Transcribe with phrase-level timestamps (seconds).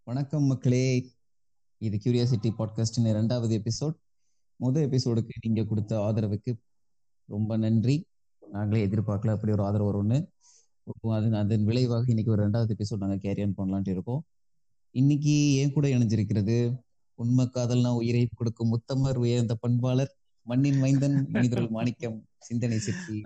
[0.05, 1.13] வணக்கம் மக்களே.
[1.79, 3.95] இது கியூரியாசிட்டி பாட்காஸ்டின் இரண்டாவது எபிசோட்.
[4.57, 6.57] முதல் எபிசோடுக்கு நீங்க கொடுத்த ஆதரவுக்கு
[7.25, 8.07] ரொம்ப நன்றி.
[8.51, 10.33] நாங்களே எதிர்பார்க்கல அப்படி ஒரு ஆதரவு வரும்னு.
[10.91, 14.23] இப்போ அதன் விளைவாக இன்னைக்கு ஒரு ரெண்டாவது எபிசோட் நாங்கள் கேரி ஆன் பண்ணலான்ட்டு இருக்கோம்.
[14.95, 16.57] இன்னைக்கு என் கூட இணைஞ்சிருக்கிறது
[17.19, 20.13] உண்மை காதல்னா உயிரை கொடுக்கும் முத்தமர் உயர்ந்த பண்பாளர்
[20.47, 22.19] மண்ணின் மைந்தன் மனிதர்கள் மாணிக்கம்
[22.49, 23.19] சிந்தனை சிற்பி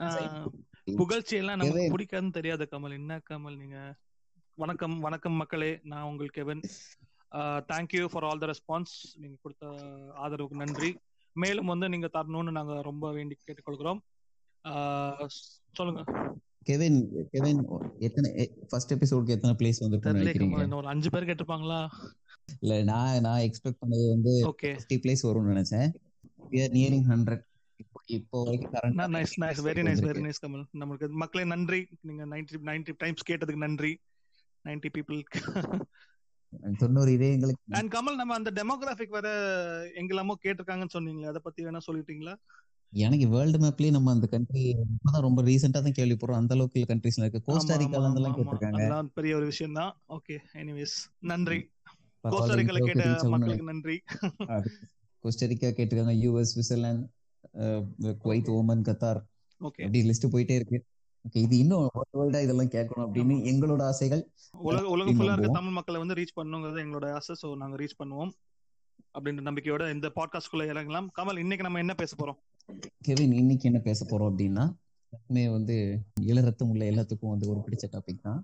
[1.01, 1.89] புகழ்ச்சி எல்லாம் நமக்கு.
[1.95, 2.95] பிடிக்காதுன்னு தெரியாது கமல்.
[3.01, 3.79] என்ன கமல் நீங்க?
[4.59, 5.73] வணக்கம் வணக்கம் மக்களே.
[5.91, 6.63] நான் உங்கள் Kevin.
[7.71, 9.67] Thank you for all the response நீங்க கொடுத்த
[10.25, 10.91] ஆதரவுக்கு நன்றி.
[11.37, 14.01] மேலும் வந்து நீங்க தரணும்னு நாங்க ரொம்ப வேண்டி கேட்டுக்கொள்கிறோம்.
[15.79, 16.03] சொல்லுங்க.
[16.69, 16.99] கெவின்
[17.35, 17.61] கெவின்
[18.07, 18.29] எத்தனை
[18.71, 20.55] ஃபர்ஸ்ட் எபிசோடுக்கு எத்தனை பிளேஸ் வந்து தெரியல நினைக்கிறீங்க?
[20.55, 21.81] கமல் இன்னும் ஒரு அஞ்சு பேர் கேட்டிருப்பாங்களா?
[22.63, 25.89] இல்ல நான் நான் எக்ஸ்பெக்ட் பண்ணது வந்து ஓகே ஃபிஃப்டி பிளேஸ் வரும்னு நினைச்சேன்.
[26.79, 27.45] நியரிங் ஹண்ட்ரட்
[27.83, 28.73] இப்போ இப்போ வரைக்கும்
[29.17, 30.27] nice 90 nice very nice very வந்திருக்கு.
[30.27, 30.65] நைஸ் கமல்.
[30.81, 31.81] நம்மளுக்கு மக்களே நன்றி.
[32.09, 33.93] நீங்க நைன்டி நைன்டி டைம்ஸ் கேட்டதுக்கு நன்றி.
[34.65, 35.21] நைன்டி பீப்புள்
[36.83, 39.29] தொண்ணூறு இதயங்களுக்கு அண்ட் கமல் நம்ம அந்த டெமோகிராபிக் வேற
[40.01, 42.35] எங்கெல்லாமோ கேட்டிருக்காங்கன்னு சொன்னீங்களே அதை பத்தி வேணா சொல்லிட்டீங்களா?
[42.93, 46.41] எனக்கு வேர்ல்டு மேப்லயே நம்ம அந்த கண்ட்ரி இப்பதான் ரொம்ப ரீசெண்டா தான் கேள்விப்படுறோம்.
[46.43, 48.81] அந்த அளவுக்கு கண்ட்ரீஸ்ல இருக்கு கோஸ்டாரிக்கால ஆமா, கேட்டிருக்காங்க.
[48.81, 49.93] அதெல்லாம் பெரிய ஒரு விஷயம் தான்.
[50.17, 50.97] ஓகே எனிவேஸ்
[51.33, 51.59] நன்றி.
[52.25, 53.97] கோஸ்டாரிக்கால கேட்ட மக்களுக்கு நன்றி.
[55.25, 57.07] கோஸ்டாரிக்கா கேட்டிருக்காங்க US Switzerland
[58.25, 59.21] Kuwait Oman Qatar
[59.61, 60.79] okay அப்படி லிஸ்ட் போயிட்டே இருக்கு.
[61.25, 61.87] ஓகே இது இன்னும்
[62.19, 64.23] வேர்ல்டா இதெல்லாம் கேட்கணும் அப்படின்னு எங்களோட ஆசைகள்.
[64.69, 65.57] உலக உலகம் ஃபுல்லா இருக்க.
[65.57, 67.35] தமிழ் மக்களை வந்து ரீச் பண்ணுங்கிறது எங்களோட ஆசை.
[67.43, 68.33] சோ நாங்க ரீச் பண்ணுவோம்
[69.15, 71.09] அப்படின்ற நம்பிக்கையோட இந்த பாட்காஸ்ட்குள்ள இறங்கலாம்.
[71.19, 72.39] கமல் இன்னைக்கு நம்ம என்ன பேச போறோம்?
[73.07, 74.65] கெவின் இன்னைக்கு என்ன பேச போறோம் அப்படின்னா
[75.13, 75.77] எல்லாமே வந்து
[76.23, 78.41] இளரத்தம் உள்ள எல்லாத்துக்கும் வந்து ஒரு பிடிச்ச டாபிக் தான்.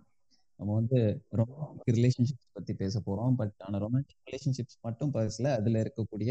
[0.61, 0.99] நம்ம வந்து
[1.33, 3.35] ரொமான்டிக் ரிலேஷன்ஷிப்ஸ் பத்தி பேச போறோம்.
[3.35, 5.53] பட் ஆனா ரொமான்டிக் ரிலேஷன்ஷிப்ஸ் மட்டும் பேசல.
[5.53, 6.31] அதுல இருக்கக்கூடிய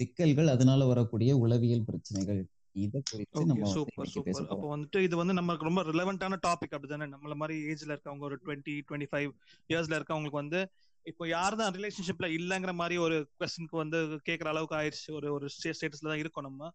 [0.00, 2.40] சிக்கல்கள் அதனால வரக்கூடிய உளவியல் பிரச்சனைகள்
[2.76, 4.10] இத குறித்து நம்ம சூப்பர்
[4.44, 7.06] அப்போ வந்துட்டு இது வந்து நமக்கு ரொம்ப ரிலவெண்டான டாபிக் அப்படிதானே?
[7.14, 9.30] நம்மள மாதிரி ஏஜ்ல இருக்கவங்க ஒரு டுவெண்ட்டி டுவெண்ட்டி ஃபைவ்
[9.70, 10.60] இயர்ஸ்ல இருக்கவங்களுக்கு வந்து
[11.06, 13.98] இப்போ யார் தான் ரிலேஷன்ஷிப்ல இல்லங்கிற மாதிரி ஒரு கொஸ்டினுக்கு வந்து
[14.28, 15.08] கேட்கற அளவுக்கு ஆயிடுச்சு.
[15.10, 16.70] ஒரு ஒரு ஸ்டேட்டஸ்ல தான் இருக்கோம் நம்ம.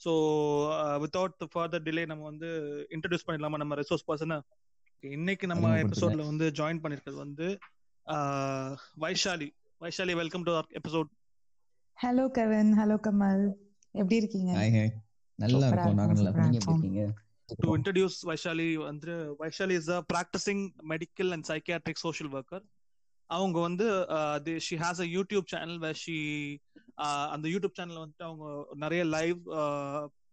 [0.00, 0.12] ஸோ
[1.02, 2.48] வித்தவுட் ஃபர்தர் டிலே நம்ம வந்து
[2.90, 4.38] இன்ட்ரடியூஸ் பண்ணிடலாமா நம்ம ரிசோர்ஸ் பர்சனை
[5.02, 5.72] இன்னைக்கு நம்ம.
[5.82, 7.46] எபிசோட்ல வந்து ஜாயின் பண்ணிருக்கிறது வந்து
[8.06, 9.48] ஆஹ், Vaishali.
[9.80, 11.08] Vaishali welcome to our episode
[11.98, 13.44] hello Kevin hello Kamal
[13.94, 14.52] எப்படி இருக்கீங்க?
[15.38, 15.96] நல்லா இருக்கும்.
[15.98, 16.74] நாங்க நல்லா நீங்க எப்படி.
[16.74, 17.04] இருக்கீங்க?
[17.62, 22.64] டு இன்ட்ரடியூஸ் வைஷாலி வந்து Vaishali is a practising medical and psychiatric social worker
[23.30, 23.86] அவங்க வந்து
[24.66, 26.16] she has a YouTube channel where she
[27.30, 29.40] அந்த யூடியூப் சேனல் வந்துட்டு அவங்க நிறைய லைவ்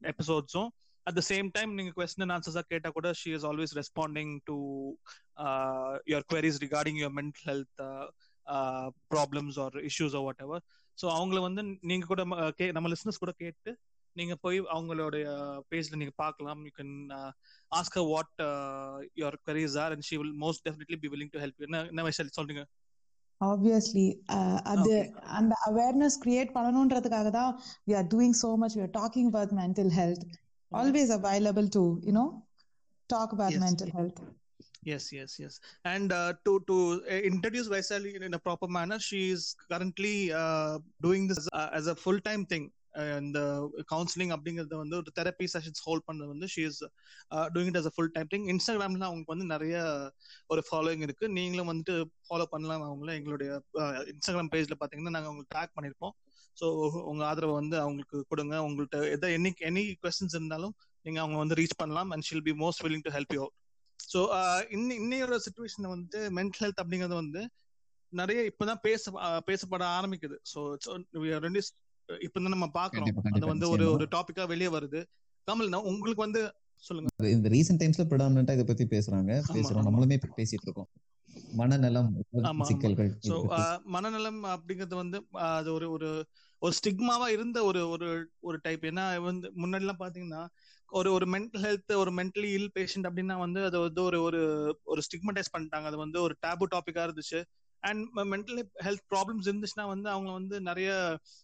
[0.02, 0.70] எபிசோட்ஸும்
[1.08, 4.56] அட் த சேம் டைம் நீங்க கொஸ்டின் அண்ட் ஆன்சர்ஸா கேட்டா கூட she is always responding to
[6.06, 7.82] your queries regarding your mental health
[9.12, 10.64] problems or issues whatever
[10.98, 12.24] so அவங்கள வந்து நீங்க கூட
[12.72, 13.72] நம்ம லிஸ்னஸ் கூட கேட்டு
[14.16, 15.26] நீங்க போய் அவங்களுடைய
[15.72, 16.60] பேஜ்ல நீங்க பார்க்கலாம்.
[16.66, 16.96] You can
[17.72, 18.34] ask what
[19.22, 22.10] your queries are and she will most definitely be willing to help என்ன என்ன
[22.40, 22.64] சொல்றீங்க?
[23.41, 24.07] ஆப்வியஸ்லி
[24.73, 25.03] அது Okay.
[25.39, 27.53] அந்த அவேர்னஸ் கிரியேட் பண்ணணும்ன்றதுக்காக தான்
[27.89, 30.23] we are doing so much we are talking about mental health
[30.73, 32.29] always available to you know
[33.11, 33.65] talk about Yes.
[33.69, 34.19] mental health
[34.89, 35.55] Yes, yes, yes.
[35.93, 36.75] And uh, to to
[37.15, 39.43] uh, introduce Vaisali in, in a proper manner, she is
[39.73, 40.75] currently uh,
[41.07, 42.65] doing this uh, as a full time thing.
[43.22, 43.40] இந்த
[43.92, 46.82] counselling அப்படிங்கறத வந்து ஒரு therapy sessions hold பண்றது வந்து she is
[47.54, 49.76] doing it as a full time thing இன்ஸ்டாகிராம்ல அவங்களுக்கு வந்து நிறைய
[50.48, 51.28] ஒரு ஃபாலோயிங் இருக்கு.
[51.38, 51.96] நீங்களும் வந்துட்டு
[52.28, 53.12] ஃபாலோ பண்ணலாம் அவங்கள.
[53.20, 53.50] எங்களுடைய
[53.82, 56.16] uh, இன்ஸ்டாகிராம் பேஜ்ல பாத்தீங்கன்னா நாங்க உங்களுக்கு டேக் பண்ணிருப்போம்
[56.58, 56.66] ஸோ
[57.12, 58.56] உங்க ஆதரவை வந்து அவங்களுக்கு கொடுங்க.
[58.68, 60.76] உங்கள்ட்ட எதை எனி எனி கொஸ்டின்ஸ் இருந்தாலும்
[61.06, 63.46] நீங்க அவங்க வந்து ரீச் பண்ணலாம் and she'll be most willing to help you
[64.00, 64.20] so
[64.78, 67.42] இன்னி இன்னையோட சுச்சுவேஷன் வந்து மென்டல் ஹெல்த் அப்படிங்கிறது வந்து
[68.14, 70.38] நிறைய இப்பதான் பேச uh, பேசப்பட ஆரம்பிக்குது.
[70.52, 70.60] ஸோ
[71.46, 71.62] ரெண்டு
[72.10, 73.14] இப்பதான் நம்ம பாக்குறோம்.
[73.32, 73.92] அது வந்து ஒரு.
[73.92, 75.02] ஒரு டாபிக்கா வெளியே வருது.
[75.48, 76.42] கமல் உங்களுக்கு வந்து
[76.84, 77.10] சொல்லுங்க.
[77.30, 79.32] இந்த ரீசெண்ட் டைம்ஸ்ல ப்ரிடாமினா இதை பத்தி பேசுறாங்க.
[79.54, 79.88] பேசுறோம்.
[79.88, 80.90] நம்மளுமே இப்ப பேசிட்டு இருக்கோம்.
[81.54, 82.10] மனநலம்.
[82.62, 83.10] சிக்கல்கள்.
[83.86, 86.10] மனநலம் அப்படிங்கிறது வந்து அது ஒரு ஒரு
[86.62, 88.08] ஒரு ஸ்டிக்மாவா இருந்த ஒரு ஒரு
[88.40, 90.42] ஒரு டைப் ஏன்னா வந்து முன்னாடி எல்லாம் பாத்தீங்கன்னா
[90.90, 94.42] ஒரு ஒரு மென்டல் ஹெல்த் ஒரு மென்டலி இல் பேஷண்ட் அப்படின்னா வந்து அது வந்து ஒரு ஒரு
[94.84, 95.84] ஒரு ஸ்டிக்மடைஸ் பண்ணிட்டாங்க.
[95.84, 97.40] அது வந்து ஒரு டேபு டாபிக்கா இருந்துச்சு.
[97.84, 98.04] அண்ட்
[98.34, 100.92] மென்டல் ஹெல்த் ப்ராப்ளம்ஸ் இருந்துச்சுன்னா வந்து அவங்க வந்து நிறைய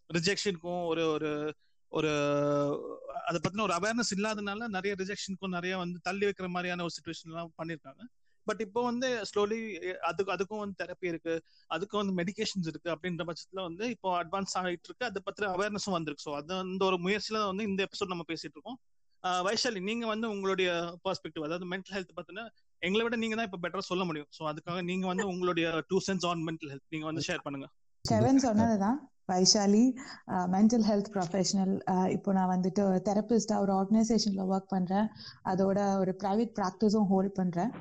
[0.09, 1.31] ரிஜெக்ஷனுக்கும் ஒரு ஒரு
[1.91, 2.11] ஒரு
[3.27, 7.53] அதை பத்தின ஒரு அவேர்னஸ் இல்லாதனால நிறைய ரிஜெக்ஷனுக்கும் நிறைய வந்து தள்ளி வைக்கிற மாதிரியான ஒரு சுச்சுவேஷன் எல்லாம்
[7.57, 8.03] பண்ணிருக்காங்க
[8.47, 9.57] பட் இப்போ வந்து ஸ்லோலி
[10.01, 11.33] அதுக்கு அதுக்கும் வந்து தெரப்பி இருக்கு.
[11.69, 16.25] அதுக்கும் வந்து மெடிகேஷன்ஸ் இருக்கு அப்படின்ற பட்சத்துல வந்து இப்போ அட்வான்ஸ் ஆகிட்டு இருக்கு அதை பத்திர அவேர்னஸும் வந்திருக்கு.
[16.27, 18.79] ஸோ அது அந்த ஒரு முயற்சியில வந்து இந்த எபிசோட் நம்ம பேசிட்டு இருக்கோம்.
[19.47, 20.69] வைஷாலி நீங்க வந்து உங்களுடைய
[21.05, 22.45] பெர்ஸ்பெக்டிவ் அதாவது மென்டல் ஹெல்த் பத்தின
[22.81, 24.29] எங்களை விட நீங்க தான் இப்ப பெட்டரா சொல்ல முடியும்.
[24.37, 27.67] சோ அதுக்காக நீங்க வந்து உங்களுடைய two cents on mental health நீங்க வந்து ஷேர் பண்ணுங்க.
[28.05, 28.99] செவன் சொன்னதுதான்.
[29.29, 29.83] வைஷாலி
[30.53, 31.73] மென்டல் ஹெல்த் ப்ரொஃபஷனல்
[32.15, 35.07] இப்போ நான் வந்துட்டு தெரபிஸ்டா ஒரு ஆர்கனைசேஷன்ல ஒர்க் பண்றேன்.
[35.51, 37.71] அதோட ஒரு ப்ரைவேட் ப்ராக்டிஸும் ஹோல்ட் பண்றேன்.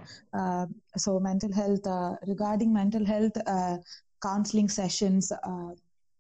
[1.05, 1.89] So mental health
[2.33, 3.39] regarding mental health
[4.27, 5.31] counselling sessions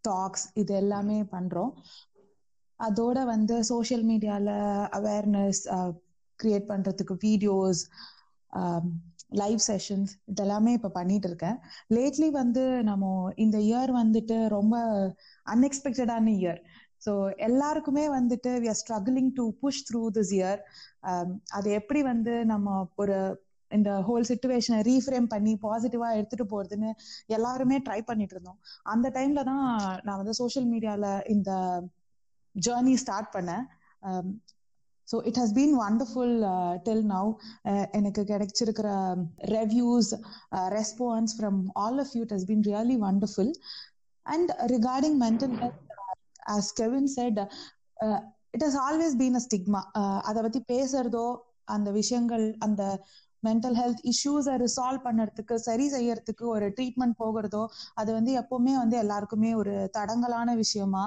[0.05, 1.73] talks இது எல்லாமே பண்றோம்.
[2.81, 4.49] அதோட வந்து சோஷியல் மீடியால
[4.99, 5.63] அவேர்னஸ்
[6.39, 7.81] கிரியேட் பண்றதுக்கு வீடியோஸ்
[8.53, 8.87] Um,
[9.31, 11.57] லைவ் செஷன்ஸ் இதெல்லாமே இப்போ பண்ணிட்டு இருக்கேன்
[11.91, 14.77] லேட்லி வந்து நம்ம இந்த இயர் வந்துட்டு ரொம்ப
[15.47, 16.61] அன்எக்ஸ்பெக்டடான இயர்
[17.07, 20.63] ஸோ எல்லாருக்குமே வந்துட்டு we are struggling to push through this year
[21.51, 23.19] அது எப்படி வந்து நம்ம ஒரு
[23.71, 26.93] இந்த ஹோல் சுச்சுவேஷனை ரீஃப்ரேம் பண்ணி பாசிட்டிவா எடுத்துட்டு போறதுன்னு
[27.29, 29.67] எல்லாருமே ட்ரை பண்ணிட்டு இருந்தோம் அந்த டைம்ல தான்
[30.05, 31.51] நான் வந்து சோஷியல் மீடியால இந்த
[32.55, 33.67] ஜேர்னி ஸ்டார்ட் பண்ணேன்.
[34.03, 34.41] Um,
[35.09, 36.35] so it has been wonderful
[36.87, 37.29] till now
[37.93, 38.89] எனக்கு கிடைச்சிருக்கிற
[39.55, 40.11] reviews
[40.75, 43.53] response from all of you it has been really wonderful
[44.27, 45.85] and regarding mental health
[46.49, 47.39] as Kevin said
[48.55, 49.81] it has always been a stigma
[50.25, 51.27] அதை பத்தி பேசுறதோ
[51.69, 52.83] அந்த விஷயங்கள் அந்த
[53.43, 57.63] mental health இஷ்யூஸை resolve பண்ணுறதுக்கு சரி செய்யறதுக்கு ஒரு ட்ரீட்மெண்ட் போகிறதோ
[57.95, 61.05] அது வந்து எப்பவுமே வந்து எல்லாருக்குமே ஒரு தடங்கலான விஷயமா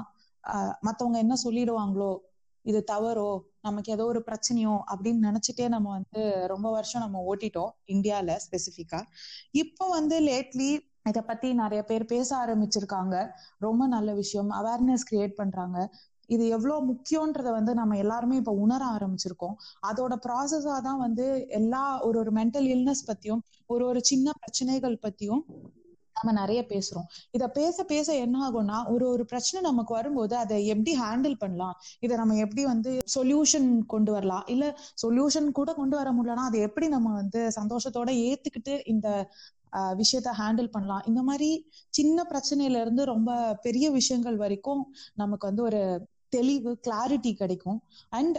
[0.84, 2.12] மற்றவங்க என்ன சொல்லிடுவாங்களோ
[2.66, 3.30] இது தவறோ
[3.62, 9.02] நமக்கு ஏதோ ஒரு பிரச்சனையோ அப்படின்னு நினைச்சிட்டே நம்ம வந்து ரொம்ப வருஷம் நம்ம ஓட்டிட்டோம் இந்தியால ஸ்பெசிஃபிக்கா
[9.54, 10.72] இப்போ வந்து லேட்லி
[11.10, 13.16] இத பத்தி நிறைய பேர் பேச ஆரம்பிச்சிருக்காங்க.
[13.60, 14.50] ரொம்ப நல்ல விஷயம்.
[14.52, 15.78] அவேர்னஸ் கிரியேட் பண்றாங்க.
[16.30, 19.56] இது எவ்வளவு முக்கியன்றத வந்து நம்ம எல்லாருமே இப்ப உணர ஆரம்பிச்சிருக்கோம்.
[19.90, 25.44] அதோட ப்ராசஸா தான் வந்து எல்லா ஒரு ஒரு மென்டல் இல்னஸ் பத்தியும் ஒரு ஒரு சின்ன பிரச்சனைகள் பத்தியும்
[26.22, 27.08] நம்ம நிறைய பேசுறோம்.
[27.32, 31.76] இத பேச பேச என்ன ஆகும்னா ஒரு ஒரு பிரச்சனை நமக்கு வரும்போது அதை எப்படி ஹேண்டில் பண்ணலாம்?
[32.00, 34.46] இதை நம்ம எப்படி வந்து சொல்யூஷன் கொண்டு வரலாம்?
[34.48, 34.66] இல்ல
[35.04, 39.08] சொல்யூஷன் கூட கொண்டு வர முடியலன்னா அதை எப்படி நம்ம வந்து சந்தோஷத்தோட ஏத்துக்கிட்டு இந்த
[40.00, 41.04] விஷயத்த ஹேண்டில் பண்ணலாம்?
[41.10, 41.50] இந்த மாதிரி
[41.90, 43.32] சின்ன பிரச்சனையில இருந்து ரொம்ப
[43.62, 44.82] பெரிய விஷயங்கள் வரைக்கும்
[45.14, 45.82] நமக்கு வந்து ஒரு
[46.30, 47.80] தெளிவு கிளாரிட்டி கிடைக்கும்.
[48.10, 48.38] அண்ட்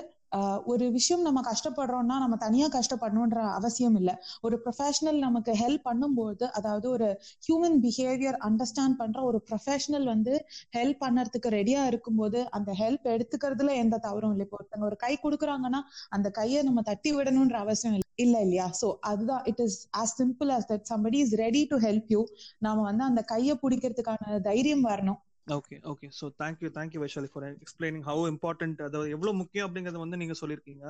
[0.72, 4.14] ஒரு விஷயம் நம்ம கஷ்டப்படுறோம்னா நம்ம தனியா கஷ்டப்படணுன்ற அவசியம் இல்லை.
[4.42, 7.08] ஒரு ப்ரொஃபஷனல் நமக்கு ஹெல்ப் பண்ணும்போது அதாவது ஒரு
[7.46, 10.34] ஹியூமன் பிஹேவியர் அண்டர்ஸ்டாண்ட் பண்ற ஒரு ப்ரொஃபஷனல் வந்து
[10.76, 14.46] ஹெல்ப் பண்ணறதுக்கு ரெடியா இருக்கும்போது அந்த ஹெல்ப் எடுத்துக்கிறதுல எந்த தவறும் இல்லை.
[14.46, 18.08] இப்போ ஒருத்தங்க ஒரு கை கொடுக்குறாங்கன்னா அந்த கையை நம்ம தட்டி விடணும்ன்ற அவசியம் இல்லை.
[18.24, 18.68] இல்ல இல்லையா?
[18.80, 19.44] சோ அதுதான்.
[19.50, 22.22] It is as simple as that somebody is ready to help you
[22.58, 25.20] நாம வந்து அந்த கையை பிடிக்கிறதுக்கான தைரியம் வரணும்.
[25.46, 30.20] Okay okay so thank you thank you Vaishali for explaining how important அது எவ்வளோ முக்கியம் அப்படிங்கறத வந்து
[30.22, 30.84] நீங்க சொல்லியிருக்கீங்க.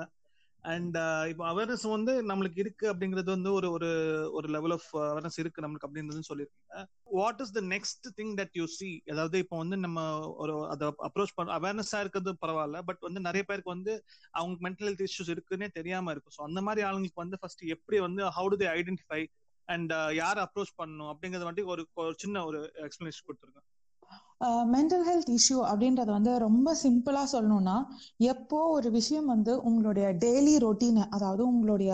[0.65, 3.89] அண்ட் uh, இப்போ அவேர்னஸ் வந்து நம்மளுக்கு இருக்கு அப்படிங்கிறது வந்து ஒரு ஒரு
[4.33, 6.83] ஒரு லெவல் ஆஃப் அவேர்னஸ் இருக்கு நம்மளுக்கு அப்படின்றது சொல்லியிருக்கீங்க.
[7.19, 10.05] What is the next thing that you see அதாவது இப்போ வந்து நம்ம
[10.45, 13.95] ஒரு அதை அப்ரோச் பண்ண அவேர்னஸா இருக்கிறது பரவாயில்ல பட் வந்து நிறைய பேருக்கு வந்து
[14.35, 16.37] அவங்களுக்கு மென்டல் ஹெல்த் இஷ்யூஸ் இருக்குன்னே தெரியாம இருக்கும்.
[16.39, 19.23] ஸோ அந்த மாதிரி ஆளுங்களுக்கு வந்து ஃபர்ஸ்ட் எப்படி வந்து how to they identify
[19.69, 23.63] and யார் அப்ரோச் பண்ணணும் அப்படிங்கறத வந்து ஒரு ஒரு சின்ன ஒரு எக்ஸ்பிளனேஷன் கொடுத்துருங்க.
[24.73, 27.75] மென்டல் ஹெல்த் இஷ்யூ அப்படின்றத வந்து ரொம்ப சிம்பிளா சொல்லணும்னா
[28.27, 31.93] எப்போ ஒரு விஷயம் வந்து உங்களுடைய டெய்லி ரொட்டீன் அதாவது உங்களுடைய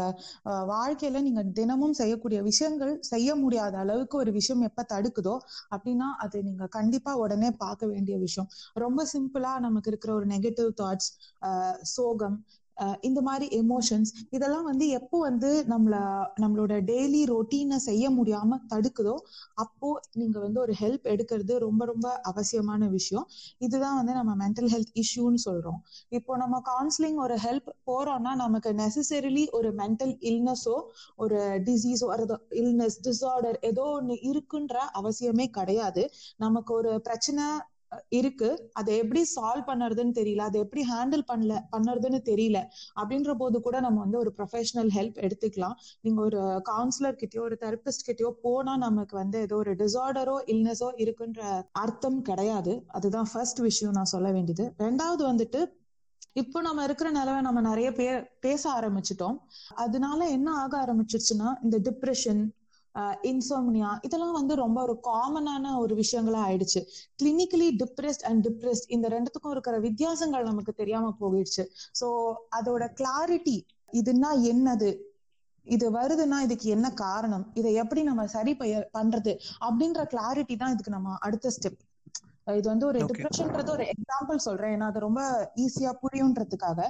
[0.70, 5.37] வாழ்க்கையில நீங்க தினமும் செய்யக்கூடிய விஷயங்கள் செய்ய முடியாத அளவுக்கு ஒரு விஷயம் எப்ப தடுக்குதோ
[5.70, 8.49] அப்படின்னா அது நீங்க கண்டிப்பா உடனே பார்க்க வேண்டிய விஷயம்.
[8.76, 11.11] ரொம்ப சிம்பிளா நமக்கு இருக்கிற ஒரு நெகட்டிவ் தாட்ஸ்
[11.93, 12.38] சோகம்
[13.03, 15.97] இந்த மாதிரி எமோஷன்ஸ் இதெல்லாம் வந்து எப்போ வந்து நம்மள
[16.43, 19.17] நம்மளோட டெய்லி ரொட்டீனை செய்ய முடியாம தடுக்குதோ
[19.57, 23.26] அப்போ நீங்க வந்து ஒரு ஹெல்ப் எடுக்கிறது ரொம்ப ரொம்ப அவசியமான விஷயம்.
[23.59, 25.81] இதுதான் வந்து நம்ம மென்டல் ஹெல்த் இஷ்யூன்னு சொல்றோம்.
[26.11, 30.76] இப்போ நம்ம கவுன்சிலிங் ஒரு ஹெல்ப் போறோம்னா நமக்கு நெசசரிலி ஒரு மென்டல் இல்னஸோ
[31.19, 31.38] ஒரு
[31.69, 32.09] டிசீஸோ
[32.61, 36.05] இல்னஸ் டிசார்டர் ஏதோ ஒன்று இருக்குன்ற அவசியமே கிடையாது.
[36.38, 37.45] நமக்கு ஒரு பிரச்சனை
[38.18, 38.71] இருக்கு.
[38.73, 40.42] அதை எப்படி சால்வ் பண்ணுறதுன்னு தெரியல.
[40.50, 42.59] அதை எப்படி ஹேண்டில் பண்ணல பண்ணுறதுன்னு தெரியல.
[43.00, 45.76] அப்படின்ற போது கூட நம்ம வந்து ஒரு ப்ரொஃபஷனல் ஹெல்ப் எடுத்துக்கலாம்.
[46.00, 46.40] நீங்க ஒரு
[46.71, 51.42] கவுன்சிலர் கிட்டயோ ஒரு தெரபிஸ்ட் கிட்டயோ போனா நமக்கு வந்து ஏதோ ஒரு டிசார்டரோ இல்னஸோ இருக்குன்ற
[51.73, 52.75] அர்த்தம் கிடையாது.
[52.88, 54.66] அதுதான் ஃபர்ஸ்ட் விஷயம் நான் சொல்ல வேண்டியது.
[54.78, 55.62] ரெண்டாவது வந்துட்டு
[56.33, 59.37] இப்போ நம்ம இருக்கிற நிலவை நம்ம நிறைய பேர் பேச ஆரம்பிச்சிட்டோம்.
[59.75, 62.42] அதனால என்ன ஆக ஆரம்பிச்சிருச்சுன்னா இந்த டிப்ரெஷன்
[63.31, 66.81] இன்சோம்னியா இதெல்லாம் வந்து ரொம்ப ஒரு காமனான ஒரு விஷயங்களா ஆயிடுச்சு.
[67.21, 71.64] கிளினிக்கலி டிப்ரெஸ்ட் அண்ட் டிப்ரெஸ்ட் இந்த ரெண்டுத்துக்கும் இருக்கிற வித்தியாசங்கள் நமக்கு தெரியாம போயிடுச்சு.
[72.00, 72.09] சோ
[72.59, 73.57] அதோட கிளாரிட்டி
[74.00, 74.90] இதுனா என்னது?
[75.67, 77.45] இது வருதுன்னா இதுக்கு என்ன காரணம்?
[77.61, 78.52] இதை எப்படி நம்ம சரி
[78.97, 79.33] பண்றது?
[79.67, 81.81] அப்படின்ற கிளாரிட்டி தான் இதுக்கு நம்ம அடுத்த ஸ்டெப்
[82.59, 84.75] இது வந்து ஒரு டிப்ரெஷன்ன்றது ஒரு எக்ஸாம்பிள் சொல்றேன்.
[84.76, 85.23] ஏன்னா அது ரொம்ப
[85.64, 86.87] ஈஸியா புரியுன்றதுக்காக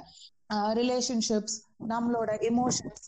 [0.79, 1.57] ரிலேஷன்ஷிப்ஸ்
[1.93, 3.03] நம்மளோட எமோஷன்ஸ்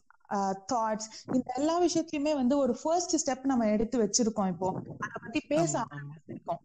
[0.73, 4.69] தாட்ஸ் இந்த எல்லா விஷயத்தையுமே வந்து ஒரு ஃபர்ஸ்ட் ஸ்டெப் நம்ம எடுத்து வச்சிருக்கோம் இப்போ.
[5.05, 6.61] அதை பத்தி பேச ஆரம்பிச்சிருக்கோம்.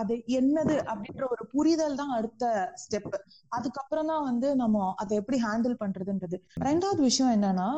[0.00, 2.44] அது என்னது அப்படின்ற ஒரு புரிதல் தான் அடுத்த
[2.82, 3.14] ஸ்டெப்
[3.48, 6.36] அதுக்கப்புறம் தான் வந்து நம்ம அதை எப்படி ஹேண்டில் பண்றதுன்றது.
[6.68, 7.70] ரெண்டாவது விஷயம் என்னன்னா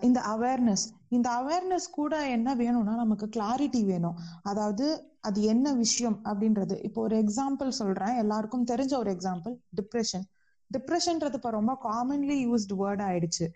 [0.00, 4.16] இந்த அவேர்னஸ் இந்த அவேர்னஸ் கூட என்ன வேணும்னா நமக்கு கிளாரிட்டி வேணும்.
[4.42, 4.86] அதாவது
[5.28, 6.76] அது என்ன விஷயம் அப்படின்றது.
[6.84, 8.16] இப்போ ஒரு எக்ஸாம்பிள் சொல்றேன்.
[8.16, 10.26] எல்லாருக்கும் தெரிஞ்ச ஒரு எக்ஸாம்பிள் டிப்ரெஷன்
[10.70, 13.46] டிப்ரெஷன்ன்றது இப்போ ரொம்ப காமன்லி யூஸ்டு வேர்ட் ஆயிடுச்சு.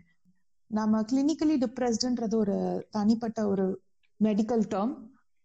[0.70, 2.56] நம்ம கிளினிக்கலி டிப்ரெஸ்டுன்றது ஒரு
[2.96, 3.64] தனிப்பட்ட ஒரு
[4.20, 4.92] மெடிக்கல் டேர்ம்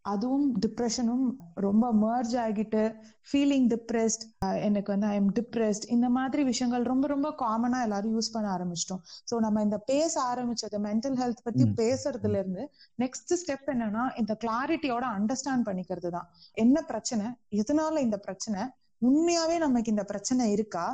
[0.05, 1.23] அதுவும் டிப்ரெஷனும்
[1.65, 2.81] ரொம்ப மர்ஜ் ஆகிட்டு
[3.29, 4.23] ஃபீலிங் டிப்ரெஸ்ட்
[4.67, 9.01] எனக்கு வந்து ஐ எம் டிப்ரெஸ்ட் இந்த மாதிரி விஷயங்கள் ரொம்ப ரொம்ப காமனா எல்லாரும் யூஸ் பண்ண ஆரம்பிச்சிட்டோம்.
[9.29, 11.65] ஸோ நம்ம இந்த பேச ஆரம்பிச்சது மென்டல் ஹெல்த் பத்தி.
[11.81, 12.65] பேசுறதுல இருந்து
[13.03, 16.27] நெக்ஸ்ட் ஸ்டெப் என்னன்னா இந்த கிளாரிட்டியோட அண்டர்ஸ்டாண்ட் பண்ணிக்கிறது தான்.
[16.57, 17.25] என்ன பிரச்சனை?
[17.61, 18.61] எதனால இந்த பிரச்சனை?
[19.01, 20.85] உண்மையாவே நமக்கு இந்த பிரச்சனை இருக்கா?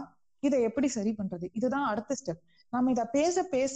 [0.43, 1.45] இதை எப்படி சரி பண்றது?
[1.57, 2.41] இதுதான் அடுத்த ஸ்டெப்
[2.73, 3.75] நம்ம இத பேச பேச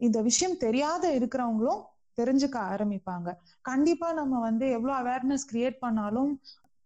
[0.00, 1.82] இந்த விஷயம் தெரியாத இருக்கிறவங்களும்
[2.18, 3.28] தெரிஞ்சுக்க ஆரம்பிப்பாங்க.
[3.62, 6.32] கண்டிப்பா நம்ம வந்து எவ்வளவு அவேர்னஸ் கிரியேட் பண்ணாலும்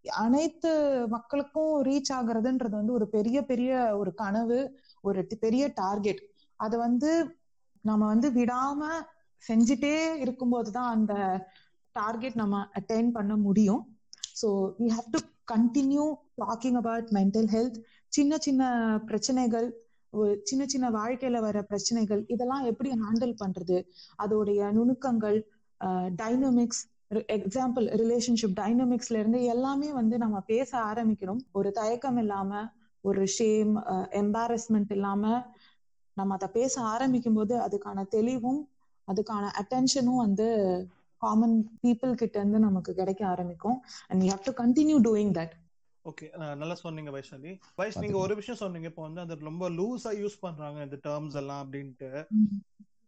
[0.05, 0.71] அனைத்து
[1.09, 4.59] மக்களுக்கும் ரீச் ஆகுறதுன்றது வந்து ஒரு பெரிய பெரிய ஒரு கனவு
[5.01, 6.23] ஒரு பெரிய டார்கெட்
[6.61, 7.11] அது வந்து
[7.85, 8.83] நம்ம வந்து விடாம
[9.43, 11.15] செஞ்சுட்டே இருக்கும்போது தான் அந்த
[11.97, 13.83] டார்கெட் நம்ம அட்டைன் பண்ண முடியும்.
[14.41, 14.49] So
[14.81, 15.21] we have to
[15.53, 16.05] continue
[16.37, 17.79] talking about mental health
[18.13, 18.63] சின்ன சின்ன
[19.07, 19.67] பிரச்சனைகள்
[20.43, 23.79] சின்ன சின்ன வாழ்க்கையில வர பிரச்சனைகள் இதெல்லாம் எப்படி ஹேண்டில் பண்றது?
[24.25, 25.39] அதோடைய நுணுக்கங்கள்
[26.23, 26.83] டைனமிக்ஸ்
[27.37, 31.43] எக்ஸாம்பிள் ரிலேஷன்ஷிப் டைனமிக்ஸ்ல இருந்து எல்லாமே வந்து நம்ம பேச ஆரம்பிக்கணும்.
[31.53, 32.61] ஒரு தயக்கம் இல்லாம
[33.05, 33.73] ஒரு ஷேம்
[34.23, 35.25] எம்பாரஸ்மெண்ட் இல்லாம
[36.17, 38.61] நம்ம அதை பேச ஆரம்பிக்கும் போது அதுக்கான தெளிவும்
[39.09, 40.47] அதுக்கான அட்டென்ஷனும் வந்து
[41.23, 43.79] காமன் பீப்புள் கிட்ட இருந்து நமக்கு கிடைக்க ஆரம்பிக்கும்.
[44.09, 45.55] And you have to continue doing that
[46.11, 46.27] okay
[46.63, 48.89] நல்லா சொன்னீங்க வைஷாலி வைஷ் நீங்க ஒரு விஷயம் சொன்னீங்க.
[48.93, 52.11] இப்போ வந்து அது ரொம்ப லூஸா யூஸ் பண்றாங்க இந்த டேர்ம்ஸ் எல்லாம் அப்படின்ட்டு.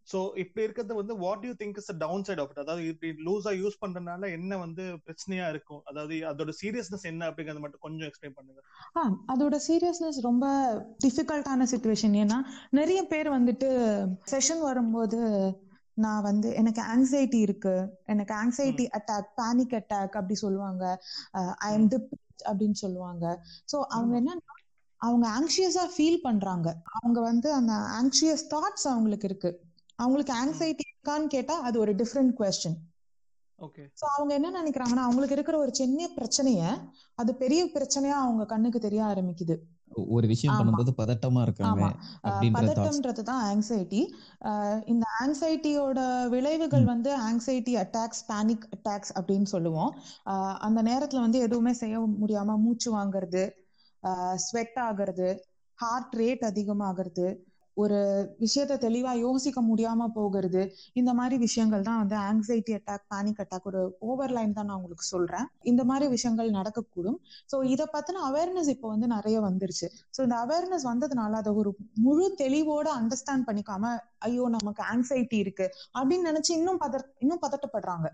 [0.07, 3.51] சோ இப்படி இருக்கிறது வந்து what you think is down side of it அதாவது இப்படி லூஸா
[3.61, 5.81] யூஸ் பண்றதுனால என்ன வந்து பிரச்சனையா இருக்கும்?
[5.89, 8.61] அதாவது அதோட சீரியஸ்னஸ் என்ன அப்படிங்கறத மட்டும் கொஞ்சம் எக்ஸ்பிளைன் பண்ணுங்க.
[8.97, 9.01] ஆ
[9.33, 10.45] அதோட சீரியஸ்னஸ் ரொம்ப
[11.05, 12.37] டிஃபிகல்ட்டான சுச்சுவேஷன் ஏன்னா
[12.79, 13.71] நிறைய பேர் வந்துட்டு
[14.33, 15.19] செஷன் வரும்போது
[16.05, 17.75] நான் வந்து எனக்கு ஆங்ஸைட்டி இருக்கு.
[18.13, 20.83] எனக்கு ஆங்ஸைட்டி அட்டாக் பேனிக் அட்டாக் அப்படி சொல்லுவாங்க.
[21.67, 22.09] ஐ எம் டிப்
[22.45, 23.25] அப்படின்னு சொல்லுவாங்க.
[23.71, 24.55] ஸோ அவங்க என்னன்னா
[25.01, 26.67] அவங்க ஆங்ஷியஸா ஃபீல் பண்றாங்க.
[26.91, 29.51] அவங்க வந்து அந்த ஆங்ஷியஸ் தாட்ஸ் அவங்களுக்கு இருக்கு.
[29.95, 32.77] அவங்களுக்கு ஆங்ஸைட்டி இருக்கான்னு கேட்டா அது ஒரு டிஃப்ரெண்ட் கொஸ்டின்
[33.97, 36.61] சோ அவங்க என்ன நினைக்கிறாங்கன்னா அவங்களுக்கு இருக்கிற ஒரு சின்ன பிரச்சனைய
[37.15, 39.55] அது பெரிய பிரச்சனையா அவங்க கண்ணுக்கு தெரிய ஆரம்பிக்குது.
[40.13, 40.57] ஒரு விஷயம்.
[40.57, 41.85] பண்ணும்போது பதட்டமா இருக்காங்க
[42.57, 44.01] பதட்டம்ன்றது தான் ஆங்ஸைட்டி
[44.85, 46.85] இந்த ஆங்ஸைட்டியோட விளைவுகள்.
[46.85, 49.91] வந்து ஆங்ஸைட்டி அட்டாக்ஸ் பேனிக் அட்டாக்ஸ் அப்படின்னு சொல்லுவோம்
[50.59, 53.43] அந்த நேரத்துல வந்து எதுவுமே செய்ய முடியாம மூச்சு வாங்குறது
[54.47, 55.29] ஸ்வெட் ஆகுறது
[55.79, 57.27] ஹார்ட் ரேட் அதிகமாகிறது
[57.77, 57.97] ஒரு
[58.39, 63.97] விஷயத்த தெளிவா யோசிக்க முடியாம போகிறது இந்த மாதிரி விஷயங்கள் தான் வந்து ஆங்ஸைட்டி அட்டாக் பேனிக் அட்டாக் ஒரு
[64.01, 65.45] ஓவர்லைன் தான் நான் உங்களுக்கு சொல்றேன்.
[65.61, 67.17] இந்த மாதிரி விஷயங்கள் நடக்கக்கூடும்.
[67.51, 69.87] ஸோ இதை பத்தின அவேர்னஸ் இப்போ வந்து நிறைய வந்துருச்சு.
[70.17, 75.69] ஸோ இந்த அவேர்னஸ் வந்ததுனால அதை ஒரு முழு தெளிவோட அண்டர்ஸ்டாண்ட் பண்ணிக்காம ஐயோ நமக்கு ஆங்ஸைட்டி இருக்கு
[75.99, 78.05] அப்படின்னு நினைச்சு இன்னும் பதர் இன்னும் பதட்டப்படுறாங்க.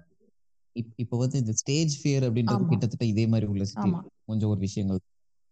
[0.73, 2.65] இப்- இப்ப வந்து இந்த ஸ்டேஜ் ஃபியர் அப்படின்றது.
[2.69, 3.63] கிட்டத்தட்ட இதே மாதிரி உள்ள
[4.25, 4.99] கொஞ்சம் ஒரு விஷயங்கள்.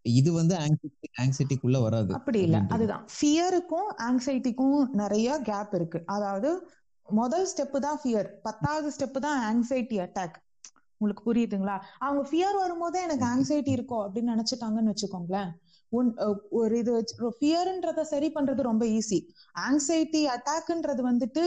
[0.05, 2.60] இது வந்து ஆங்ஸைட்டி ஆங்ஸைட்டிக்குள்ள வராது அப்படி இல்ல.
[2.75, 3.03] அதுதான்.
[3.15, 6.00] ஃபியருக்கும் ஆங்ஸைட்டிக்கும் நிறைய கேப் இருக்கு.
[6.15, 6.51] அதாவது
[7.08, 10.38] முதல் ஸ்டெப் தான் ஃபியர் பத்தாவது ஸ்டெப் தான் ஆங்ஸைட்டி அட்டாக்
[11.01, 11.75] உங்களுக்கு புரியுதுங்களா?
[12.05, 15.51] அவங்க ஃபியர் வரும்போதே எனக்கு ஆங்ஸைட்டி இருக்கும் அப்படின்னு நினைச்சிட்டாங்கன்னு வச்சுக்கோங்களேன்.
[16.60, 16.91] ஒரு இது
[17.38, 19.17] ஃபியர்ன்றத சரி பண்றது ரொம்ப ஈஸி
[19.65, 21.43] ஆங்ஸைட்டி அட்டாக்ன்றது வந்துட்டு.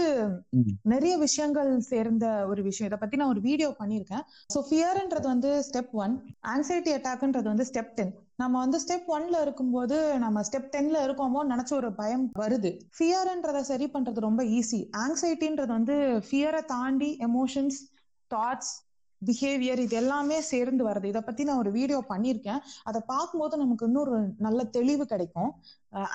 [0.93, 2.89] நிறைய விஷயங்கள் சேர்ந்த ஒரு விஷயம்.
[2.91, 4.25] இதை பத்தி நான் ஒரு வீடியோ பண்ணியிருக்கேன்.
[4.55, 6.17] ஸோ ஃபியர்ன்றது வந்து ஸ்டெப் ஒன்
[6.55, 11.73] ஆங்ஸைட்டி அட்டாக்ன்றது வந்து ஸ்டெப் டென் நம்ம வந்து ஸ்டெப் ஒன்ல இருக்கும்போது நம்ம ஸ்டெப் டென்ல இருக்கோமோ நினைச்ச
[11.81, 12.71] ஒரு பயம் வருது.
[12.97, 15.97] ஃபியர்ன்றத சரி பண்றது ரொம்ப ஈஸி ஆங்ஸைட்டின்றது வந்து
[16.29, 17.79] ஃபியரை தாண்டி எமோஷன்ஸ்
[18.31, 18.73] தாட்ஸ்
[19.23, 21.07] பிஹேவியர் இது எல்லாமே சேர்ந்து வருது.
[21.13, 22.61] இதை பத்தி நான் ஒரு வீடியோ பண்ணியிருக்கேன்.
[22.89, 25.51] அதை பார்க்கும்போது நமக்கு இன்னொரு நல்ல தெளிவு கிடைக்கும்.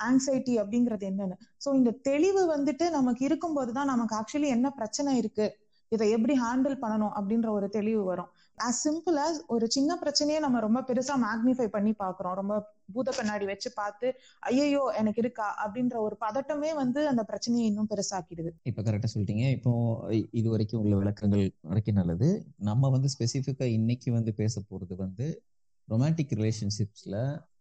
[0.08, 1.36] ஆங்ஸைட்டி அப்படிங்கிறது என்னன்னு.
[1.64, 5.48] ஸோ இந்த தெளிவு வந்துட்டு நமக்கு இருக்கும்போது தான் நமக்கு ஆக்சுவலி என்ன பிரச்சனை இருக்கு?
[5.92, 8.30] இதை எப்படி ஹேண்டில் பண்ணணும் அப்படின்ற ஒரு தெளிவு வரும்.
[8.60, 12.54] As சிம்பிள் as ஒரு சின்ன பிரச்சனையே நம்ம ரொம்ப பெருசா மேக்னிஃபை பண்ணி பாக்குறோம் ரொம்ப
[12.92, 14.06] பூத கண்ணாடி வச்சு பார்த்து
[14.42, 15.48] ஐயையோ எனக்கு இருக்கா?
[15.64, 18.50] அப்படின்ற ஒரு பதட்டமே வந்து அந்த பிரச்சனையை இன்னும் பெருசாக்கிடுது.
[18.62, 19.44] இப்ப கரெக்டா சொல்லிட்டீங்க.
[19.56, 19.72] இப்போ
[20.32, 22.28] இது வரைக்கும் உள்ள விளக்கங்கள் வரைக்கும் நல்லது.
[22.62, 25.26] நம்ம வந்து ஸ்பெசிஃபிக்கா இன்னைக்கு வந்து பேச போறது வந்து
[25.88, 27.14] ரொமான்டிக் ரிலேஷன்ஷிப்ஸ்ல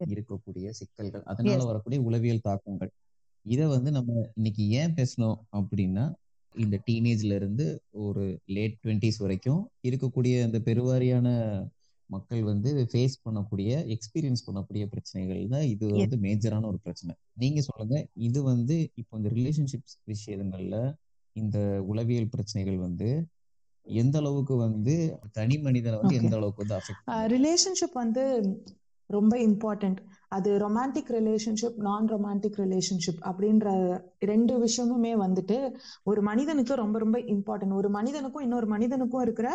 [0.09, 1.59] இருக்கக்கூடிய சிக்கல்கள் அதனால.
[1.65, 2.91] வரக்கூடிய உளவியல் தாக்கங்கள்.
[3.45, 6.05] இத வந்து நம்ம இன்னைக்கு ஏன் பேசணும் அப்படின்னா
[6.55, 7.65] இந்த டீனேஜ்ல இருந்து
[8.03, 11.27] ஒரு லேட் டுவெண்ட்டிஸ் வரைக்கும் இருக்கக்கூடிய அந்த பெருவாரியான
[12.09, 15.87] மக்கள் வந்து ஃபேஸ் பண்ணக்கூடிய எக்ஸ்பீரியன்ஸ் பண்ணக்கூடிய பிரச்சனைகள் தான் இது.
[15.95, 20.77] வந்து மேஜரான ஒரு பிரச்சனை நீங்க சொல்லுங்க இது வந்து இப்போ இந்த ரிலேஷன்ஷிப்ஸ் விஷயங்கள்ல
[21.35, 23.09] இந்த உளவியல் பிரச்சனைகள் வந்து
[23.87, 24.95] எந்த அளவுக்கு வந்து
[25.31, 26.17] தனி மனிதனை வந்து.
[26.19, 28.23] எந்த அளவுக்கு வந்து ரிலேஷன்ஷிப் வந்து
[29.09, 29.99] ரொம்ப இம்பார்ட்டன்ட்
[30.31, 33.67] அது ரொமான்டிக் ரிலேஷன்ஷிப் நான் ரொமான்டிக் ரிலேஷன்ஷிப் அப்படின்ற
[34.31, 35.57] ரெண்டு விஷயமுமே வந்துட்டு
[36.05, 39.49] ஒரு மனிதனுக்கு ரொம்ப ரொம்ப இம்பார்ட்டன்ட் ஒரு மனிதனுக்கும் இன்னொரு மனிதனுக்கும் இருக்கிற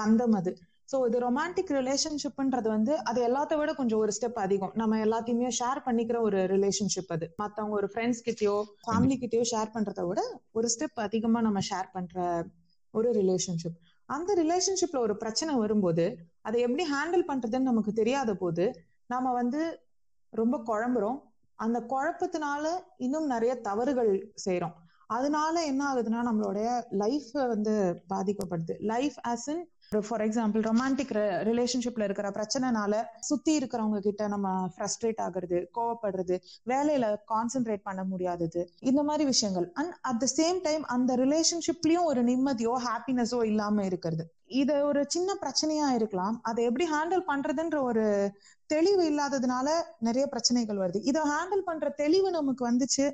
[0.00, 0.52] பந்தம் அது.
[0.88, 4.72] ஸோ இது ரொமான்டிக் ரிலேஷன்ஷிப்ன்றது வந்து அது எல்லாத்த விட கொஞ்சம் ஒரு ஸ்டெப் அதிகம்.
[4.76, 7.26] நம்ம எல்லாத்தையுமே ஷேர் பண்ணிக்கிற ஒரு ரிலேஷன்ஷிப் அது.
[7.42, 10.20] மத்தவங்க ஒரு ஃப்ரெண்ட்ஸ் கிட்டயோ ஃபேமிலி கிட்டயோ ஷேர் பண்றதை விட
[10.52, 12.16] ஒரு ஸ்டெப் அதிகமா நம்ம ஷேர் பண்ற
[12.94, 16.04] ஒரு ரிலேஷன்ஷிப் அந்த ரிலேஷன்ஷிப்ல ஒரு பிரச்சனை வரும்போது
[16.42, 18.64] அதை எப்படி ஹேண்டில் பண்றதுன்னு நமக்கு தெரியாத போது
[19.06, 19.60] நாம வந்து
[20.32, 21.18] ரொம்ப குழம்புறோம்.
[21.58, 22.64] அந்த குழப்பத்தினால
[22.96, 24.12] இன்னும் நிறைய தவறுகள்
[24.46, 24.74] செய்யறோம்
[25.06, 27.74] அதனால என்ன ஆகுதுன்னா நம்மளுடைய லைஃப் வந்து
[28.14, 28.74] பாதிக்கப்படுது.
[28.78, 31.12] Life as in for example romantic
[31.50, 36.36] ரிலேஷன்ஷிப்ல இருக்கிற பிரச்சனைனால சுத்தி இருக்கிறவங்க கிட்ட நம்ம ஃப்ரஸ்ட்ரேட் ஆகுறது கோவப்படுறது
[36.66, 39.70] வேலையில கான்சென்ட்ரேட் பண்ண முடியாதது இந்த மாதிரி விஷயங்கள்.
[39.74, 44.26] And at the same time அந்த ரிலேஷன்ஷிப்லயும் ஒரு நிம்மதியோ ஹாப்பினஸோ இல்லாம இருக்கிறது.
[44.46, 46.34] இது ஒரு சின்ன பிரச்சனையா இருக்கலாம்.
[46.42, 48.04] அதை எப்படி ஹேண்டில் பண்றதுன்ற ஒரு
[48.66, 51.00] தெளிவு இல்லாததுனால நிறைய பிரச்சனைகள் வருது.
[51.02, 53.06] இதை ஹேண்டில் பண்ற தெளிவு நமக்கு வந்துச்சு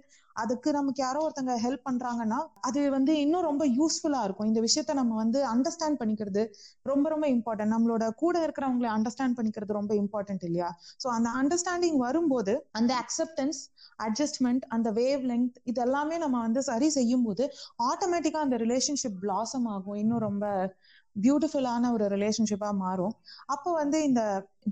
[0.42, 4.48] அதுக்கு நமக்கு யாரோ ஒருத்தங்க ஹெல்ப் பண்றாங்கன்னா அது வந்து இன்னும் ரொம்ப யூஸ்ஃபுல்லா இருக்கும்.
[4.50, 6.42] இந்த விஷயத்த நம்ம வந்து அண்டர்ஸ்டாண்ட் பண்ணிக்கிறது
[6.90, 10.70] ரொம்ப ரொம்ப இம்பார்ட்டன்ட் நம்மளோட கூட இருக்கிறவங்களை அண்டர்ஸ்டாண்ட் பண்ணிக்கிறது ரொம்ப இம்பார்ட்டன்ட் இல்லையா?
[11.02, 13.60] ஸோ அந்த அண்டர்ஸ்டாண்டிங் வரும்போது அந்த அக்செப்டன்ஸ்
[14.06, 17.44] அட்ஜஸ்ட்மெண்ட் அந்த வேவ் லெங்க் இது எல்லாமே நம்ம வந்து சரி செய்யும் போது
[17.90, 19.98] ஆட்டோமேட்டிக்கா அந்த ரிலேஷன்ஷிப் பிளாசம் ஆகும்.
[20.02, 20.44] இன்னும் ரொம்ப
[21.24, 23.14] பியூட்டிஃபுல்லான ஒரு ரிலேஷன்ஷிப்பா மாறும்.
[23.46, 24.22] அப்போ வந்து இந்த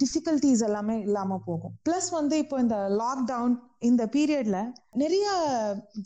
[0.02, 1.74] டிஃபிகல்டிஸ் எல்லாமே இல்லாம போகும்.
[1.88, 3.54] பிளஸ் வந்து இப்போ இந்த லாக்டவுன்
[3.88, 4.58] இந்த பீரியட்ல
[5.02, 5.26] நிறைய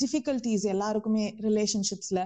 [0.03, 2.21] டிஃபிகல்டிஸ் எல்லாருக்குமே ரிலேஷன்ஷிப்ஸ்ல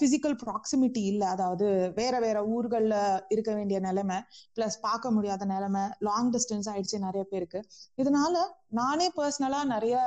[0.00, 1.26] பிசிக்கல் ப்ராக்சிமிட்டி இல்லை.
[1.28, 2.94] அதாவது வேற வேற ஊர்கள்ல
[3.28, 4.18] இருக்க வேண்டிய நிலைமை
[4.56, 7.62] பிளஸ் பார்க்க முடியாத நிலைமை லாங் டிஸ்டன்ஸ் ஆயிடுச்சு நிறைய பேருக்கு.
[8.02, 8.44] இதனால
[8.80, 9.98] நானே பர்சனலா நிறைய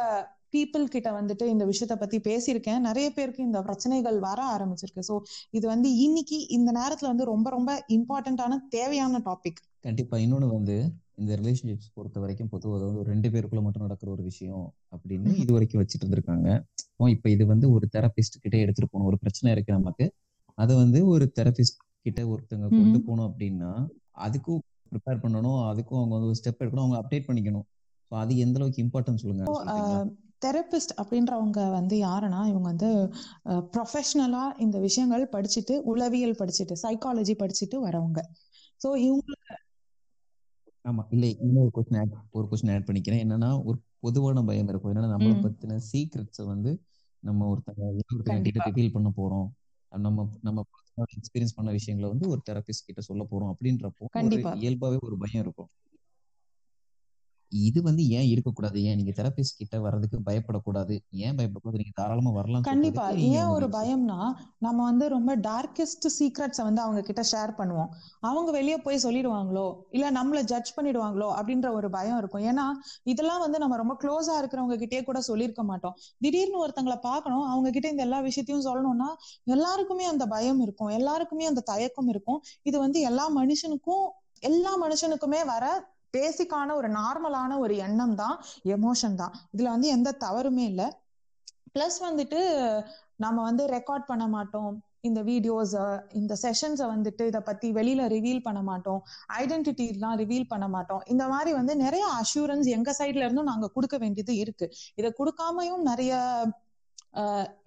[0.53, 2.81] பீப்புள் கிட்ட வந்துட்டு இந்த விஷயத்த பத்தி பேசியிருக்கேன்.
[2.87, 5.03] நிறைய பேருக்கு இந்த பிரச்சனைகள் வர ஆரம்பிச்சிருக்கு.
[5.09, 5.15] ஸோ
[5.51, 10.17] இது வந்து இன்னைக்கு இந்த நேரத்துல வந்து ரொம்ப ரொம்ப இம்பார்ட்டன்டான தேவையான டாபிக் கண்டிப்பா.
[10.17, 10.75] இன்னொன்னு வந்து
[11.21, 15.81] இந்த ரிலேஷன்ஷிப்ஸ் பொறுத்த வரைக்கும் பொதுவாக ஒரு ரெண்டு பேருக்குள்ள மட்டும் நடக்கிற ஒரு விஷயம் அப்படின்னு இது வரைக்கும்
[15.81, 16.47] வச்சுட்டு இருந்திருக்காங்க.
[17.15, 19.09] இப்ப இது வந்து ஒரு தெரபிஸ்ட் கிட்ட எடுத்துட்டு போகணும்.
[19.11, 20.05] ஒரு பிரச்சனை இருக்கு நமக்கு.
[20.57, 23.71] அதை வந்து ஒரு தெரபிஸ்ட் கிட்ட ஒருத்தங்க கொண்டு போகணும் அப்படின்னா
[24.25, 25.59] அதுக்கும் ப்ரிப்பேர் பண்ணணும்.
[25.69, 26.85] அதுக்கும் அவங்க வந்து ஒரு ஸ்டெப் எடுக்கணும்.
[26.85, 27.65] அவங்க அப்டேட் பண்ணிக்கணும்.
[28.11, 29.45] ஸோ அது எந்த அளவுக்கு இம்பார்ட்டன்ட் சொல்லுங்க.
[30.45, 32.89] தெரபிஸ்ட் அப்படின்றவங்க வந்து யாருன்னா இவங்க வந்து
[33.73, 38.19] ப்ரொஃபஷ்னலா இந்த விஷயங்கள் படிச்சுட்டு உளவியல் படிச்சுட்டு சைக்காலஜி படிச்சுட்டு வரவங்க.
[38.81, 39.41] ஸோ இவங்களுக்கு
[40.85, 43.21] ஆமா இல்ல இன்னொரு கொஸ்டின் ஆட் ஒரு கொஸ்டின் ஆட் பண்ணிக்கிறேன்.
[43.25, 44.91] என்னன்னா ஒரு பொதுவான பயம் இருக்கும்.
[44.93, 46.71] என்னன்னா நம்மளை பத்தின சீக்ரெட்ஸை வந்து
[47.23, 49.47] நம்ம ஒருத்தங்க இன்னொருத்தங்க ரிவீல் பண்ண போறோம்.
[49.91, 50.59] நம்ம நம்ம
[51.17, 53.51] எக்ஸ்பீரியன்ஸ் பண்ண விஷயங்களை வந்து ஒரு தெரபிஸ்ட் கிட்ட சொல்ல போறோம்.
[53.53, 54.09] அப்படின்றப்போ
[54.63, 55.69] இயல்பாவே ஒரு பயம் இருக்கும்.
[57.53, 58.83] இது வந்து ஏன் இருக்கக்கூடாது?
[58.83, 60.99] ஏன் நீங்க தெரபிஸ்ட் கிட்ட வர்றதுக்கு பயப்படக்கூடாது?
[61.11, 61.81] ஏன் பயப்படக்கூடாது?
[61.81, 63.09] நீங்க தாராளமா வரலாம் கண்டிப்பா.
[63.09, 67.87] ஏன் ஒரு பயம்னா நம்ம வந்து ரொம்ப டார்கெஸ்ட் சீக்ரெட்ஸை வந்து அவங்க கிட்ட ஷேர் பண்ணுவோம்.
[68.19, 69.77] அவங்க வெளியே போய் சொல்லிடுவாங்களோ?
[69.89, 71.29] இல்ல நம்மள ஜட்ஜ் பண்ணிடுவாங்களோ?
[71.39, 72.43] அப்படின்ற ஒரு பயம் இருக்கும்.
[72.43, 72.63] ஏன்னா
[73.03, 75.95] இதெல்லாம் வந்து நம்ம ரொம்ப க்ளோஸா இருக்கிறவங்க கிட்டே கூட சொல்லியிருக்க மாட்டோம்.
[76.19, 77.41] திடீர்னு ஒருத்தங்களை பார்க்கணும்.
[77.41, 79.07] அவங்க கிட்ட இந்த எல்லா விஷயத்தையும் சொல்லணும்னா
[79.43, 80.87] எல்லாருக்குமே அந்த பயம் இருக்கும்.
[80.87, 82.41] எல்லாருக்குமே அந்த தயக்கம் இருக்கும்.
[82.61, 84.07] இது வந்து எல்லா மனுஷனுக்கும்
[84.39, 88.35] எல்லா மனுஷனுக்குமே வர பேசிக்கான ஒரு நார்மலான ஒரு எண்ணம் தான்
[88.75, 89.35] எமோஷன் தான்.
[89.53, 90.87] இதுல வந்து எந்த தவறுமே இல்லை.
[91.75, 92.39] பிளஸ் வந்துட்டு
[93.23, 94.73] நம்ம வந்து ரெக்கார்ட் பண்ண மாட்டோம்.
[95.07, 95.73] இந்த வீடியோஸ்
[96.19, 98.99] இந்த செஷன்ஸை வந்துட்டு இதை பத்தி வெளியில ரிவீல் பண்ண மாட்டோம்.
[99.41, 101.01] ஐடென்டிட்டி எல்லாம் ரிவீல் பண்ண மாட்டோம்.
[101.13, 104.67] இந்த மாதிரி வந்து நிறைய அஷூரன்ஸ் எங்க சைட்ல இருந்தும் நாங்க கொடுக்க வேண்டியது இருக்கு.
[104.99, 106.13] இதை கொடுக்காமையும் நிறைய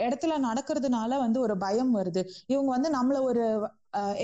[0.06, 2.22] இடத்துல நடக்கிறதுனால வந்து ஒரு பயம் வருது.
[2.52, 3.44] இவங்க வந்து நம்மள ஒரு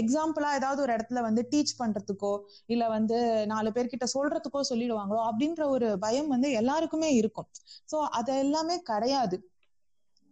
[0.00, 2.32] எக்ஸாம்பிளா ஏதாவது ஒரு இடத்துல வந்து டீச் பண்றதுக்கோ
[2.66, 7.48] இல்ல வந்து நாலு பேர்கிட்ட சொல்றதுக்கோ சொல்லிடுவாங்களோ அப்படின்ற ஒரு பயம் வந்து எல்லாருக்குமே இருக்கும்.
[7.88, 9.38] சோ அது எல்லாமே கிடையாது.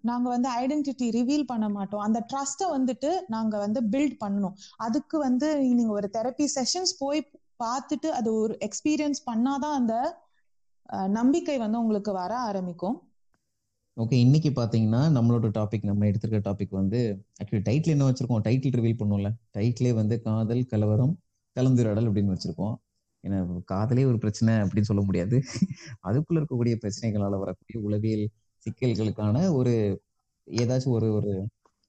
[0.04, 2.04] நாங்க வந்து ஐடென்டிட்டி ரிவீல் பண்ண மாட்டோம்.
[2.06, 4.54] அந்த ட்ரஸ்ட்டை வந்துட்டு நாங்க வந்து பில்ட் பண்ணணும்.
[4.78, 7.20] அதுக்கு வந்து நீங்க ஒரு தெரப்பி செஷன்ஸ் போய்
[7.60, 9.94] பார்த்துட்டு அது ஒரு எக்ஸ்பீரியன்ஸ் பண்ணாதான் அந்த
[11.14, 12.96] நம்பிக்கை வந்து உங்களுக்கு வர ஆரம்பிக்கும்.
[13.96, 16.98] ஓகே இன்னைக்கு பாத்தீங்கன்னா நம்மளோட டாபிக் நம்ம எடுத்திருக்க டாபிக் வந்து
[17.40, 18.42] ஆக்சுவலி டைட்டில் என்ன வச்சிருக்கோம்?
[18.46, 19.30] டைட்டில் ரிவீல் பண்ணுவோம்ல.
[19.56, 21.12] டைட்டிலே வந்து காதல் கலவரம்
[21.56, 22.74] கலந்துரையாடல் அப்படின்னு வச்சிருக்கோம்.
[23.24, 25.36] ஏன்னா காதலே ஒரு பிரச்சனை அப்படின்னு சொல்ல முடியாது.
[26.08, 28.24] அதுக்குள்ள இருக்கக்கூடிய பிரச்சனைகளால வரக்கூடிய உளவியல்
[28.66, 29.74] சிக்கல்களுக்கான ஒரு
[30.48, 31.32] ஏதாச்சும் ஒரு ஒரு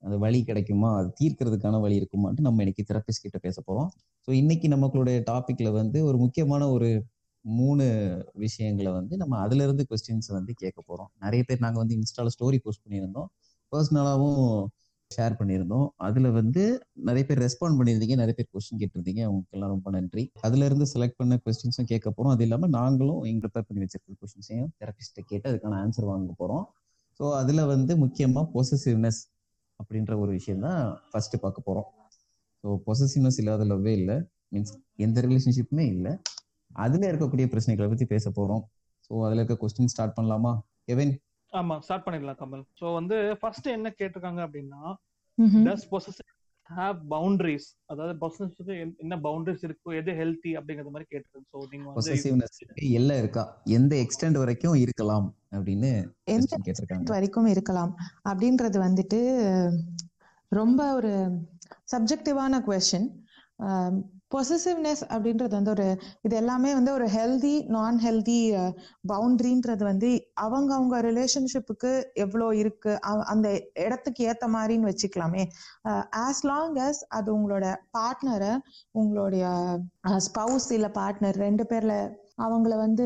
[0.04, 0.90] அந்த வழி கிடைக்குமா?
[1.00, 3.90] அது தீர்க்கிறதுக்கான வழி இருக்குமான்ட்டு நம்ம இன்னைக்கு தெரப்பிஸ்ட் கிட்ட பேச போறோம்.
[4.28, 6.90] ஸோ இன்னைக்கு நம்மளுடைய டாபிக்ல வந்து ஒரு முக்கியமான ஒரு
[7.46, 7.86] மூணு
[8.36, 11.10] விஷயங்களை வந்து நம்ம அதுல இருந்து கொஸ்டின்ஸ் வந்து கேட்க போறோம்.
[11.20, 13.30] நிறைய பேர் நாங்க வந்து இன்ஸ்டால ஸ்டோரி போஸ்ட் பண்ணியிருந்தோம்.
[13.74, 14.70] பர்சனலாவும்
[15.12, 15.88] ஷேர் பண்ணியிருந்தோம்.
[15.98, 16.64] அதுல வந்து
[17.08, 18.16] நிறைய பேர் ரெஸ்பாண்ட் பண்ணியிருந்தீங்க.
[18.16, 19.22] நிறைய பேர் கொஸ்டின் கேட்டிருந்தீங்க.
[19.26, 20.24] உங்களுக்கு எல்லாம் ரொம்ப நன்றி.
[20.42, 22.34] அதுல இருந்து செலக்ட் பண்ண கொஸ்டின்ஸும் கேட்க போறோம்.
[22.36, 26.66] அது இல்லாம நாங்களும் எங்க ப்ரிப்பேர் பண்ணி வச்சிருக்க கொஸ்டின்ஸையும் தெரபிஸ்ட்டை கேட்டு அதுக்கான ஆன்சர் வாங்க போறோம்.
[27.20, 29.22] ஸோ அதுல வந்து முக்கியமா பொசசிவ்னஸ்
[29.80, 30.80] அப்படின்ற ஒரு விஷயம் தான்
[31.12, 31.90] ஃபர்ஸ்ட் பார்க்க போறோம்.
[32.64, 34.18] ஸோ பொசசிவ்னஸ் இல்லாத லவ்வே இல்லை.
[34.54, 36.14] மீன்ஸ் எந்த ரிலேஷன்ஷிப்புமே இல்லை.
[36.86, 38.64] அதுல இருக்கக்கூடிய பிரச்சனைகளை பத்தி பேச போறோம்.
[39.08, 40.54] ஸோ அதுல இருக்க கொஸ்டின் ஸ்டார்ட் பண்ணலாமா?
[40.90, 41.14] கெவின்
[41.54, 42.62] ஆமா ஸ்டார்ட் பண்ணிடலாம் கமல்.
[42.82, 44.82] சோ வந்து ஃபர்ஸ்ட் என்ன கேட்டிருக்காங்க அப்படின்னா.
[45.68, 46.30] டஸ் பொசசிவ்
[46.70, 52.00] ஹேவ் பவுண்டரிஸ் அதாவது பொசசிவ்க்கு என்ன பவுண்டரிஸ் இருக்கு எது ஹெல்த்தி அப்படிங்கறது மாதிரி கேட்டிருக்கேன் சோ நீங்க வந்து
[52.00, 52.60] பொசசிவ்னஸ்
[53.00, 53.44] எல்லாம் இருக்கா?
[53.78, 55.92] எந்த எக்ஸ்டெண்ட் வரைக்கும் இருக்கலாம் அப்படின்னு
[56.68, 57.10] கேட்டிருக்காங்க.
[57.16, 57.92] வரைக்கும் இருக்கலாம்
[58.30, 59.20] அப்படின்றது வந்துட்டு
[60.52, 61.12] ரொம்ப ஒரு
[61.94, 63.10] சப்ஜெக்டிவான கொஸ்டின்
[64.32, 65.88] பொசசிவ்னஸ் அப்படின்றது வந்து ஒரு
[66.22, 68.38] இது எல்லாமே வந்து ஒரு ஹெல்தி நான் ஹெல்தி
[69.12, 73.48] பவுண்டரின்றது வந்து அவங்க அவங்க ரிலேஷன்ஷிப்புக்கு எவ்வளோ இருக்கு அ- அந்த
[73.80, 75.44] இடத்துக்கு ஏத்த மாதிரின்னு வச்சுக்கலாமே.
[76.22, 77.66] ஆஸ் லாங் அஸ் அது உங்களோட
[77.98, 78.54] பார்ட்னரை
[78.96, 79.46] உங்களுடைய
[80.26, 81.96] ஸ்பவுஸ் இல்ல பார்ட்னர் ரெண்டு பேர்ல
[82.46, 83.06] அவங்கள வந்து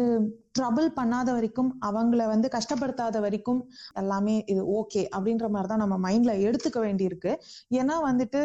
[0.57, 3.61] ட்ரபிள் பண்ணாத வரைக்கும் அவங்கள வந்து கஷ்டப்படுத்தாத வரைக்கும்
[4.01, 7.31] எல்லாமே இது ஓகே அப்படின்ற மாதிரி தான் நம்ம மைண்ட்ல எடுத்துக்க வேண்டியிருக்கு.
[7.79, 8.41] ஏன்னா வந்துட்டு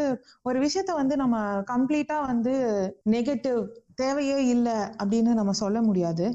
[0.48, 1.36] ஒரு விஷயத்த வந்து நம்ம
[1.72, 2.54] கம்ப்ளீட்டா வந்து
[3.16, 3.60] நெகட்டிவ்
[3.94, 6.26] தேவையே இல்லை அப்படின்னு நம்ம சொல்ல முடியாது.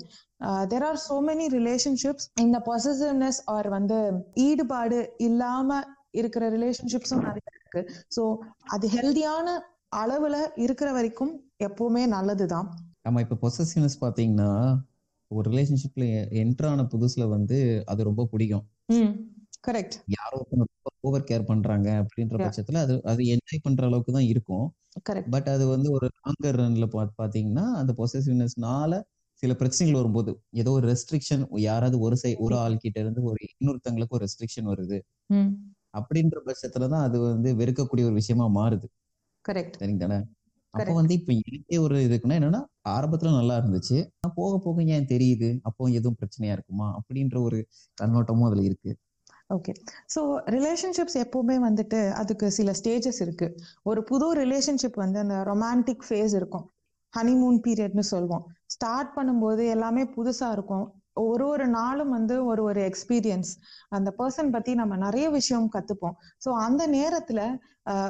[0.72, 4.00] There are so many relationships இந்த பொசிசிவ்னஸ் ஆர் வந்து
[4.48, 5.80] ஈடுபாடு இல்லாம
[6.12, 7.82] இருக்கிற ரிலேஷன்ஷிப்ஸும் நிறைய இருக்கு.
[8.15, 8.24] ஸோ
[8.76, 9.48] அது ஹெல்தியான
[9.96, 11.34] அளவுல இருக்கிற வரைக்கும்
[11.68, 12.68] எப்பவுமே நல்லதுதான்.
[13.06, 14.50] ஆமா இப்ப பொசசிவ்னஸ் பாத்தீங்கன்னா
[15.32, 16.06] ஒரு ரிலேஷன்ஷிப்ல
[16.41, 18.65] என்டர் ஆன புதுசுல வந்து அது ரொம்ப பிடிக்கும்.
[19.63, 20.38] கரெக்ட் யாரோ
[21.04, 22.36] ஓவர் கேர் பண்றாங்க அப்படின்ற.
[22.39, 24.65] பட்சத்துல அது அது என்ஜாய் பண்ற அளவுக்கு தான் இருக்கும்.
[25.34, 26.86] பட் அது வந்து ஒரு லாங்கர் ரன்ல
[27.20, 29.00] பாத்தீங்கன்னா அந்த பொசசிவ்னஸ்னால
[29.44, 34.15] சில பிரச்சனைகள் வரும்போது ஏதோ ஒரு ரெஸ்ட்ரிக்ஷன் யாராவது ஒரு சை ஒரு ஆள் கிட்ட இருந்து ஒரு இன்னொருத்தங்களுக்கு
[34.18, 34.98] ஒரு ரெஸ்ட்ரிக்ஷன் வருது.
[35.94, 38.88] அப்படின்ற பட்சத்துல தான் அது வந்து வெறுக்கக்கூடிய ஒரு விஷயமா மாறுது.
[39.46, 40.20] கரெக்ட் சரிங்கதானே?
[40.74, 41.00] அப்போ Correct.
[41.00, 43.98] வந்து இப்ப எனக்கே ஒரு இதுக்குன்னா என்னன்னா ஆரம்பத்துல நல்லா இருந்துச்சு.
[44.19, 45.60] ஆனா போக போக ஏன் தெரியுது?
[45.63, 47.00] அப்போ எதுவும் பிரச்சனையா இருக்குமா?
[47.00, 47.67] அப்படின்ற ஒரு
[48.02, 48.98] கண்ணோட்டமும் அதுல இருக்கு.
[49.54, 49.71] ஓகே.
[50.15, 53.48] ஸோ ரிலேஷன்ஷிப்ஸ் எப்பவுமே வந்துட்டு அதுக்கு சில ஸ்டேஜஸ் இருக்கு.
[53.84, 56.65] ஒரு புது ரிலேஷன்ஷிப் வந்து அந்த ரொமான்டிக் ஃபேஸ் இருக்கும்.
[57.13, 60.86] ஹனிமூன் பீரியட்னு சொல்லுவோம் ஸ்டார்ட் பண்ணும்போது எல்லாமே புதுசா இருக்கும்.
[61.15, 63.51] ஒரு ஒரு நாளும் வந்து ஒரு ஒரு எக்ஸ்பீரியன்ஸ்
[63.89, 66.15] அந்த பர்சன் பத்தி நம்ம நிறைய விஷயம் கத்துப்போம்.
[66.45, 67.41] ஸோ அந்த நேரத்துல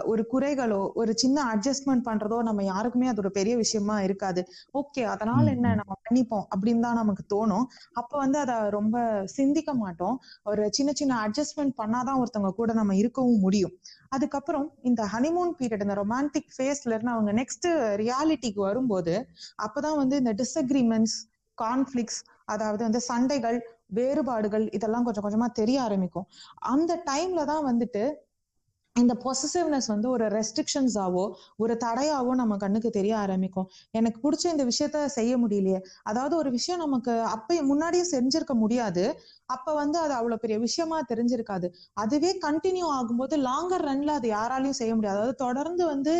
[0.05, 4.41] ஒரு குறைகளோ ஒரு சின்ன அட்ஜஸ்ட்மெண்ட் பண்றதோ நம்ம யாருக்குமே அது ஒரு பெரிய விஷயமா இருக்காது.
[4.73, 5.73] ஓகே அதனால என்ன.
[5.75, 7.65] நம்ம பண்ணிப்போம் அப்படின்னு தான் நமக்கு தோணும்.
[7.91, 10.15] அப்ப வந்து அதை ரொம்ப சிந்திக்க மாட்டோம்.
[10.43, 13.73] ஒரு சின்ன சின்ன அட்ஜஸ்ட்மெண்ட் பண்ணாதான் ஒருத்தவங்க கூட நம்ம இருக்கவும் முடியும்.
[14.09, 17.67] அதுக்கப்புறம் இந்த ஹனிமூன் பீரியட் இந்த ரொமான்டிக் ஃபேஸ்ல இருந்து அவங்க நெக்ஸ்ட்
[18.03, 19.15] ரியாலிட்டிக்கு வரும்போது
[19.67, 21.17] அப்பதான் வந்து இந்த டிஸ்அக்ரிமெண்ட்ஸ்
[21.57, 23.57] கான்ஃபிளிக்ஸ் அதாவது வந்து சண்டைகள்
[23.89, 26.27] வேறுபாடுகள் இதெல்லாம் கொஞ்சம் கொஞ்சமா தெரிய ஆரம்பிக்கும்.
[26.67, 28.03] அந்த டைம்ல தான் வந்துட்டு
[28.95, 31.23] இந்த பொசசிவ்னஸ் வந்து ஒரு ரெஸ்ட்ரிக்ஷன்ஸாவோ
[31.57, 33.67] ஒரு தடையாவோ நம்ம கண்ணுக்கு தெரிய ஆரம்பிக்கும்.
[33.91, 35.79] எனக்கு பிடிச்ச இந்த விஷயத்த செய்ய முடியலையே.
[36.03, 39.03] அதாவது ஒரு விஷயம் நமக்கு அப்ப முன்னாடியே செஞ்சிருக்க முடியாது.
[39.45, 41.69] அப்ப வந்து அது அவ்வளவு பெரிய விஷயமா தெரிஞ்சிருக்காது.
[41.95, 45.17] அதுவே கண்டினியூ ஆகும்போது லாங்கர் ரன்ல அது யாராலையும் செய்ய முடியாது.
[45.17, 46.15] அதாவது தொடர்ந்து வந்து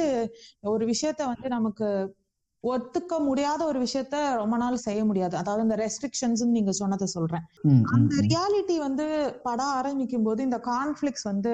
[0.67, 1.87] ஒரு விஷயத்த வந்து நமக்கு
[2.65, 5.35] ஒத்துக்க முடியாத ஒரு விஷயத்த ரொம்ப நாள் செய்ய முடியாது.
[5.37, 7.43] அதாவது இந்த ரெஸ்ட்ரிக்ஷன்ஸ் நீங்க சொன்னதை சொல்றேன்.
[7.95, 8.15] அந்த.
[8.27, 9.05] ரியாலிட்டி வந்து
[9.43, 11.53] பட ஆரம்பிக்கும் போது இந்த கான்ஃபிளிக்ஸ் வந்து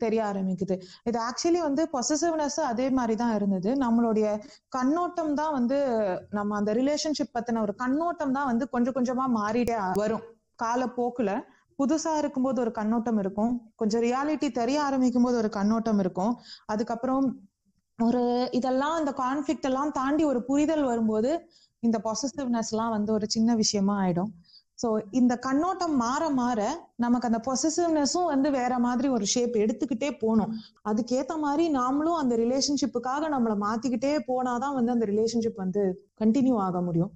[0.00, 0.74] தெரிய ஆரம்பிக்குது.
[1.04, 3.70] இது ஆக்சுவலி வந்து பொசசிவ்னஸ் அதே மாதிரி தான் இருந்தது.
[3.74, 4.26] நம்மளுடைய
[4.68, 5.78] கண்ணோட்டம் தான் வந்து
[6.30, 10.24] நம்ம அந்த ரிலேஷன்ஷிப் பத்தின ஒரு கண்ணோட்டம் தான் வந்து கொஞ்சம் கொஞ்சமா மாறிட்டே வரும்.
[10.62, 11.30] காலப்போக்குல
[11.78, 13.50] புதுசா இருக்கும்போது ஒரு கண்ணோட்டம் இருக்கும்.
[13.76, 16.32] கொஞ்சம் ரியாலிட்டி தெரிய ஆரம்பிக்கும் போது ஒரு கண்ணோட்டம் இருக்கும்.
[16.66, 17.24] அதுக்கப்புறம்
[17.98, 21.30] ஒரு இதெல்லாம் அந்த கான்ஃபிளிக்ட் எல்லாம் தாண்டி ஒரு புரிதல் வரும்போது
[21.82, 24.30] இந்த பொசசிவ்னஸ் எல்லாம் வந்து ஒரு சின்ன விஷயமா ஆயிடும்.
[24.78, 26.60] சோ இந்த கண்ணோட்டம் மாற மாற
[26.96, 30.52] நமக்கு அந்த பொசசிவ்னஸும் வந்து வேற மாதிரி ஒரு ஷேப் எடுத்துக்கிட்டே போகணும்.
[30.90, 35.84] அதுக்கேத்த மாதிரி நாமளும் அந்த ரிலேஷன்ஷிப்புக்காக நம்மளை மாத்திக்கிட்டே போனாதான் வந்து அந்த ரிலேஷன்ஷிப் வந்து
[36.20, 37.12] கண்டினியூ ஆக முடியும்.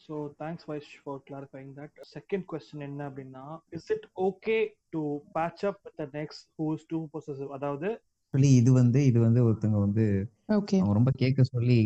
[0.00, 3.44] So thanks Vaish for clarifying that second question என்ன அப்படின்னா
[3.78, 4.56] is it okay
[4.90, 5.02] to
[5.36, 7.90] patch up with the next who's too possessive அதாவது
[8.34, 10.04] Actually இது வந்து இது வந்து ஒருத்தவங்க வந்து
[10.48, 10.76] ஓகே.
[10.76, 11.76] அவங்க ரொம்ப கேட்க சொல்லி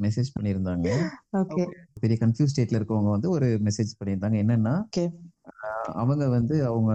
[0.00, 0.88] மெசேஜ் பண்ணியிருந்தாங்க.
[1.36, 1.64] ஓகே.
[2.00, 4.36] பெரிய கன்ஃபியூஸ் ஸ்டேட்ல இருக்கவங்க வந்து ஒரு மெசேஜ் பண்ணியிருந்தாங்க.
[4.44, 4.74] என்னன்னா
[6.02, 6.92] அவங்க வந்து அவங்க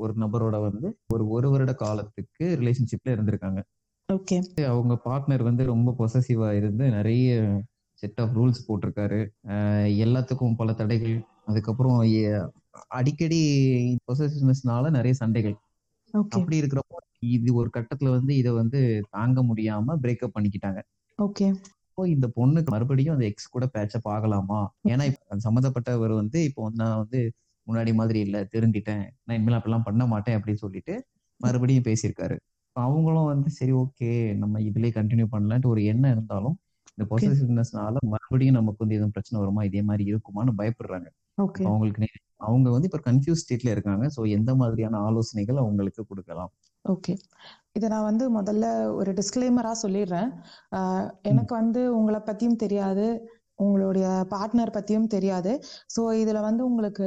[0.00, 3.60] ஒரு நபரோட வந்து ஒரு ஒரு வருட காலத்துக்கு ரிலேஷன்ஷிப்ல இருந்திருக்காங்க.
[4.08, 4.38] ஓகே.
[4.66, 7.28] அவங்க பார்ட்னர் வந்து ரொம்ப பொசசிவா இருந்து நிறைய
[8.02, 9.20] செட் ஆஃப் ரூல்ஸ் போட்டிருக்காரு.
[10.04, 11.16] எல்லாத்துக்கும் பல தடைகள்.
[11.46, 11.98] அதுக்கப்புறம்
[12.98, 13.40] அடிக்கடி
[14.08, 15.56] பொசசிவ்னஸ்னால நிறைய சண்டைகள்.
[16.14, 16.34] ஓகே.
[16.36, 16.98] அப்படி இருக்கிறப்போ
[17.30, 18.80] இது ஒரு கட்டத்துல வந்து இதை வந்து
[19.10, 20.80] தாங்க முடியாம பிரேக்கப் பண்ணிக்கிட்டாங்க.
[21.18, 21.46] ஓகே.
[21.88, 24.60] இப்போ இந்த பொண்ணுக்கு மறுபடியும் அந்த எக்ஸ் கூட பேச்சப் ஆகலாமா?
[24.88, 25.04] ஏன்னா
[25.44, 27.20] சம்மந்தப்பட்டவர் வந்து இப்போ வந்து நான் வந்து
[27.66, 30.94] முன்னாடி மாதிரி இல்ல திருந்திட்டேன் நான் இனிமேல் அப்படிலாம் பண்ண மாட்டேன் அப்படின்னு சொல்லிட்டு
[31.40, 32.36] மறுபடியும் பேசியிருக்காரு.
[32.76, 36.56] அவங்களும் வந்து சரி ஓகே நம்ம இதுலயே கண்டினியூ பண்ணலான்ட்டு ஒரு எண்ணம் இருந்தாலும்
[36.92, 39.62] இந்த பொசசிவ்னஸ்னால மறுபடியும் நமக்கு வந்து எதுவும் பிரச்சனை வருமா?
[39.64, 41.08] இதே மாதிரி இருக்குமான்னு பயப்படுறாங்க.
[41.38, 41.62] ஓகே.
[41.64, 42.08] அவங்களுக்கு
[42.40, 44.04] அவங்க வந்து இப்ப கன்ஃபியூஸ் ஸ்டேட்ல இருக்காங்க.
[44.16, 46.52] சோ எந்த மாதிரியான ஆலோசனைகள் அவங்களுக்கு கொடுக்கலாம்?
[46.88, 47.16] ஓகே
[47.72, 50.30] இதை நான் வந்து முதல்ல ஒரு டிஸ்க்ளைமரா சொல்லிடுறேன்.
[50.76, 53.06] ஆஹ் எனக்கு வந்து உங்களை பத்தியும் தெரியாது.
[53.54, 55.60] உங்களுடைய பார்ட்னர் பத்தியும் தெரியாது.
[55.96, 57.06] ஸோ இதுல வந்து உங்களுக்கு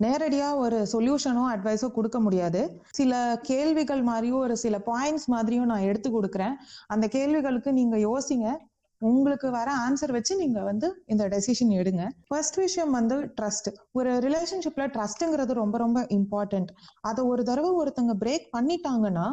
[0.00, 2.82] நேரடியா ஒரு சொல்யூஷனோ அட்வைஸோ கொடுக்க முடியாது.
[2.90, 6.54] சில கேள்விகள் மாதிரியும் ஒரு சில பாயிண்ட்ஸ் மாதிரியும் நான் எடுத்து கொடுக்குறேன்.
[6.86, 8.56] அந்த கேள்விகளுக்கு நீங்க யோசிங்க.
[9.02, 12.02] உங்களுக்கு வர ஆன்சர் வச்சு நீங்க வந்து இந்த டெசிஷன் எடுங்க.
[12.28, 18.46] ஃபர்ஸ்ட் விஷயம் வந்து ட்ரஸ்ட் ஒரு ரிலேஷன்ஷிப்ல ட்ரஸ்ட்ங்கிறது ரொம்ப ரொம்ப இம்பார்ட்டன்ட் அதை ஒரு தடவை ஒருத்தங்க பிரேக்
[18.56, 19.26] பண்ணிட்டாங்கன்னா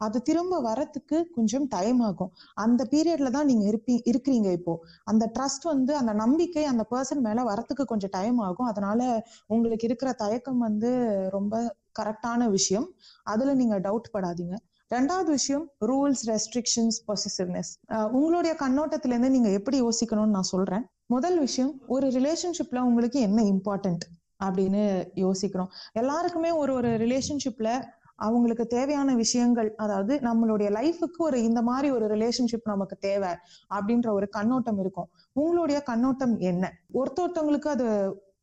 [0.00, 2.30] அது திரும்ப வரத்துக்கு கொஞ்சம் டைம் ஆகும்.
[2.54, 4.74] அந்த பீரியட்ல தான் நீங்க இருப்பீ இருக்கிறீங்க இப்போ.
[5.04, 8.66] அந்த ட்ரஸ்ட் வந்து அந்த நம்பிக்கை அந்த பர்சன் மேல வரத்துக்கு கொஞ்சம் டைம் ஆகும்.
[8.66, 9.00] அதனால
[9.46, 10.90] உங்களுக்கு இருக்கிற தயக்கம் வந்து
[11.30, 11.54] ரொம்ப
[11.98, 12.86] கரெக்டான விஷயம்.
[13.26, 14.54] அதுல நீங்க டவுட் படாதீங்க.
[14.90, 17.70] ரெண்டாவது விஷயம் ரூல்ஸ் ரெஸ்ட்ரிக்ஷன்ஸ் பொசிசிவ்னஸ்
[18.10, 20.84] உங்களுடைய கண்ணோட்டத்துல இருந்து நீங்க எப்படி யோசிக்கணும்னு நான் சொல்றேன்.
[21.06, 24.04] முதல் விஷயம் ஒரு ரிலேஷன்ஷிப்ல உங்களுக்கு என்ன இம்பார்ட்டன்ட்
[24.44, 24.82] அப்படின்னு
[25.14, 25.70] யோசிக்கிறோம்.
[25.92, 27.68] எல்லாருக்குமே ஒரு ஒரு ரிலேஷன்ஷிப்ல
[28.16, 33.32] அவங்களுக்கு தேவையான விஷயங்கள் அதாவது நம்மளுடைய லைஃபுக்கு ஒரு இந்த மாதிரி ஒரு ரிலேஷன்ஷிப் நமக்கு தேவை
[33.74, 35.08] அப்படின்ற ஒரு கண்ணோட்டம் இருக்கும்.
[35.32, 36.64] உங்களுடைய கண்ணோட்டம் என்ன?
[36.94, 37.86] ஒருத்தொருத்தவங்களுக்கு அது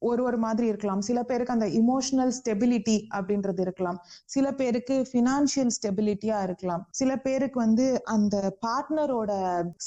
[0.02, 1.02] ஒரு ஒரு மாதிரி இருக்கலாம்.
[1.02, 3.98] சில பேருக்கு அந்த இமோஷனல் ஸ்டெபிலிட்டி அப்படின்றது இருக்கலாம்.
[4.26, 6.88] சில பேருக்கு ஃபினான்ஷியல் ஸ்டெபிலிட்டியா இருக்கலாம்.
[6.92, 9.32] சில பேருக்கு வந்து அந்த பார்ட்னரோட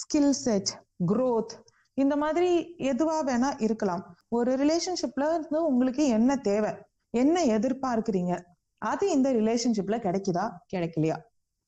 [0.00, 0.70] ஸ்கில் செட்
[1.06, 1.54] க்ரோத்
[1.94, 4.02] இந்த மாதிரி எதுவா வேணா இருக்கலாம்.
[4.28, 6.72] ஒரு ரிலேஷன்ஷிப்ல இருந்து உங்களுக்கு என்ன தேவை?
[7.10, 8.42] என்ன எதிர்பார்க்கிறீங்க?
[8.78, 10.46] அது இந்த ரிலேஷன்ஷிப்ல கிடைக்குதா?
[10.74, 11.16] கிடைக்கலையா?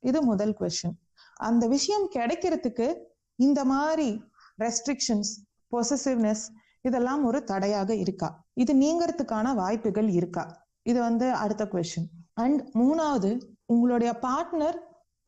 [0.01, 0.97] இது முதல் கொஸ்டின்
[1.37, 2.87] அந்த விஷயம் கிடைக்கிறதுக்கு
[3.39, 4.09] இந்த மாதிரி
[4.63, 5.33] ரெஸ்ட்ரிக்ஷன்ஸ்
[5.73, 6.45] பொசசிவ்னஸ்
[6.81, 8.45] இதெல்லாம் ஒரு தடையாக இருக்கா?
[8.55, 10.45] இது நீங்கிறதுக்கான வாய்ப்புகள் இருக்கா?
[10.83, 14.79] இது வந்து அடுத்த கொஸ்டின் அண்ட் மூணாவது உங்களுடைய பார்ட்னர்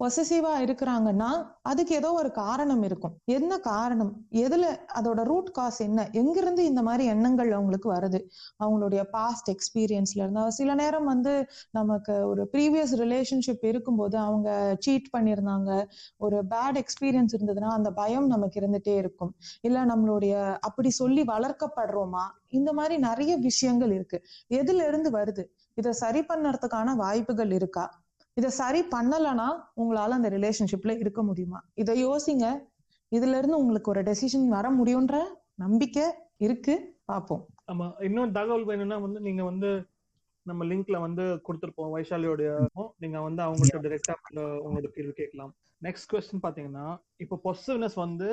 [0.01, 1.29] பொசசிவா இருக்கிறாங்கன்னா
[1.63, 3.23] அதுக்கு ஏதோ ஒரு காரணம் இருக்கும்.
[3.25, 4.27] என்ன காரணம்?
[4.31, 6.09] எதுல அதோட ரூட் காஸ் என்ன?
[6.13, 8.21] எங்கிருந்து இந்த மாதிரி எண்ணங்கள் அவங்களுக்கு வருது?
[8.65, 10.51] அவங்களுடைய பாஸ்ட் எக்ஸ்பீரியன்ஸ்ல இருந்தா.
[10.51, 15.85] சில நேரம் வந்து நமக்கு ஒரு ப்ரீவியஸ் ரிலேஷன்ஷிப் இருக்கும்போது அவங்க சீட் பண்ணியிருந்தாங்க.
[16.17, 19.35] ஒரு பேட் எக்ஸ்பீரியன்ஸ் இருந்ததுன்னா அந்த பயம் நமக்கு இருந்துட்டே இருக்கும்.
[19.61, 22.25] இல்ல நம்மளுடைய அப்படி சொல்லி வளர்க்கப்படுறோமா?
[22.49, 24.21] இந்த மாதிரி நிறைய விஷயங்கள் இருக்கு.
[24.55, 25.45] எதுல இருந்து வருது?
[25.75, 27.87] இதை சரி பண்ணறதுக்கான வாய்ப்புகள் இருக்கா?
[28.39, 29.47] இதை சரி பண்ணலனா
[29.77, 31.59] உங்களால அந்த ரிலேஷன்ஷிப்ல இருக்க முடியுமா?
[31.75, 32.47] இதை யோசிங்க.
[33.13, 35.19] இதுல இருந்து உங்களுக்கு ஒரு டெசிஷன் வர முடியும்ன்ற
[35.57, 36.05] நம்பிக்கை
[36.39, 36.75] இருக்கு.
[37.07, 37.43] பார்ப்போம்.
[37.67, 39.71] ஆமா இன்னொரு தகவல் வேணும்னா வந்து நீங்க வந்து
[40.47, 42.51] நம்ம லிங்க்ல வந்து கொடுத்துருப்போம் வைஷாலியோடைய
[42.99, 44.15] நீங்க வந்து அவங்கள்ட்ட டைரக்டா
[44.65, 45.53] உங்களோட கேள்வி கேட்கலாம்.
[45.83, 46.87] நெக்ஸ்ட் கொஸ்டின் பாத்தீங்கன்னா
[47.19, 48.29] இப்போ பொசிவ்னஸ் வந்து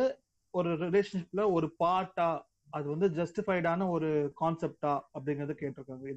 [0.54, 2.30] ஒரு ரிலேஷன்ஷிப்ல ஒரு பார்ட்டா
[2.72, 4.10] அது வந்து ஜஸ்டிஃபைடான ஒரு
[4.42, 6.16] கான்செப்டா அப்படிங்கறது கேட்டிருக்காங்க.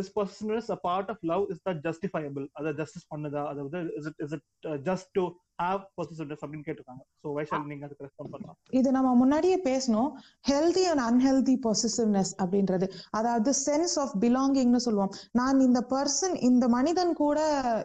[0.00, 3.42] Is possessiveness a part of love is that justifiable அதை ஜஸ்டிஸ் பண்ணுதா?
[3.52, 4.46] அதாவது is it is it
[4.88, 5.24] just to
[5.62, 7.02] have possessiveness அப்படின்னு கேட்டிருக்காங்க.
[7.22, 8.58] ஸோ வைஷால் நீங்க அதுக்கு ரெஸ்பாண்ட் பண்ணலாம்?
[8.78, 10.10] இது நம்ம முன்னாடியே பேசணும்.
[10.50, 12.88] ஹெல்தி அண்ட் அன்ஹெல்தி பொசிசிவ்னஸ் அப்படின்றது.
[13.20, 15.14] அதாவது சென்ஸ் ஆஃப் பிலாங்கிங்னு சொல்லுவோம்.
[15.40, 17.40] நான் இந்த பர்சன் இந்த மனிதன் கூட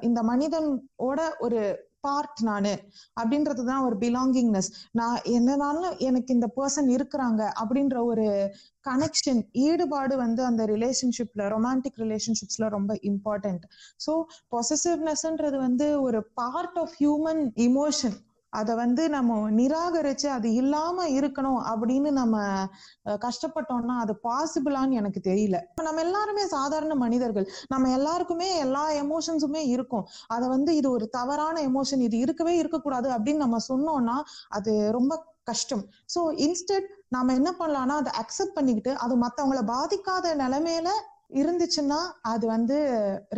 [0.10, 1.62] இந்த மனிதனோட ஒரு
[2.04, 2.74] பார்ட் நானு
[3.18, 8.26] அப்படின்றது தான் ஒரு பிலாங்கிங்னஸ் நான் என்னனாலும் எனக்கு இந்த பர்சன் இருக்கிறாங்க அப்படின்ற ஒரு
[8.86, 13.66] கனெக்ஷன் ஈடுபாடு வந்து அந்த ரிலேஷன்ஷிப்ல ரொமான்டிக் ரிலேஷன்ஷிப்ஸ்ல ரொம்ப இம்பார்ட்டன்ட்
[14.06, 14.14] ஸோ
[14.52, 18.18] பொசசிவ்னஸ்ன்றது வந்து ஒரு பார்ட் ஆஃப் ஹியூமன் இமோஷன்
[18.54, 22.36] அதை வந்து நம்ம நிராகரிச்சு அது இல்லாம இருக்கணும் அப்படின்னு நம்ம
[23.26, 25.58] கஷ்டப்பட்டோம்னா அது பாசிபிளான்னு எனக்கு தெரியல.
[25.88, 27.48] நம்ம எல்லாருமே சாதாரண மனிதர்கள்.
[27.68, 30.06] நம்ம எல்லாருக்குமே எல்லா எமோஷன்ஸுமே இருக்கும்.
[30.28, 34.18] அதை வந்து இது ஒரு தவறான எமோஷன் இது இருக்கவே இருக்கக்கூடாது அப்படின்னு நம்ம சொன்னோம்னா
[34.50, 35.84] அது ரொம்ப கஷ்டம்.
[36.16, 40.90] ஸோ இன்ஸ்டெட் நாம என்ன பண்ணலாம்னா அதை அக்செப்ட் பண்ணிக்கிட்டு அது மத்தவங்கள பாதிக்காத நிலைமையில
[41.42, 42.00] இருந்துச்சுன்னா
[42.34, 42.78] அது வந்து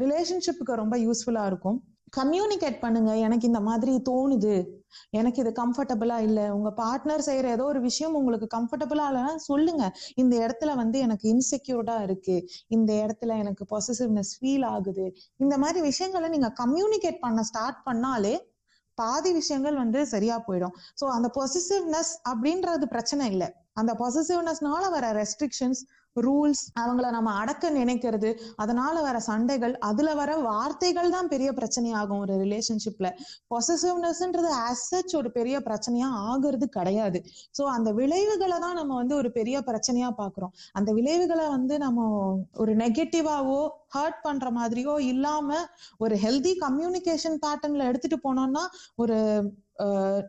[0.03, 1.77] ரிலேஷன்ஷிப்புக்கு ரொம்ப யூஸ்ஃபுல்லா இருக்கும்.
[2.17, 3.11] கம்யூனிகேட் பண்ணுங்க.
[3.25, 4.55] எனக்கு இந்த மாதிரி தோணுது.
[5.19, 6.39] எனக்கு இது கம்ஃபர்டபுளா இல்ல.
[6.55, 9.83] உங்க பார்ட்னர் செய்யற ஏதோ ஒரு விஷயம் உங்களுக்கு கம்ஃபர்டபுளா இல்லைன்னா சொல்லுங்க.
[10.15, 12.35] இந்த இடத்துல வந்து எனக்கு இன்செக்யூர்டா இருக்கு.
[12.67, 15.05] இந்த இடத்துல எனக்கு பொசிசிவ்னஸ் ஃபீல் ஆகுது.
[15.37, 18.35] இந்த மாதிரி விஷயங்களை நீங்க கம்யூனிகேட் பண்ண ஸ்டார்ட் பண்ணாலே
[18.97, 20.73] பாதி விஷயங்கள் வந்து சரியா போயிடும்.
[21.01, 23.47] ஸோ அந்த பொசிசிவ்னஸ் அப்படின்றது பிரச்சனை இல்லை.
[23.81, 25.81] அந்த பொசிசிவ்னஸ்னால வர ரெஸ்ட்ரிக்ஷன்ஸ்
[26.15, 32.33] ரூல்ஸ் அவங்கள நம்ம அடக்க நினைக்கிறது அதனால வர சண்டைகள் அதுல வர வார்த்தைகள் தான் பெரிய பிரச்சனையாகும் ஒரு
[32.41, 33.09] ரிலேஷன்ஷிப்ல
[33.51, 37.19] பொசசிவ்னஸ்ன்றது அசச் ஒரு பெரிய பிரச்சனையா ஆகுறது கிடையாது.
[37.57, 42.07] ஸோ அந்த விளைவுகளை தான் நம்ம வந்து ஒரு பெரிய பிரச்சனையா பாக்குறோம் அந்த விளைவுகளை வந்து நம்ம
[42.55, 43.59] ஒரு நெகட்டிவாவோ
[43.95, 45.49] ஹர்ட் பண்ற மாதிரியோ இல்லாம
[45.99, 48.63] ஒரு ஹெல்தி கம்யூனிகேஷன் பேட்டர்ன்ல எடுத்துட்டு போனோம்னா
[48.95, 49.17] ஒரு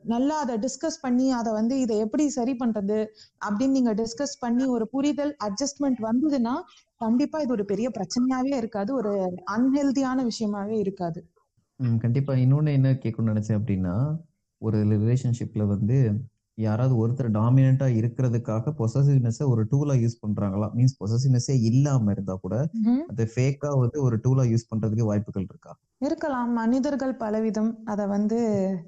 [0.02, 2.98] நல்லா அதை டிஸ்கஸ் பண்ணி அதை வந்து இதை எப்படி சரி பண்றது
[3.46, 6.54] அப்படின்னு நீங்க டிஸ்கஸ் பண்ணி ஒரு புரிதல் அட்ஜஸ்ட்மெண்ட் வந்ததுன்னா
[6.96, 8.94] கண்டிப்பா இது ஒரு பெரிய பிரச்சனையாவே இருக்காது.
[8.94, 9.12] ஒரு
[9.56, 11.20] அன்ஹெல்தியான விஷயமாவே இருக்காது.
[12.00, 12.32] கண்டிப்பா.
[12.34, 13.94] இன்னொன்னு என்ன கேட்கணும்னு நினைச்சேன் அப்படின்னா
[14.62, 15.98] ஒரு ரிலேஷன்ஷிப்ல வந்து
[16.58, 20.66] யாராவது ஒருத்தர் டாமினண்டா இருக்கிறதுக்காக பொசசிவ்னஸ் ஒரு டூலா யூஸ் பண்றாங்களா?
[20.74, 22.54] மீன்ஸ் பொசசிவ்னஸே இல்லாம இருந்தா கூட
[23.08, 25.72] அது ஃபேக்கா வந்து ஒரு டூலா யூஸ் பண்றதுக்கு வாய்ப்புகள் இருக்கா?
[26.00, 26.52] இருக்கலாம்.
[26.52, 27.72] மனிதர்கள் பலவிதம்.
[27.84, 28.38] அத வந்து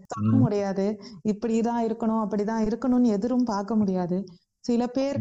[0.07, 0.87] சொல்ல முடியாது.
[1.25, 4.19] இப்படிதான் இருக்கணும் அப்படிதான் இருக்கணும்னு எதிரும் பார்க்க முடியாது.
[4.61, 5.19] சில பேர்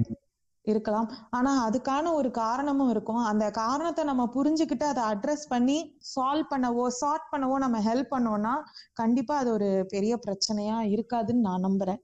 [0.65, 1.07] இருக்கலாம்.
[1.29, 3.23] ஆனா அதுக்கான ஒரு காரணமும் இருக்கும்.
[3.23, 5.77] அந்த காரணத்தை நம்ம புரிஞ்சுக்கிட்டு அதை அட்ரஸ் பண்ணி
[6.15, 8.53] சால்வ் பண்ணவோ சார்ட் பண்ணவோ நம்ம ஹெல்ப் பண்ணோம்னா
[8.93, 12.01] கண்டிப்பா அது ஒரு பெரிய பிரச்சனையா இருக்காதுன்னு நான் நம்புறேன்.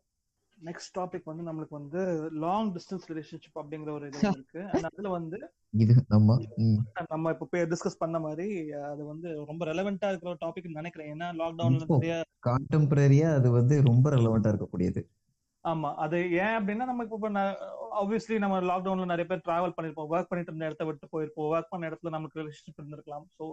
[0.61, 2.01] நெக்ஸ்ட் டாபிக் வந்து நம்மளுக்கு வந்து
[2.43, 4.61] லாங் டிஸ்டன்ஸ் ரிலேஷன்ஷிப் அப்படிங்கிற ஒரு இது இருக்கு.
[4.89, 5.39] அதுல வந்து
[5.73, 6.37] இது நம்ம
[7.11, 8.47] நம்ம இப்போ டிஸ்கஸ் பண்ண மாதிரி
[8.91, 11.11] அது வந்து ரொம்ப ரெலவெண்டா இருக்கிற ஒரு டாபிக் நினைக்கிறேன்.
[11.13, 15.03] ஏன்னா லாக்டவுன்ல இப்போ நிறைய கான்டெம்பரரியா அது வந்து ரொம்ப ரெலவெண்டா இருக்கக்கூடியது.
[15.65, 17.29] ஆமா அது ஏன் அப்படின்னா நம்ம இப்போ
[18.01, 20.09] ஆப்வியஸ்லி நம்ம லாக்டவுன்ல நிறைய பேர் டிராவல் பண்ணிருப்போம்.
[20.13, 21.49] ஒர்க் பண்ணிட்டு இருந்த இடத்த விட்டு போயிருப்போம்.
[21.53, 23.25] ஒர்க் பண்ண இடத்துல நமக்கு ரிலேஷன்ஷிப் இருந்திருக்கலாம்.
[23.37, 23.45] So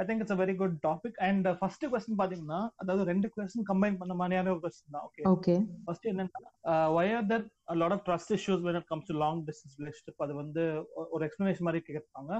[0.00, 3.98] I think it's a very good topic and first question பாத்தீங்கன்னா அதாவது ரெண்டு கொஸ்டின் கம்பைன்
[4.00, 5.04] பண்ண மாதிரியான ஒரு கொஸ்டின் தான்.
[5.08, 5.54] ஓகே ஓகே
[5.86, 7.44] ஃபர்ஸ்ட் என்னன்னா why are there
[7.82, 10.64] lot of trust issues when it comes to long distance relationship அது வந்து
[11.14, 12.32] ஒரு எக்ஸ்பிளனேஷன் மாதிரி கேட்பாங்க.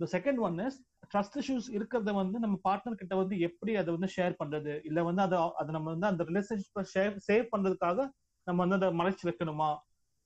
[0.00, 0.76] The second one is
[1.12, 4.72] trust issues இருக்கிறத வந்து நம்ம பார்ட்னர் கிட்ட வந்து எப்படி அதை வந்து ஷேர் பண்றது?
[4.88, 7.98] இல்ல வந்து அதை அதை நம்ம வந்து அந்த ரிலேஷன்ஷிப்பை ஷேர் சேவ் பண்றதுக்காக
[8.46, 9.70] நம்ம வந்து அதை மறைச்சு வைக்கணுமா?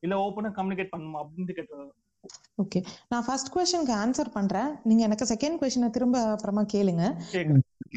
[0.03, 1.21] இல்ல ஓப்பனா கம்யூனிகேட் பண்ணணுமா?
[1.23, 1.85] அப்படின்னு கேட்டது
[2.62, 2.80] ஓகே
[3.11, 4.70] நான் ஃபர்ஸ்ட் கொஸ்டினுக்கு ஆன்சர் பண்றேன்.
[4.88, 7.04] நீங்க எனக்கு செகண்ட் கொஸ்டினை திரும்ப அப்புறமா கேளுங்க.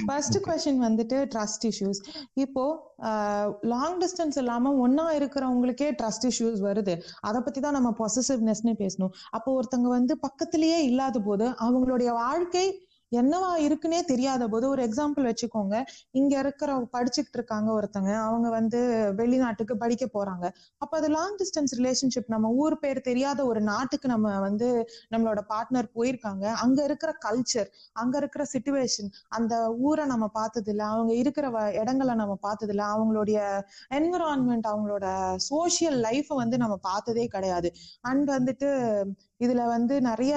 [0.08, 2.00] ஃபர்ஸ்ட் கொஸ்டின் வந்துட்டு ட்ரஸ்ட் இஷ்யூஸ்
[2.44, 2.64] இப்போ
[3.74, 6.96] லாங் டிஸ்டன்ஸ் இல்லாம ஒன்னா இருக்கிறவங்களுக்கே ட்ரஸ்ட் இஷ்யூஸ் வருது.
[7.28, 9.14] அதை பத்தி தான் நம்ம பொசசிவ்னஸ்னு பேசணும்.
[9.38, 12.66] அப்போ ஒருத்தங்க வந்து பக்கத்திலேயே இல்லாத போது அவங்களுடைய வாழ்க்கை
[13.16, 15.86] என்னவா இருக்குன்னே தெரியாத போது ஒரு எக்ஸாம்பிள் வச்சுக்கோங்க.
[16.12, 18.16] இங்க இருக்கிற படிச்சுக்கிட்டு இருக்காங்க ஒருத்தங்க.
[18.16, 18.80] அவங்க வந்து
[19.16, 20.50] வெளிநாட்டுக்கு படிக்க போறாங்க.
[20.78, 25.90] அப்ப அது லாங் டிஸ்டன்ஸ் ரிலேஷன்ஷிப் நம்ம ஊர் பேர் தெரியாத ஒரு நாட்டுக்கு நம்ம வந்து நம்மளோட பார்ட்னர்
[25.96, 26.46] போயிருக்காங்க.
[26.46, 32.16] அங்க இருக்கிற கல்ச்சர் அங்க இருக்கிற சுச்சுவேஷன் அந்த ஊரை நம்ம பார்த்தது இல்லை அவங்க இருக்கிற வ- இடங்களை
[32.16, 33.40] நம்ம பார்த்தது இல்ல அவங்களுடைய
[33.94, 37.72] என்விரான்மெண்ட் அவங்களோட சோசியல் லைஃப் வந்து நம்ம பார்த்ததே கிடையாது.
[38.02, 38.70] அண்ட் வந்துட்டு
[39.44, 40.34] இதுல வந்து நிறைய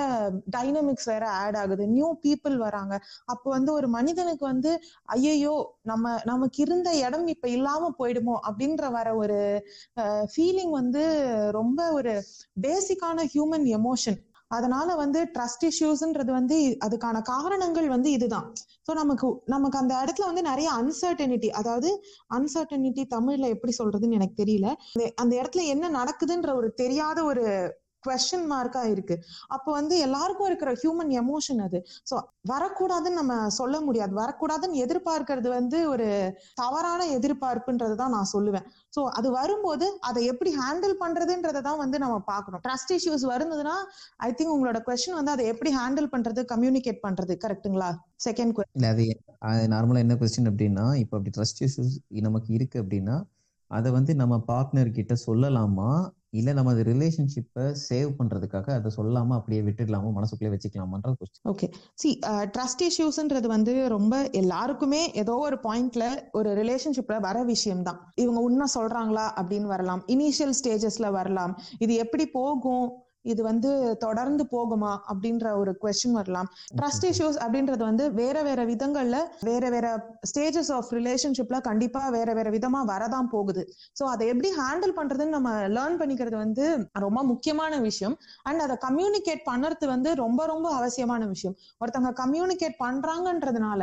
[0.57, 1.87] டைனமிக்ஸ் வேற ஆட் ஆகுது.
[1.87, 2.95] நியூ பீப்புள் வராங்க.
[3.25, 9.15] அப்போ வந்து ஒரு மனிதனுக்கு வந்து ஐயையோ நம்ம நமக்கு இருந்த இடம் இப்ப இல்லாம போயிடுமோ அப்படின்ற வர
[9.15, 9.67] ஒரு
[10.01, 11.03] ஃபீலிங் வந்து
[11.51, 12.23] ரொம்ப ஒரு
[12.63, 18.53] பேசிக்கான ஹியூமன் எமோஷன் அதனால வந்து ட்ரஸ்ட் இஷ்யூஸ்ன்றது வந்து அதுக்கான காரணங்கள் வந்து இதுதான்.
[18.87, 24.75] ஸோ நமக்கு நமக்கு அந்த இடத்துல வந்து நிறைய அன்சர்டனிட்டி அதாவது அன்சர்டனிட்டி தமிழ்ல எப்படி சொல்றதுன்னு எனக்கு தெரியல.
[24.95, 27.45] அந்த- அந்த இடத்துல என்ன நடக்குதுன்ற ஒரு தெரியாத ஒரு
[28.05, 29.15] கொஸ்டின் மார்க்கா இருக்கு.
[29.55, 31.79] அப்போ வந்து எல்லாருக்கும் இருக்கிற ஹியூமன் எமோஷன் அது.
[32.11, 32.17] ஸோ
[32.53, 34.13] வரக்கூடாதுன்னு நம்ம சொல்ல முடியாது.
[34.21, 36.07] வரக்கூடாதுன்னு எதிர்பார்க்கறது வந்து ஒரு
[36.63, 38.67] தவறான எதிர்பார்ப்புன்றது தான் நான் சொல்லுவேன்.
[38.97, 42.63] ஸோ அது வரும்போது அதை எப்படி ஹேண்டில் பண்றதுன்றதை தான் வந்து நம்ம பார்க்கணும்.
[42.67, 43.77] ட்ரஸ்ட் இஷ்யூஸ் வருதுன்னா
[44.27, 47.91] ஐ திங்க் உங்களோட கொஸ்டின் வந்து அதை எப்படி ஹேண்டில் பண்றது கம்யூனிகேட் பண்றது கரெக்ட்டுங்களா
[48.27, 49.05] செகண்ட் கொஸ்டின் அது
[49.75, 51.97] நார்மலா என்ன கொஸ்டின் அப்படின்னா இப்போ அப்படி ட்ரஸ்ட் இஷ்யூஸ்
[52.29, 53.17] நமக்கு இருக்கு அப்படின்னா
[53.71, 55.89] அதை வந்து நம்ம பார்ட்னர் கிட்ட சொல்லலாமா?
[56.33, 62.19] இல்ல நம்ம அது ரிலேஷன்ஷிப்பை சேவ் பண்றதுக்காக அதை சொல்லாம அப்படியே விட்டுடலாமா மனசுக்குள்ளே வச்சுக்கலாமான்ற கொஸ்டின் ஓகே சி
[62.57, 68.67] ட்ரஸ்ட் இஷ்யூஸ்ன்றது வந்து ரொம்ப எல்லாருக்குமே ஏதோ ஒரு பாயிண்ட்ல ஒரு ரிலேஷன்ஷிப்ல வர விஷயம் தான் இவங்க உண்மை
[68.75, 70.03] சொல்றாங்களா அப்படின்னு வரலாம்.
[70.07, 71.55] இனிஷியல் ஸ்டேஜஸ்ல வரலாம்.
[71.79, 72.87] இது எப்படி போகும்?
[73.33, 73.71] இது வந்து
[74.05, 76.49] தொடர்ந்து போகுமா அப்படின்ற ஒரு கொஸ்டின் வரலாம்.
[76.79, 79.17] ட்ரஸ்ட் இஷ்யூஸ் அப்படின்றது வந்து வேற வேற விதங்கள்ல
[79.49, 79.87] வேற வேற
[80.31, 83.65] ஸ்டேஜஸ் ஆஃப் ரிலேஷன்ஷிப்ல கண்டிப்பா வேற வேற விதமா வரதான் போகுது.
[83.99, 86.67] சோ அதை எப்படி ஹேண்டில் பண்றதுன்னு நம்ம லேர்ன் பண்ணிக்கிறது வந்து
[87.07, 88.17] ரொம்ப முக்கியமான விஷயம்.
[88.49, 91.57] அண்ட் அதை கம்யூனிகேட் பண்ணுறது வந்து ரொம்ப ரொம்ப அவசியமான விஷயம்.
[91.83, 93.83] ஒருத்தவங்க கம்யூனிகேட் பண்றாங்கன்றதுனால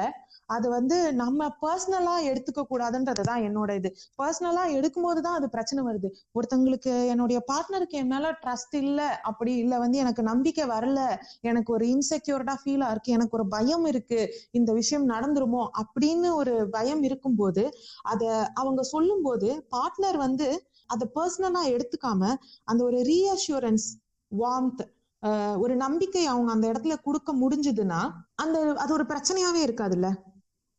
[0.49, 3.89] அது வந்து நம்ம பர்சனலா எடுத்துக்க கூடாதுன்றது தான் என்னோட இது.
[4.19, 6.07] பர்சனலா எடுக்கும்போது தான் அது பிரச்சனை வருது.
[6.35, 10.99] ஒருத்தங்களுக்கு என்னுடைய பார்ட்னருக்கு என் மேல ட்ரஸ்ட் இல்ல அப்படி இல்ல வந்து எனக்கு நம்பிக்கை வரல
[11.43, 14.21] எனக்கு ஒரு இன்செக்யூர்டா ஃபீலா இருக்கு எனக்கு ஒரு பயம் இருக்கு
[14.53, 17.65] இந்த விஷயம் நடந்துருமோ அப்படின்னு ஒரு பயம் இருக்கும்போது
[18.05, 18.23] அத
[18.55, 20.47] அவங்க சொல்லும்போது பார்ட்னர் வந்து
[20.89, 22.21] அதை பர்சனலா எடுத்துக்காம
[22.67, 23.87] அந்த ஒரு ரீஅஷூரன்ஸ்
[24.31, 24.83] வார்ம்த்
[25.59, 27.99] ஒரு நம்பிக்கை அவங்க அந்த இடத்துல கொடுக்க முடிஞ்சதுன்னா
[28.35, 30.07] அந்த அது ஒரு பிரச்சனையாவே இருக்காதுல்ல?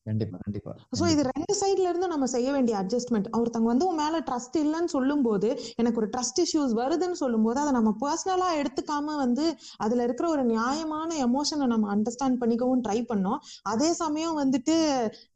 [0.07, 0.73] கண்டிப்பா கண்டிப்பா.
[0.99, 4.91] சோ இது ரெண்டு சைடுல இருந்து நம்ம செய்ய வேண்டிய அட்ஜஸ்ட்மெண்ட் ஒருத்தவங்க வந்து உன் மேல ட்ரஸ்ட் இல்லைன்னு
[4.95, 9.47] சொல்லும்போது எனக்கு ஒரு ட்ரஸ்ட் இஷ்யூஸ் வருதுன்னு சொல்லும்போது அதை நம்ம பர்சனலா எடுத்துக்காம வந்து
[9.79, 13.41] அதுல இருக்கிற ஒரு நியாயமான எமோஷனை நம்ம அண்டர்ஸ்டாண்ட் பண்ணிக்கவும் ட்ரை பண்ணோம்.
[13.65, 14.77] அதே சமயம் வந்துட்டு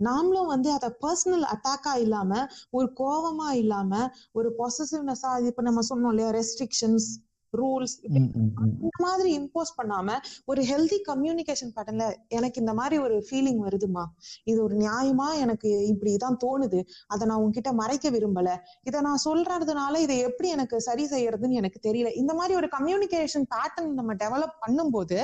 [0.08, 2.30] நாமளும் வந்து அதை பர்சனல் அட்டாக்கா இல்லாம
[2.70, 3.92] ஒரு கோவமா இல்லாம
[4.32, 7.08] ஒரு பொசசிவ்னஸா இப்ப நம்ம சொன்னோம் இல்லையா ரெஸ்ட்ரிக்ஷன்ஸ்
[7.52, 7.94] ரூல்ஸ்.
[8.02, 14.04] இந்த மாதிரி இம்போஸ் பண்ணாம ஒரு ஹெல்தி கம்யூனிகேஷன் பேட்டர்ன்ல எனக்கு இந்த மாதிரி ஒரு ஃபீலிங் வருதுமா
[14.44, 16.80] இது ஒரு நியாயமா எனக்கு இப்படிதான் தோணுது.
[17.06, 18.56] அதை நான் உன்கிட்ட மறைக்க விரும்பல.
[18.82, 22.16] இதை நான் சொல்றதுனால இதை எப்படி எனக்கு சரி செய்யறதுன்னு எனக்கு தெரியல.
[22.16, 25.18] இந்த மாதிரி ஒரு கம்யூனிகேஷன் பேட்டர்ன் நம்ம டெவலப் பண்ணும்போது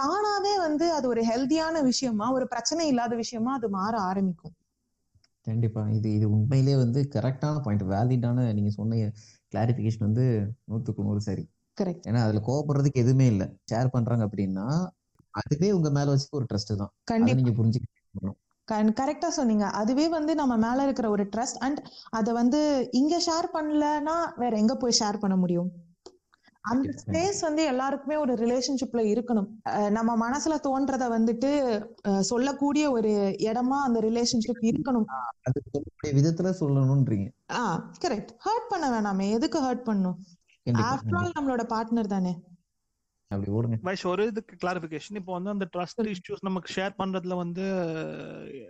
[0.00, 4.54] தானாவே வந்து அது ஒரு ஹெல்தியான விஷயமா ஒரு பிரச்சனை இல்லாத விஷயமா அது மாற ஆரம்பிக்கும்.
[5.46, 5.82] கண்டிப்பா.
[5.88, 9.10] இது இது உண்மையிலே வந்து கரெக்டான பாயிண்ட் வேலிடான நீங்க சொன்ன
[9.52, 10.24] கிளாரிபிகேஷன் வந்து
[10.70, 11.44] நூத்துக்கு நூறு சரி.
[11.78, 13.44] கரெக்ட் ஏன்னா அதுல கோவப்படுறதுக்கு எதுவுமே இல்ல.
[13.70, 14.66] ஷேர் பண்றாங்க அப்படின்னா
[15.34, 16.92] அதுவே உங்க மேல வச்சுக்க ஒரு ட்ரஸ்ட் தான்.
[17.04, 17.36] கண்டிப்பா.
[17.38, 18.38] நீங்க புரிஞ்சுக்கணும்
[18.98, 19.64] கரெக்டா சொன்னீங்க.
[19.80, 22.60] அதுவே வந்து நம்ம மேல இருக்கிற ஒரு ட்ரஸ்ட் அண்ட் அதை வந்து
[22.92, 25.70] இங்க ஷேர் பண்ணலன்னா வேற எங்க போய் ஷேர் பண்ண முடியும்?
[26.64, 26.88] அந்த.
[26.98, 29.48] ஸ்பேஸ் வந்து எல்லாருக்குமே ஒரு ரிலேஷன்ஷிப்ல இருக்கணும்.
[29.90, 31.50] நம்ம மனசுல தோன்றத வந்துட்டு
[32.20, 33.12] சொல்லக்கூடிய ஒரு
[33.48, 35.06] இடமா அந்த ரிலேஷன்ஷிப் இருக்கணும்.
[36.18, 37.26] விதத்துல சொல்லணும்ன்றீங்க.
[37.52, 37.62] ஆ
[38.04, 39.26] கரெக்ட் ஹர்ட் பண்ண வேணாமே.
[39.30, 40.18] எதுக்கு ஹர்ட் பண்ணும்
[40.66, 42.32] ஆஃப்டர் ஆல் நம்மளோட பார்ட்னர் தானே.
[43.30, 43.76] அப்படி ஓடுங்க.
[43.82, 47.64] வைஷ் ஒரு இதுக்கு கிளாரிபிகேஷன் இப்போ வந்து அந்த ட்ரஸ்ட் இஷ்யூஸ் நமக்கு ஷேர் பண்றதுல வந்து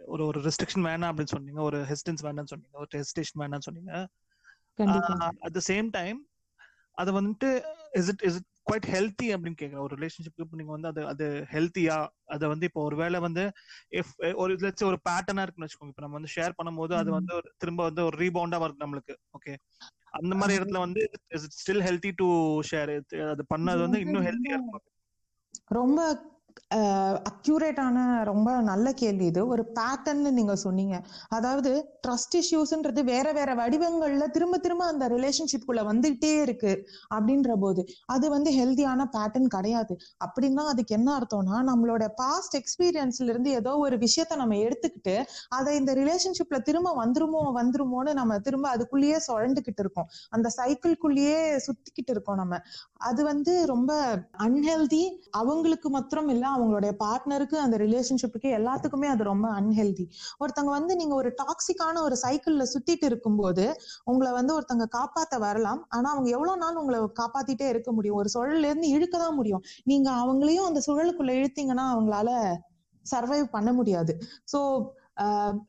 [0.05, 1.62] ஒரு ஒரு ரெஸ்ட்ரிக்ஷன் வேணாம் அப்படின்னு சொன்னீங்க.
[1.62, 2.76] ஒரு ஹெசிடன்ஸ் வேணாம்னு சொன்னீங்க.
[2.78, 3.93] ஒரு ஹெசிடேஷன் வேணாம்னு சொன்னீங்க.
[4.74, 5.32] கண்டிப்பா.
[5.40, 6.20] அட் த சேம் டைம்
[6.99, 9.84] அது வந்துட்டு is it is it quite healthy அப்படின்னு கேக்குறேன்.
[9.86, 13.53] ஒரு ரிலேஷன்ஷிப் இப்போ நீங்க வந்து அது அது ஹெல்த்தியா அதை வந்து இப்போ ஒரு வேளை வந்து
[13.90, 15.88] இஃப் ஒரு இதுல ஒரு பேட்டர்னா இருக்குன்னு வச்சுக்கோங்க.
[15.88, 17.11] இப்போ நம்ம வந்து ஷேர் பண்ணும்போது அது.
[17.11, 19.16] வந்து ஒரு திரும்ப வந்து ஒரு ரீபவுண்டா வருது நம்மளுக்கு.
[19.38, 19.55] ஓகே
[20.15, 21.03] அந்த மாதிரி இடத்துல வந்து
[21.55, 22.27] ஸ்டில் ஹெல்த்தி டு
[22.71, 22.93] ஷேர்
[23.31, 24.87] அது பண்ணது வந்து இன்னும் ஹெல்த்தியா இருக்கும்
[25.71, 26.01] ரொம்ப
[27.30, 29.40] அக்யூரேட்டான ரொம்ப நல்ல கேள்வி இது.
[29.46, 30.96] ஒரு பேட்டர்ன் நீங்க சொன்னீங்க.
[31.28, 31.70] அதாவது
[32.07, 36.72] ட்ரஸ்ட் இஷ்யூஸ்ன்றது வேற வேற வடிவங்கள்ல திரும்ப திரும்ப அந்த ரிலேஷன்ஷிப் குள்ள வந்துகிட்டே இருக்கு
[37.14, 39.94] அப்படின்ற போது அது வந்து ஹெல்தியான பேட்டர்ன் கிடையாது.
[40.24, 45.16] அப்படின்னா அதுக்கு என்ன அர்த்தம்னா நம்மளோட பாஸ்ட் எக்ஸ்பீரியன்ஸ்ல இருந்து ஏதோ ஒரு விஷயத்த நம்ம எடுத்துக்கிட்டு
[45.50, 50.09] அதை இந்த ரிலேஷன்ஷிப்ல திரும்ப வந்துருமோ வந்துருமோன்னு நம்ம திரும்ப அதுக்குள்ளேயே சுழண்டுகிட்டு இருக்கோம்.
[50.30, 52.55] அந்த சைக்கிள்குள்ளேயே சுத்திக்கிட்டு இருக்கோம் நம்ம.
[53.09, 53.92] அது வந்து ரொம்ப
[54.44, 60.07] அன்ஹெல்தி அவங்களுக்கு மாத்திரம் இல்ல அவங்களுடைய பார்ட்னருக்கு அந்த ரிலேஷன்ஷிப்புக்கு எல்லாத்துக்குமே அது ரொம்ப அன்ஹெல்தி
[60.43, 63.66] ஒருத்தங்க வந்து நீங்க ஒரு டாக்ஸிக்கான ஒரு சைக்கிள்ல சுத்திட்டு இருக்கும்போது
[64.05, 65.80] உங்களை வந்து ஒருத்தங்க காப்பாத்த வரலாம்.
[65.88, 68.16] ஆனா அவங்க எவ்வளவு நாள் உங்களை காப்பாத்திட்டே இருக்க முடியும்?
[68.16, 69.62] ஒரு சுழல்ல இருந்து இழுக்க தான் முடியும்.
[69.84, 72.30] நீங்க அவங்களையும் அந்த சுழலுக்குள்ள இழுத்தீங்கன்னா அவங்களால
[73.07, 74.12] சர்வைவ் பண்ண முடியாது.
[74.53, 74.59] சோ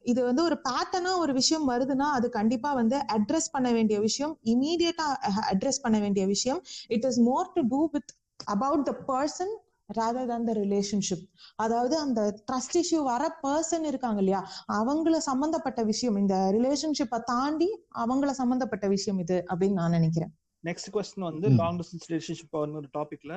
[0.01, 4.34] இது வந்து ஒரு பேட்டர்னா ஒரு விஷயம் வருதுன்னா அது கண்டிப்பா வந்து அட்ரஸ் பண்ண வேண்டிய விஷயம்.
[4.53, 5.07] இமீடியட்டா
[5.51, 6.61] அட்ரஸ் பண்ண வேண்டிய விஷயம்.
[6.88, 8.11] It is more to do with
[8.55, 9.53] about the person
[9.89, 11.23] rather than the relationship
[11.55, 14.41] அதாவது அந்த ட்ரஸ்ட் இஷ்யூ வர பர்சன் இருக்காங்க இல்லையா?
[14.73, 20.31] அவங்கள சம்பந்தப்பட்ட விஷயம் இந்த ரிலேஷன்ஷிப்பை தாண்டி அவங்கள சம்பந்தப்பட்ட விஷயம் இது அப்படின்னு நான் நினைக்கிறேன்.
[20.63, 21.47] நெக்ஸ்ட் கொஸ்டின் வந்து.
[21.61, 23.34] லாங் டிஸ்டன்ஸ் ரிலேஷன்ஷிப் ஒரு டாபிக்ல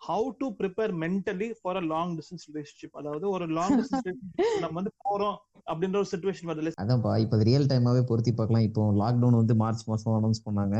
[0.00, 4.22] how to prepare mentally for a long distance relationship அதாவது ஒரு லாங் டிஸ்டன்ஸ்
[4.60, 5.36] நம்ம வந்து போறோம்
[5.66, 8.66] அப்படின்ற ஒரு சுச்சுவேஷன் வருது அதான்ப்பா இப்போ ரியல் டைமாவே பொருத்தி பார்க்கலாம்.
[8.68, 10.76] இப்போ லாக்டவுன் வந்து மார்ச் மாசம் அனௌன்ஸ் பண்ணாங்க.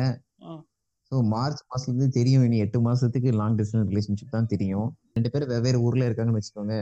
[1.13, 4.89] ஸோ மார்ச் மாசத்துல இருந்து தெரியும் இனி எட்டு மாசத்துக்கு லாங் டிஸ்டன்ஸ் ரிலேஷன்ஷிப் தான் தெரியும்.
[5.17, 6.77] ரெண்டு பேரும் வெவ்வேறு ஊர்ல இருக்காங்கன்னு வச்சுக்கோங்க.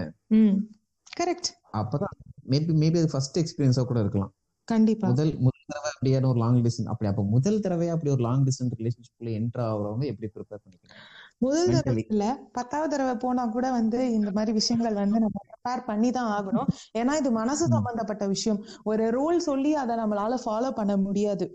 [1.12, 1.50] கரெக்ட்
[1.80, 2.14] அப்பதான்
[2.52, 4.32] மேபி மேபி அது ஃபர்ஸ்ட் எக்ஸ்பீரியன்ஸா கூட இருக்கலாம்.
[4.68, 5.06] கண்டிப்பா.
[5.10, 8.76] முதல் முதல் தடவை அப்படியான ஒரு லாங் டிஸ்டன்ஸ் அப்படி அப்ப முதல் தடவையா அப்படி ஒரு லாங் டிஸ்டன்ஸ்
[8.80, 11.00] ரிலேஷன்ஷிப்ல என்டர் ஆகுறவங்க எப்படி ப்ரிப்பேர் பண்ணிக்கலாம்?
[11.40, 12.02] முதல் தடவை.
[12.12, 16.68] இல்ல பத்தாவது தடவை போனா கூட வந்து இந்த மாதிரி விஷயங்கள் வந்து நம்ம ப்ரிப்பேர் பண்ணி தான் ஆகணும்.
[16.94, 17.64] ஏன்னா இது மனசு.
[17.66, 18.60] சம்பந்தப்பட்ட விஷயம்.
[18.84, 21.46] ஒரு ரூல் சொல்லி அதை நம்மளால ஃபாலோ பண்ண முடியாது.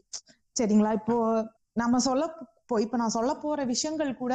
[0.55, 0.93] சரிங்களா?
[0.93, 1.15] இப்போ
[1.76, 2.24] நம்ம சொல்ல
[2.70, 4.34] இப்போ இப்ப நான் சொல்ல போற விஷயங்கள் கூட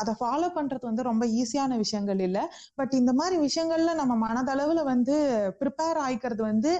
[0.00, 2.38] அதை ஃபாலோ பண்றது வந்து ரொம்ப ஈஸியான விஷயங்கள் இல்ல.
[2.78, 5.16] பட் இந்த மாதிரி விஷயங்கள்ல நம்ம மனதளவுல வந்து
[5.60, 6.70] ப்ரிப்பேர் ஆயிக்கிறது வந்து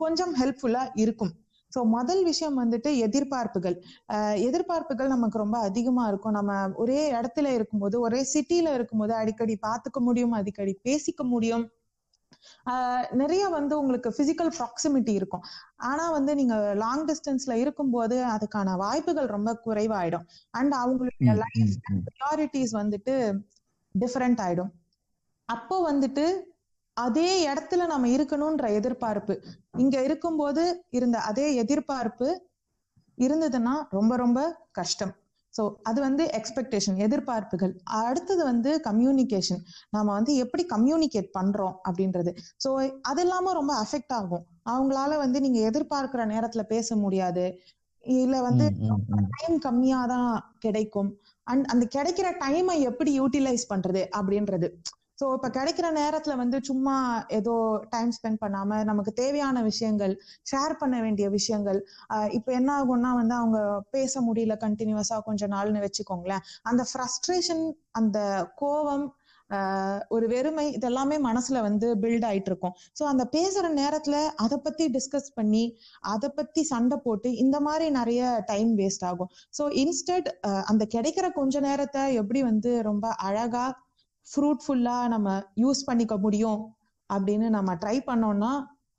[0.00, 1.32] கொஞ்சம் ஹெல்ப்ஃபுல்லா இருக்கும்.
[1.72, 3.76] சோ முதல் விஷயம் வந்துட்டு எதிர்பார்ப்புகள்.
[4.08, 6.32] அஹ், எதிர்பார்ப்புகள் நமக்கு ரொம்ப அதிகமா இருக்கும்.
[6.32, 11.66] நம்ம ஒரே இடத்துல இருக்கும்போது ஒரே சிட்டில இருக்கும்போது அடிக்கடி பார்த்துக்க முடியும் அடிக்கடி பேசிக்க முடியும்.
[13.20, 15.44] நிறைய வந்து உங்களுக்கு பிசிக்கல் ப்ராக்சிமிட்டி இருக்கும்.
[15.90, 20.26] ஆனா வந்து நீங்க லாங் டிஸ்டன்ஸ்ல இருக்கும்போது அதுக்கான வாய்ப்புகள் ரொம்ப குறைவாயிடும்.
[20.50, 21.76] அண்ட் அவங்களுடைய லைஃப்.
[22.10, 23.14] ப்ரியாரிட்டிஸ் வந்துட்டு
[23.94, 24.72] டிஃபரெண்ட் ஆயிடும்.
[25.48, 26.26] அப்போ வந்துட்டு
[26.96, 29.34] அதே இடத்துல நம்ம இருக்கணும்ன்ற எதிர்பார்ப்பு
[29.76, 32.28] இங்க இருக்கும்போது இருந்த அதே எதிர்பார்ப்பு
[33.18, 34.40] இருந்ததுன்னா ரொம்ப ரொம்ப
[34.72, 35.12] கஷ்டம்.
[35.54, 37.72] ஸோ அது வந்து எக்ஸ்பெக்டேஷன் எதிர்பார்ப்புகள்.
[38.02, 42.32] அடுத்தது வந்து கம்யூனிகேஷன் நாம வந்து எப்படி கம்யூனிகேட் பண்றோம் அப்படின்றது.
[42.64, 42.70] ஸோ
[43.02, 44.44] அது இல்லாம ரொம்ப அஃபெக்ட் ஆகும்.
[44.66, 47.46] அவங்களால வந்து நீங்க எதிர்பார்க்கிற நேரத்துல பேச முடியாது.
[48.04, 48.66] இல்ல வந்து.
[49.36, 51.10] டைம் கம்மியா தான் கிடைக்கும்.
[51.46, 54.68] அண்ட் அந்த கிடைக்கிற டைமை எப்படி யூட்டிலைஸ் பண்றது அப்படின்றது.
[55.18, 56.96] சோ இப்ப கிடைக்கிற நேரத்துல வந்து சும்மா
[57.28, 57.54] ஏதோ
[57.90, 60.14] டைம் ஸ்பெண்ட் பண்ணாம நமக்கு தேவையான விஷயங்கள்
[60.50, 61.78] ஷேர் பண்ண வேண்டிய விஷயங்கள்
[62.14, 63.60] ஆஹ் இப்ப என்ன ஆகும்னா வந்து அவங்க
[63.90, 66.44] பேச முடியல கண்டினியூஸா கொஞ்ச நாள்னு வச்சுக்கோங்களேன்.
[66.62, 68.18] அந்த ஃப்ரஸ்ட்ரேஷன் அந்த
[68.60, 69.06] கோவம்
[69.50, 72.74] ஆஹ் ஒரு வெறுமை இதெல்லாமே மனசுல வந்து பில்ட் ஆயிட்டு இருக்கும்.
[72.98, 75.64] சோ அந்த பேசுற நேரத்துல அதை பத்தி டிஸ்கஸ் பண்ணி
[76.00, 79.30] அதை பத்தி சண்டை போட்டு இந்த மாதிரி நிறைய டைம் வேஸ்ட் ஆகும்.
[79.58, 80.28] ஸோ இன்ஸ்டட்
[80.64, 83.66] அந்த கிடைக்கிற கொஞ்ச நேரத்தை எப்படி வந்து ரொம்ப அழகா
[84.30, 85.28] ஃப்ரூட்ஃபுல்லாக நம்ம
[85.64, 86.60] யூஸ் பண்ணிக்க முடியும்
[87.10, 88.52] அப்படின்னு நம்ம ட்ரை பண்ணோம்னா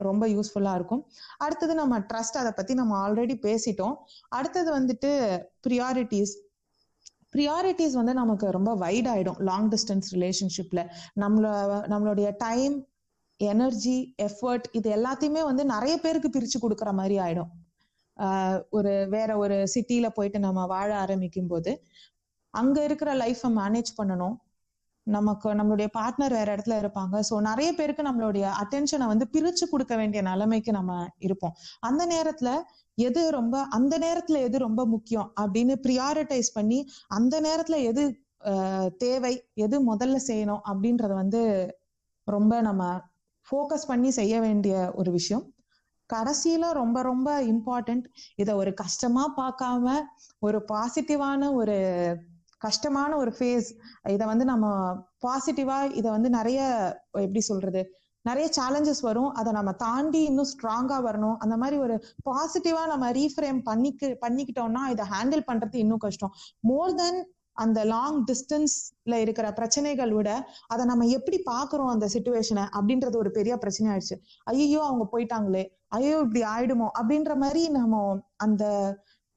[0.07, 1.01] ரொம்ப யூஸ்ஃபுல்லா இருக்கும்.
[1.38, 3.95] அடுத்தது நம்ம ட்ரஸ்ட் அதை பத்தி நம்ம ஆல்ரெடி பேசிட்டோம்.
[4.38, 5.11] அடுத்தது வந்துட்டு
[5.67, 6.36] ப்ரியாரிட்டிஸ்
[7.34, 9.39] ப்ரியாரிட்டிஸ் வந்து நமக்கு ரொம்ப வைட் ஆயிடும்.
[9.49, 10.82] லாங் டிஸ்டன்ஸ் ரிலேஷன்ஷிப்ல
[11.23, 11.47] நம்மள
[11.93, 12.75] நம்மளுடைய டைம்
[13.39, 17.51] எனர்ஜி எஃபர்ட் இது எல்லாத்தையுமே வந்து நிறைய பேருக்கு பிரிச்சு கொடுக்குற மாதிரி ஆயிடும்.
[18.69, 21.71] ஒரு வேற ஒரு சிட்டில போயிட்டு நம்ம வாழ ஆரம்பிக்கும் போது
[22.53, 24.36] அங்க இருக்கிற லைஃப்பை மேனேஜ் பண்ணணும்.
[25.07, 27.15] நமக்கு நம்மளுடைய பார்ட்னர் வேற இடத்துல இருப்பாங்க.
[27.29, 31.55] ஸோ நிறைய பேருக்கு நம்மளுடைய அட்டென்ஷனை வந்து பிரிச்சு கொடுக்க வேண்டிய நிலைமைக்கு நம்ம இருப்போம்.
[31.79, 32.51] அந்த நேரத்துல
[32.97, 38.03] எது ரொம்ப அந்த நேரத்துல எது ரொம்ப முக்கியம் அப்படின்னு ப்ரியாரிட்டைஸ் பண்ணி அந்த நேரத்துல எது
[38.45, 41.41] ஆஹ் தேவை எது முதல்ல செய்யணும் அப்படின்றத வந்து
[42.27, 42.83] ரொம்ப நம்ம
[43.47, 45.45] ஃபோக்கஸ் பண்ணி செய்ய வேண்டிய ஒரு விஷயம்.
[46.09, 49.95] கடைசியில ரொம்ப ரொம்ப இம்பார்ட்டன்ட் இத ஒரு கஷ்டமா பார்க்காம
[50.39, 51.77] ஒரு பாசிட்டிவான ஒரு
[52.66, 53.70] கஷ்டமான ஒரு ஃபேஸ்
[54.16, 54.68] இதை வந்து நம்ம
[55.26, 56.60] பாசிட்டிவா இதை வந்து நிறைய
[57.26, 57.84] எப்படி சொல்றது
[58.26, 59.32] நிறைய சேலஞ்சஸ் வரும்.
[59.39, 61.38] அதை நம்ம தாண்டி இன்னும் ஸ்ட்ராங்கா வரணும்.
[61.43, 61.95] அந்த மாதிரி ஒரு
[62.30, 66.34] பாசிட்டிவா நம்ம ரீஃப்ரேம் பண்ணிக்கு பண்ணிக்கிட்டோம்னா இதை ஹேண்டில் பண்றது இன்னும் கஷ்டம்.
[66.70, 67.20] மோர் தென்
[67.64, 70.30] அந்த லாங் டிஸ்டன்ஸ்ல இருக்கிற பிரச்சனைகள் விட
[70.74, 74.18] அதை நம்ம எப்படி பாக்குறோம் அந்த சுச்சுவேஷனை அப்படின்றது ஒரு பெரிய பிரச்சனை ஆயிடுச்சு.
[74.51, 75.64] ஐயோ அவங்க போயிட்டாங்களே.
[75.97, 78.03] ஐயோ இப்படி ஆயிடுமோ அப்படின்ற மாதிரி நம்ம
[78.45, 78.64] அந்த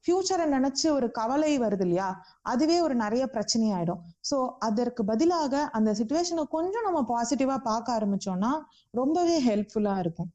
[0.05, 2.09] ஃபியூச்சரை நினைச்சு ஒரு கவலை வருது இல்லையா?
[2.53, 4.01] அதுவே ஒரு நிறைய பிரச்சனை ஆயிடும்
[4.31, 4.37] சோ
[4.69, 8.53] அதற்கு பதிலாக அந்த சுச்சுவேஷனை கொஞ்சம் நம்ம பாசிட்டிவா பார்க்க ஆரம்பிச்சோம்னா
[8.95, 10.31] ரொம்பவே ஹெல்ப்ஃபுல்லா இருக்கும்.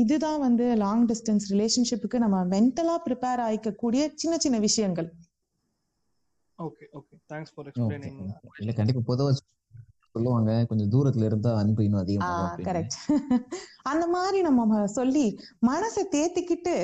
[0.00, 5.08] இதுதான் வந்து லாங் டிஸ்டன்ஸ் ரிலேஷன்ஷிப்புக்கு நம்ம மென்டலா ப்ரிப்பேர் ஆயிக்கக்கூடிய சின்ன சின்ன விஷயங்கள்.
[6.58, 7.74] Okay okay thanks for Okay.
[7.74, 8.18] Explaining
[8.62, 9.32] இல்ல கண்டிப்பா பொதுவா
[10.14, 12.68] சொல்லுவாங்க கொஞ்சம் தூரத்துல இருந்தா அன்பு இன்னும் அப்படின்னு.
[12.68, 12.96] கரெக்ட்
[13.92, 15.26] அந்த மாதிரி நம்ம சொல்லி
[15.68, 16.74] மனசை தேத்திக்கிட்டு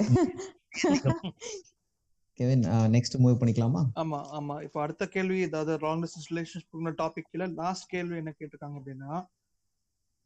[2.38, 2.64] கெவின்
[2.94, 3.82] நெக்ஸ்ட் மூவ் பண்ணிக்கலாமா?
[4.02, 4.54] ஆமா ஆமா.
[4.66, 9.12] இப்போ அடுத்த கேள்வி ஏதாவது லாங் டிஸ்டன்ஸ் ரிலேஷன்ஷிப் டாபிக் கீழ லாஸ்ட் கேள்வி என்ன கேட்டிருக்காங்க அப்படின்னா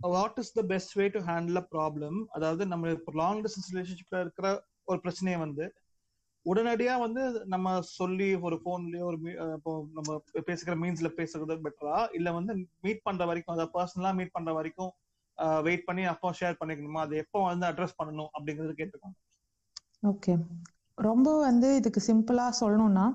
[0.00, 4.20] what is the best way to handle a problem அதாவது நம்ம இப்போ லாங் டிஸ்டன்ஸ் ரிலேஷன்ஷிப்ல
[4.24, 4.46] இருக்கிற
[4.88, 5.64] ஒரு பிரச்சனையை வந்து
[6.46, 7.22] உடனடியா வந்து
[7.54, 9.18] நம்ம சொல்லி ஒரு போன்லயோ ஒரு
[9.56, 10.10] இப்போ நம்ம
[10.48, 12.52] பேசுகிற மீன்ஸ்ல பேசுறது பெட்டரா இல்ல வந்து
[12.84, 14.92] மீட் பண்ற வரைக்கும் அதாவது பர்சனலா மீட் பண்ற வரைக்கும்
[15.66, 17.00] வெயிட் பண்ணி அப்போ ஷேர் பண்ணிக்கணுமா?
[17.00, 19.16] அது எப்போ வந்து அட்ரஸ் பண்ணணும் அப்படிங்கறது கேட்டிருக்காங்க.
[20.02, 20.34] ஓகே
[20.98, 23.06] ரொம்ப வந்து இதுக்கு சிம்பிளா சொல்லணும்னா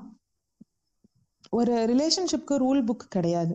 [1.50, 3.54] ஒரு ரிலேஷன்ஷிப்க்கு ரூல் புக் கிடையாது.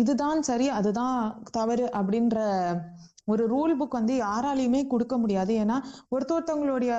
[0.00, 1.18] இதுதான் சரி அதுதான்
[1.50, 2.38] தவறு அப்படின்ற
[3.32, 5.52] ஒரு ரூல் புக் வந்து யாராலையுமே கொடுக்க முடியாது.
[5.62, 5.76] ஏன்னா
[6.14, 6.92] ஒருத்தொருத்தவங்களுடைய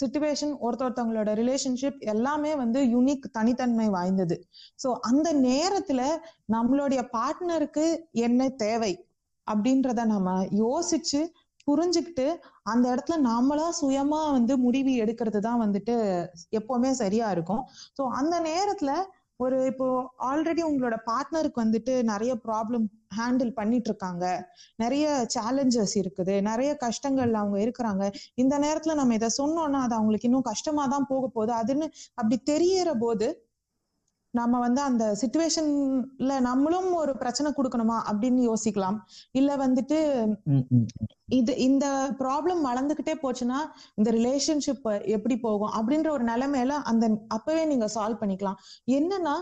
[0.00, 4.36] சுச்சுவேஷன் ஒருத்தொருத்தவங்களோட ரிலேஷன்ஷிப் எல்லாமே வந்து யூனிக் தனித்தன்மை வாய்ந்தது.
[4.82, 6.02] சோ அந்த நேரத்துல
[6.54, 7.86] நம்மளுடைய பார்ட்னருக்கு
[8.26, 8.92] என்ன தேவை
[9.46, 11.22] அப்படின்றத நம்ம யோசிச்சு
[11.68, 12.26] புரிஞ்சுக்கிட்டு
[12.66, 15.94] அந்த இடத்துல நாமளா சுயமா வந்து முடிவு எடுக்கிறது தான் வந்துட்டு
[16.60, 17.62] எப்பவுமே சரியா இருக்கும்.
[17.98, 18.90] ஸோ அந்த நேரத்துல
[19.40, 19.86] ஒரு இப்போ
[20.28, 22.84] ஆல்ரெடி உங்களோட பார்ட்னருக்கு வந்துட்டு நிறைய ப்ராப்ளம்
[23.16, 24.24] ஹேண்டில் பண்ணிட்டு இருக்காங்க
[24.78, 26.34] நிறைய சேலஞ்சஸ் இருக்குது.
[26.48, 28.04] நிறைய கஷ்டங்கள்ல அவங்க இருக்கிறாங்க.
[28.42, 31.52] இந்த நேரத்துல நம்ம இதை சொன்னோம்னா அது அவங்களுக்கு இன்னும் கஷ்டமா தான் போக போகுது.
[31.62, 31.88] அதுன்னு
[32.18, 33.28] அப்படி தெரியற போது
[34.36, 38.98] நம்ம வந்து அந்த சுச்சுவேஷன்ல நம்மளும் ஒரு பிரச்சனை கொடுக்கணுமா அப்படின்னு யோசிக்கலாம்
[39.32, 39.98] இல்ல வந்துட்டு.
[41.36, 41.86] இது இந்த
[42.20, 43.58] ப்ராப்ளம் வளர்ந்துகிட்டே போச்சுன்னா
[43.94, 47.04] இந்த ரிலேஷன்ஷிப் எப்படி போகும் அப்படின்ற ஒரு நிலைமையில அந்த
[47.36, 48.58] அப்பவே நீங்க சால்வ் பண்ணிக்கலாம்
[48.92, 49.36] என்னன்னா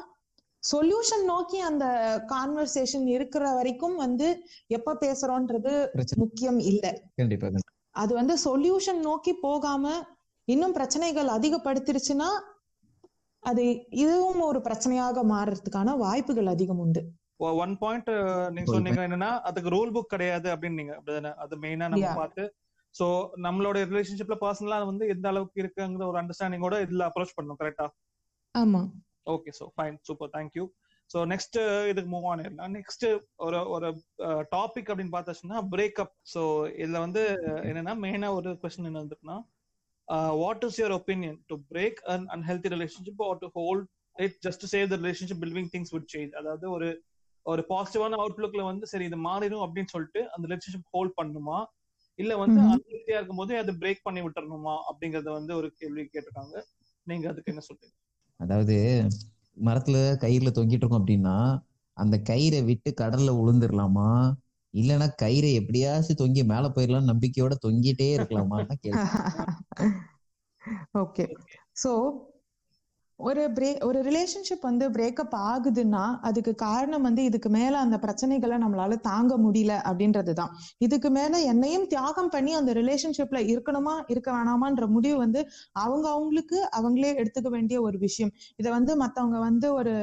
[0.63, 1.85] சொல்யூஷன் நோக்கி அந்த
[2.29, 4.29] கான்வர்சேஷன் இருக்கிற வரைக்கும் வந்து
[4.71, 5.73] எப்ப பேசுறோன்றது
[6.17, 6.85] முக்கியம் இல்ல
[7.19, 7.49] கண்டிப்பா.
[7.95, 9.85] அது வந்து சொல்யூஷன் நோக்கி போகாம
[10.49, 12.29] இன்னும் பிரச்சனைகள் அதிகப்படுத்திருச்சுன்னா
[13.45, 13.63] அது
[14.03, 17.03] இதுவும் ஒரு பிரச்சனையாக மாறுறதுக்கான வாய்ப்புகள் அதிகம் உண்டு.
[17.59, 18.11] ஒன் பாயிண்ட்
[18.51, 22.13] நீங்க சொன்னீங்க என்னன்னா அதுக்கு ரூல் புக் கிடையாது அப்படின்னு நீங்க அப்படிதானே அது மெயினா நம்ம.
[22.15, 22.43] பார்த்து
[22.95, 23.07] சோ
[23.45, 27.87] நம்மளோட ரிலேஷன்ஷிப்ல பர்சனலா வந்து எந்த அளவுக்கு இருக்குங்கிற ஒரு அண்டர்ஸ்டாண்டிங்கோட இதுல அப்ரோச் பண்ணணும் கரெக்டா
[28.55, 28.83] ஆமா.
[29.27, 30.65] Okay so fine super thank you
[31.11, 31.57] so next
[31.91, 33.05] இதுக்கு மூவ் ஆனிடலாம் நெக்ஸ்ட்
[33.39, 33.89] ஒரு ஒரு
[34.53, 36.43] டாபிக் அப்படின்னு பார்த்தாச்சுன்னா பிரேக்கப் ஸோ
[36.79, 37.23] இதுல வந்து
[37.65, 39.39] என்னன்னா மெயினா ஒரு கொஸ்டின் என்ன வந்துருக்குன்னா
[40.41, 43.87] what is your opinion to break an unhealthy relationship or to hold
[44.17, 46.89] it just save the relationship believing things would change அதாவது ஒரு
[47.47, 51.59] ஒரு பாசிட்டிவான அவுட்லுக்ல வந்து சரி இது மாறிடும் அப்படின்னு சொல்லிட்டு அந்த ரிலேஷன்ஷிப் ஹோல்ட் பண்ணுமா?
[52.19, 52.61] இல்ல வந்து.
[52.67, 54.75] அன்ஹெல்தியா இருக்கும் போது அதை பிரேக் பண்ணி விட்டுறணுமா?
[54.91, 56.57] அப்படிங்கறத வந்து ஒரு கேள்வி கேட்டிருக்காங்க.
[57.07, 57.95] நீங்க அதுக்கு என்ன சொல்றீங்க?
[58.41, 58.77] அதாவது
[59.61, 61.37] மரத்துல கயிறுல தொங்கிட்டு இருக்கோம் அப்படின்னா
[61.97, 64.09] அந்த கயிறை விட்டு கடல்ல விழுந்துடலாமா
[64.75, 69.05] இல்லைன்னா கயிறை எப்படியாச்சும் தொங்கி மேல போயிடலாம் நம்பிக்கையோட தொங்கிட்டே இருக்கலாமா கேள்வி.
[71.03, 71.25] ஓகே
[71.77, 71.91] சோ
[73.21, 78.99] ஒரு பிரே ஒரு ரிலேஷன்ஷிப் வந்து பிரேக்கப் ஆகுதுன்னா அதுக்கு காரணம் வந்து இதுக்கு மேல அந்த பிரச்சனைகளை நம்மளால
[79.07, 80.53] தாங்க முடியல அப்படின்றதுதான்.
[80.81, 85.43] இதுக்கு மேல என்னையும் தியாகம் பண்ணி அந்த ரிலேஷன்ஷிப்ல இருக்கணுமா இருக்க வேணாமான்ற முடிவு வந்து
[85.77, 88.33] அவங்க அவங்களுக்கு அவங்களே எடுத்துக்க வேண்டிய ஒரு விஷயம்.
[88.61, 89.95] இதை வந்து மத்தவங்க வந்து ஒரு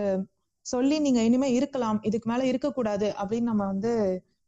[0.66, 3.94] சொல்லி நீங்க இனிமே இருக்கலாம் இதுக்கு மேல இருக்கக்கூடாது அப்படின்னு நம்ம வந்து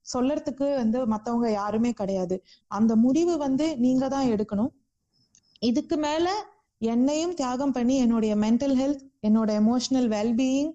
[0.06, 2.36] சொல்லறதுக்கு வந்து மத்தவங்க யாருமே கிடையாது.
[2.72, 4.72] அந்த முடிவு வந்து நீங்க தான் எடுக்கணும்.
[5.64, 6.28] இதுக்கு மேல
[6.82, 10.72] என்னையும் தியாகம் பண்ணி என்னுடைய மென்டல் ஹெல்த் என்னோட எமோஷனல் வெல்பீயிங்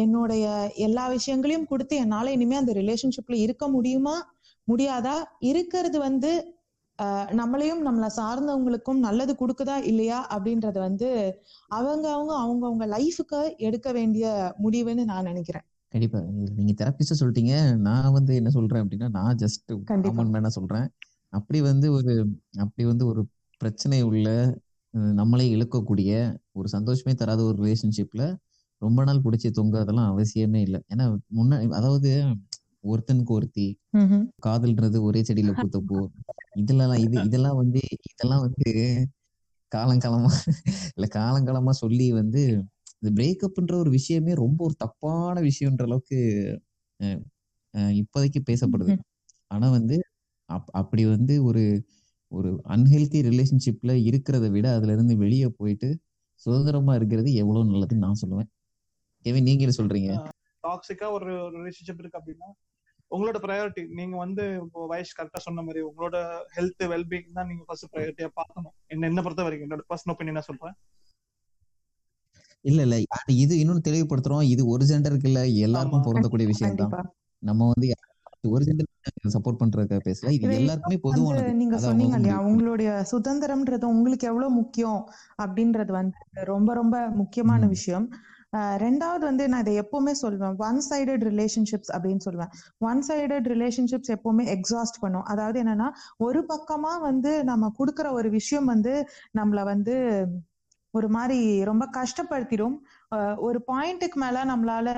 [0.00, 0.44] என்னுடைய
[0.76, 4.16] எல்லா விஷயங்களையும் கொடுத்து என்னால இனிமே அந்த ரிலேஷன்ஷிப்ல இருக்க முடியுமா?
[4.68, 5.16] முடியாதா?
[5.50, 6.30] இருக்கிறது வந்து
[7.40, 10.18] நம்மளையும் நம்மளை சார்ந்தவங்களுக்கும் நல்லது கொடுக்குதா இல்லையா?
[10.36, 11.08] அப்படின்றது வந்து
[11.68, 14.26] அவங்க அவங்க அவங்க அவங்க லைஃபுக்கு எடுக்க வேண்டிய
[14.62, 15.66] முடிவுன்னு நான் நினைக்கிறேன்.
[15.94, 16.20] கண்டிப்பா.
[16.58, 17.54] நீங்க தெரபிஸ்ட் சொல்லிட்டீங்க.
[17.88, 19.72] நான் வந்து என்ன சொல்றேன் அப்படின்னா நான் ஜஸ்ட்.
[20.02, 20.88] காமன் மேனா சொல்றேன்.
[21.32, 22.12] அப்படி வந்து ஒரு
[22.58, 23.22] அப்படி வந்து ஒரு
[23.60, 24.28] பிரச்சனை உள்ள
[25.14, 26.10] நம்மளே இழுக்கக்கூடிய
[26.52, 28.22] ஒரு சந்தோஷமே தராத ஒரு ரிலேஷன்ஷிப்ல
[28.82, 30.80] ரொம்ப நாள் பிடிச்சி தொங்காதெல்லாம் அவசியமே இல்லை.
[30.88, 31.04] ஏன்னா
[31.36, 32.10] முன்ன அதாவது
[32.84, 33.66] ஒருத்தனுக்கு ஒருத்தி.
[34.46, 35.96] காதல்ன்றது ஒரே செடியில பூத்த பூ
[36.54, 37.80] இதெல்லாம் இது இதெல்லாம் வந்து
[38.10, 38.70] இதெல்லாம் வந்து
[39.72, 40.30] காலங்காலமா
[40.94, 42.42] இல்ல காலங்காலமா சொல்லி வந்து
[43.00, 46.18] இந்த பிரேக்கப்ன்ற ஒரு விஷயமே ரொம்ப ஒரு தப்பான விஷயம்ன்ற அளவுக்கு
[47.94, 48.94] இப்போதைக்கு பேசப்படுது.
[49.50, 49.96] ஆனா வந்து
[50.50, 51.62] அப்- அப்படி வந்து ஒரு
[52.32, 55.88] ஒரு அன்ஹெல்தி ரிலேஷன்ஷிப்ல இருக்கிறத விட அதுல இருந்து வெளியே போயிட்டு
[56.42, 58.48] சுதந்திரமா இருக்கிறது எவ்வளவு நல்லதுன்னு நான் சொல்லுவேன்.
[59.24, 60.10] கேவி நீங்க என்ன சொல்றீங்க?
[60.64, 62.48] டாக்ஸிக்கா ஒரு ரிலேஷன்ஷிப் இருக்கு அப்படின்னா
[63.10, 66.16] உங்களோட ப்ரையாரிட்டி நீங்க வந்து இப்போ வயசு கரெக்டா சொன்ன மாதிரி உங்களோட
[66.56, 68.74] ஹெல்த் வெல்பீங் தான் நீங்க ஃபர்ஸ்ட் ப்ரையாரிட்டியா பார்க்கணும்.
[68.86, 70.76] என்ன என்ன பொறுத்த வரைக்கும் என்னோட பர்சனல் ஒப்பீனியன் சொல்றேன்.
[72.64, 72.96] இல்ல இல்ல
[73.44, 74.44] இது இன்னொன்னு தெளிவுபடுத்துறோம்.
[74.52, 76.04] இது ஒரு ஜெண்டருக்கு இல்ல எல்லாருக்கும்.
[76.08, 76.94] பொருந்தக்கூடிய விஷயம் தான்
[77.42, 77.88] நம்ம வந்து
[78.44, 84.52] ஒரு ஜெண்டர் சப்போர்ட் பண்றதுக்காக பேசல இது எல்லாருக்குமே பொதுவானது நீங்க சொன்னீங்க இல்லையா உங்களுடைய சுதந்திரம்ன்றது உங்களுக்கு எவ்வளவு
[84.52, 85.00] முக்கியம்
[85.42, 87.66] அப்படின்றது வந்து ரொம்ப ரொம்ப முக்கியமான.
[87.66, 88.08] விஷயம்.
[88.82, 94.44] ரெண்டாவது வந்து நான் இதை எப்பவுமே சொல்வேன் ஒன் சைடட் ரிலேஷன்ஷிப்ஸ் அப்படின்னு சொல்லுவேன் ஒன் சைடட் ரிலேஷன்ஷிப்ஸ் எப்பவுமே
[94.54, 95.22] எக்ஸாஸ்ட் பண்ணும்.
[95.22, 99.08] அதாவது என்னன்னா ஒரு பக்கமா வந்து நம்ம கொடுக்குற ஒரு விஷயம் வந்து
[99.38, 99.96] நம்மள வந்து
[100.90, 102.76] ஒரு மாதிரி ரொம்ப கஷ்டப்படுத்திடும்.
[103.38, 104.88] ஒரு பாயிண்ட்டுக்கு மேல நம்மளால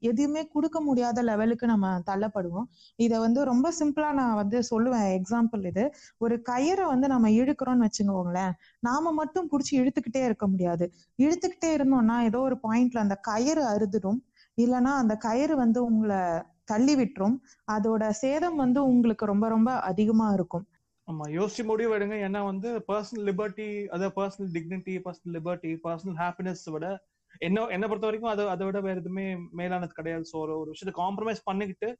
[0.00, 2.66] எதுவுமே கொடுக்க முடியாத லெவலுக்கு நம்ம தள்ளப்படுவோம்.
[2.98, 5.08] இதை வந்து ரொம்ப சிம்பிளா நான் வந்து சொல்லுவேன்.
[5.18, 5.84] எக்ஸாம்பிள் இது.
[6.18, 8.52] ஒரு கயிறை வந்து நம்ம இழுக்கிறோம்னு வச்சுக்கோங்களேன்.
[8.80, 10.86] நாம மட்டும் புடிச்சு இழுத்துக்கிட்டே இருக்க முடியாது.
[11.18, 14.20] இழுத்துக்கிட்டே இருந்தோம்னா ஏதோ ஒரு பாயிண்ட்ல அந்த கயிறு அறுதிடும்.
[14.58, 16.20] இல்லைன்னா அந்த கயிறு வந்து உங்களை
[16.64, 17.36] தள்ளி விட்டுரும்
[17.68, 20.64] அதோட சேதம் வந்து உங்களுக்கு ரொம்ப ரொம்ப அதிகமா இருக்கும்.
[21.08, 21.24] ஆமா.
[21.34, 22.16] யோசிச்சு முடிவு எடுங்க.
[22.26, 26.86] ஏன்னா வந்து பர்சனல் லிபர்ட்டி அதாவது personal dignity personal liberty personal happiness விட
[27.38, 30.24] என்ன என்ன பொறுத்த வரைக்கும் அதை அதை விட வேற எதுவுமே மேலானது கிடையாது.
[30.32, 31.96] ஸோ ஒரு விஷயத்தை காம்ப்ரமைஸ் பண்ணிக்கிட்டு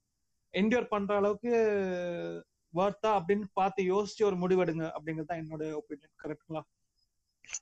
[0.53, 1.53] என்ஜாய் பண்ற அளவுக்கு
[2.75, 6.61] வர்த்தா அப்படின்னு பார்த்து யோசிச்சு ஒரு முடிவெடுங்க அப்படிங்கிறது தான் என்னோட ஒப்பீனியன் கரெக்ட்டுங்களா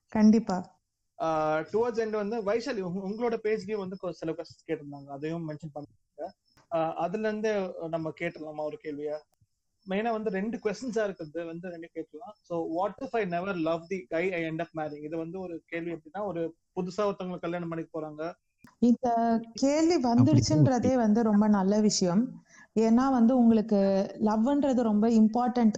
[0.09, 0.79] கண்டிப்பா.
[1.73, 5.07] டுவர்ட்ஸ் எண்ட் வந்து வைஷாலி உங்க- உங்களோட பேஜ்லயும் வந்து சில கொஸ்டின்ஸ் கேட்டிருந்தாங்க.
[5.07, 9.17] அதையும் மென்ஷன் பண்ணுங்க அதுல இருந்து நம்ம கேட்டுடலாமா ஒரு கேள்வியா?
[9.87, 13.99] மெயினா வந்து ரெண்டு கொஸ்டின்ஸா இருக்குது வந்து ரெண்டு கேட்கலாம் so what if I never love the
[14.15, 16.43] guy I end up marrying இது வந்து ஒரு கேள்வி எப்படின்னா ஒரு
[16.77, 18.23] புதுசா ஒருத்தவங்க கல்யாணம் பண்ணிக்க போறாங்க.
[18.89, 19.09] இந்த
[19.63, 22.23] கேள்வி வந்துருச்சுன்றதே வந்து ரொம்ப நல்ல விஷயம்.
[22.85, 23.81] ஏன்னா வந்து உங்களுக்கு
[24.29, 25.77] லவ்ன்றது ரொம்ப இம்பார்ட்டன்ட்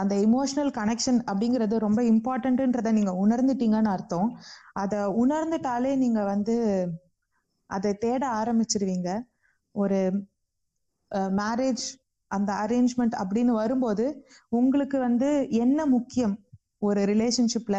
[0.00, 4.28] அந்த இமோஷனல் கனெக்ஷன் அப்படிங்கிறது ரொம்ப இம்பார்ட்டன்ட்ன்றத நீங்க உணர்ந்துட்டீங்கன்னு அர்த்தம்.
[4.82, 6.56] அதை உணர்ந்துட்டாலே நீங்க வந்து
[7.70, 9.08] அதை தேட ஆரம்பிச்சிருவீங்க.
[9.74, 9.98] ஒரு
[11.40, 11.86] மேரேஜ்
[12.30, 14.04] அந்த அரேஞ்ச்மெண்ட் அப்படின்னு வரும்போது
[14.52, 16.34] உங்களுக்கு வந்து என்ன முக்கியம்
[16.78, 17.76] ஒரு ரிலேஷன்ஷிப்ல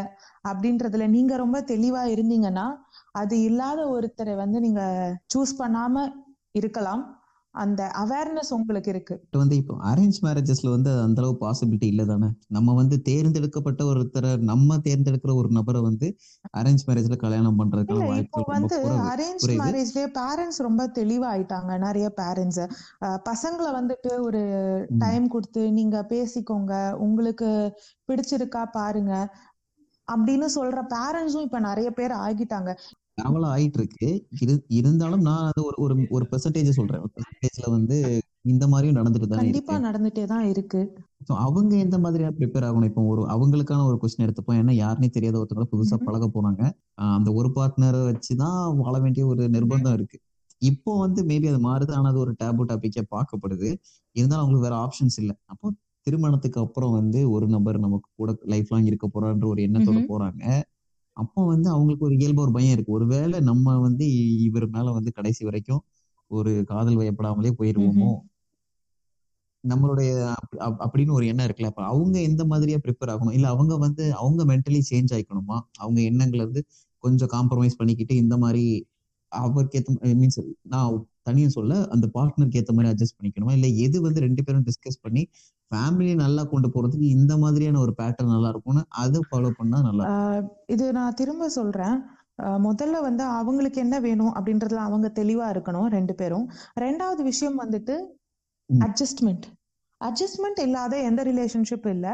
[0.49, 2.65] அப்படின்றதுல நீங்க ரொம்ப தெளிவா இருந்தீங்கன்னா
[3.11, 4.81] அது இல்லாத ஒருத்தரை வந்து நீங்க
[5.33, 6.05] சூஸ் பண்ணாம
[6.55, 7.03] இருக்கலாம்.
[7.55, 9.15] அந்த அவேர்னஸ் உங்களுக்கு இருக்கு.
[9.33, 12.27] வந்து இப்போ அரேஞ்ச் மேரேஜஸ்ல வந்து அந்த அளவு பாசிபிலிட்டி இல்லை தானே?
[12.47, 16.09] நம்ம வந்து தேர்ந்தெடுக்கப்பட்ட ஒருத்தரை நம்ம தேர்ந்தெடுக்கிற ஒரு நபரை வந்து
[16.53, 18.77] அரேஞ்ச் மேரேஜ்ல கல்யாணம் பண்றதுக்கான இல்ல இப்போ வந்து
[19.09, 19.45] அரேஞ்ச்.
[19.61, 22.61] மேரேஜ்லயே பேரண்ட்ஸ் ரொம்ப தெளிவாயிட்டாங்க நிறைய பேரண்ட்ஸ்
[23.29, 24.43] பசங்களை வந்துட்டு ஒரு.
[24.99, 26.73] டைம் கொடுத்து நீங்க பேசிக்கோங்க
[27.05, 27.49] உங்களுக்கு
[28.09, 29.13] பிடிச்சிருக்கா பாருங்க
[30.07, 32.71] அப்படின்னு சொல்ற பேரண்ட்ஸும் இப்ப நிறைய பேர் ஆகிட்டாங்க.
[33.19, 34.09] பரவலா ஆயிட்டு இருக்கு
[34.39, 37.03] இரு இருந்தாலும் நான் அது ஒரு ஒரு ஒரு பெர்சன்டேஜ் சொல்றேன்.
[37.15, 37.97] பெர்சன்டேஜ்ல வந்து
[38.45, 40.81] இந்த மாதிரியும் நடந்துட்டு தானே கண்டிப்பா நடந்துட்டே தான் இருக்கு.
[41.27, 42.83] So, அவங்க எந்த மாதிரியா ப்ரிப்பேர் ஆகணும்?
[42.83, 44.59] இப்போ ஒரு அவங்களுக்கான ஒரு கொஸ்டின் எடுத்துப்போம்.
[44.59, 45.97] ஏன்னா யாருனே தெரியாத ஒருத்தவங்க புதுசா.
[46.05, 46.61] பழக போனாங்க
[47.15, 50.17] அந்த ஒரு பார்ட்னரை வச்சுதான் வாழ வேண்டிய ஒரு நிர்பந்தம் இருக்கு.
[50.61, 51.91] இப்போ வந்து மேபி அது மாறுது.
[51.91, 53.69] ஆனா அது ஒரு டேபு டாபிக்கா பார்க்கப்படுது.
[54.15, 55.35] இருந்தாலும் அவங்களுக்கு வேற ஆப்ஷன்ஸ் இல்லை.
[55.45, 55.67] அப்போ
[56.07, 59.99] திருமணத்துக்கு அப்புறம் வந்து ஒரு நபர் நமக்கு கூட லைஃப் லாங் இருக்க போறான்ற ஒரு எண்ணத்தோட.
[60.09, 60.43] போறாங்க.
[61.19, 62.91] அப்போ வந்து அவங்களுக்கு ஒரு இயல்பா ஒரு பயம் இருக்கு.
[62.91, 65.81] ஒருவேளை நம்ம வந்து இவர் மேல வந்து கடைசி வரைக்கும்
[66.27, 68.15] ஒரு காதல் வயப்படாமலே போயிருவோமோ.
[69.67, 71.65] நம்மளுடைய அப்- அப்- அப்படின்னு ஒரு எண்ணம் இருக்குல்ல.
[71.65, 73.33] அப்ப அவங்க எந்த மாதிரியா ப்ரிப்பேர் ஆகணும்?
[73.33, 75.59] இல்ல அவங்க வந்து அவங்க மென்டலி சேஞ்ச் ஆயிக்கணுமா?
[75.77, 76.65] அவங்க எண்ணங்களை வந்து
[76.97, 78.87] கொஞ்சம் காம்ப்ரமைஸ் பண்ணிக்கிட்டு இந்த மாதிரி
[79.27, 84.25] அவருக்கு ஏத்த மீன்ஸ் நான் தனியா சொல்ல அந்த பார்ட்னருக்கு ஏத்த மாதிரி அட்ஜஸ்ட் பண்ணிக்கணுமா இல்ல எது வந்து
[84.27, 85.23] ரெண்டு பேரும் டிஸ்கஸ் பண்ணி
[85.71, 90.05] ஃபேமிலி நல்லா கொண்டு போறதுக்கு இந்த மாதிரியான ஒரு பேட்டர்ன் நல்லா இருக்கும்னு அதை ஃபாலோ பண்ணா நல்லா
[90.75, 91.97] இது நான் திரும்ப சொல்றேன்
[92.65, 96.45] முதல்ல வந்து அவங்களுக்கு என்ன வேணும் அப்படின்றதுல அவங்க தெளிவா இருக்கணும் ரெண்டு பேரும்
[96.83, 97.95] ரெண்டாவது விஷயம் வந்துட்டு.
[98.69, 99.45] அட்ஜஸ்ட்மெண்ட்
[100.01, 102.07] அட்ஜஸ்ட்மெண்ட் இல்லாத எந்த ரிலேஷன்ஷிப் இல்ல.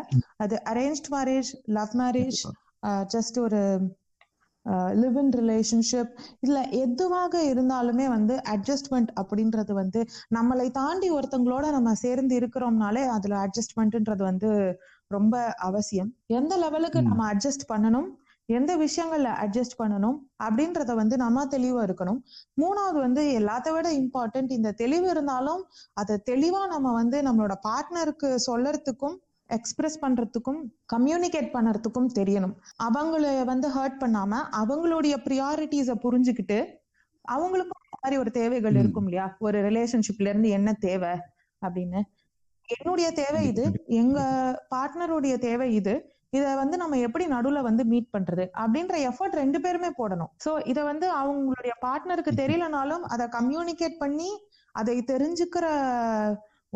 [0.44, 2.40] அது arranged marriage love marriage.
[3.14, 3.62] Just ஒரு
[5.02, 10.02] லிவ் இன் ரிலேஷன்ஷிப் இல்ல எதுவாக இருந்தாலுமே வந்து அட்ஜஸ்ட்மெண்ட் அப்படின்றது வந்து
[10.34, 14.52] நம்மளை தாண்டி ஒருத்தங்களோட நம்ம சேர்ந்து இருக்கிறோம்னாலே அதுல அட்ஜஸ்ட்மெண்ட்ன்றது வந்து
[15.12, 16.12] ரொம்ப அவசியம்.
[16.32, 17.02] எந்த லெவலுக்கு.
[17.02, 18.08] நம்ம அட்ஜஸ்ட் பண்ணணும்?
[18.50, 20.18] எந்த விஷயங்கள்ல அட்ஜஸ்ட் பண்ணணும்?
[20.44, 22.20] அப்படின்றத வந்து நம்ம தெளிவா இருக்கணும்.
[22.62, 25.62] மூணாவது வந்து எல்லாத்த விட இம்பார்ட்டன்ட் இந்த தெளிவு இருந்தாலும்
[25.94, 29.16] அதை தெளிவா நம்ம வந்து நம்மளோட பார்ட்னருக்கு சொல்லறதுக்கும்
[29.50, 30.62] எக்ஸ்பிரஸ் பண்றதுக்கும்
[30.94, 32.56] கம்யூனிகேட் பண்றதுக்கும் தெரியணும்.
[32.84, 36.60] அவங்கள வந்து ஹர்ட் பண்ணாம அவங்களுடைய ப்ரியாரிட்டிஸை புரிஞ்சுக்கிட்டு
[37.26, 38.76] அவங்களுக்கும் இந்த மாதிரி ஒரு தேவைகள்.
[38.76, 39.36] இருக்கும் இல்லையா?
[39.40, 41.14] ஒரு ரிலேஷன்ஷிப்ல இருந்து என்ன தேவை
[41.62, 42.02] அப்படின்னு.
[42.68, 44.20] என்னுடைய தேவை இது எங்க
[44.76, 49.90] பார்ட்னருடைய தேவை இது இத வந்து நம்ம எப்படி நடுவுல வந்து மீட் பண்றது அப்படின்ற எஃபர்ட் ரெண்டு பேருமே
[49.98, 50.32] போடணும்.
[50.46, 54.30] சோ இத வந்து அவங்களுடைய பார்ட்னருக்கு தெரியலனாலும் அதை கம்யூனிகேட் பண்ணி
[54.72, 55.66] அதை தெரிஞ்சுக்கிற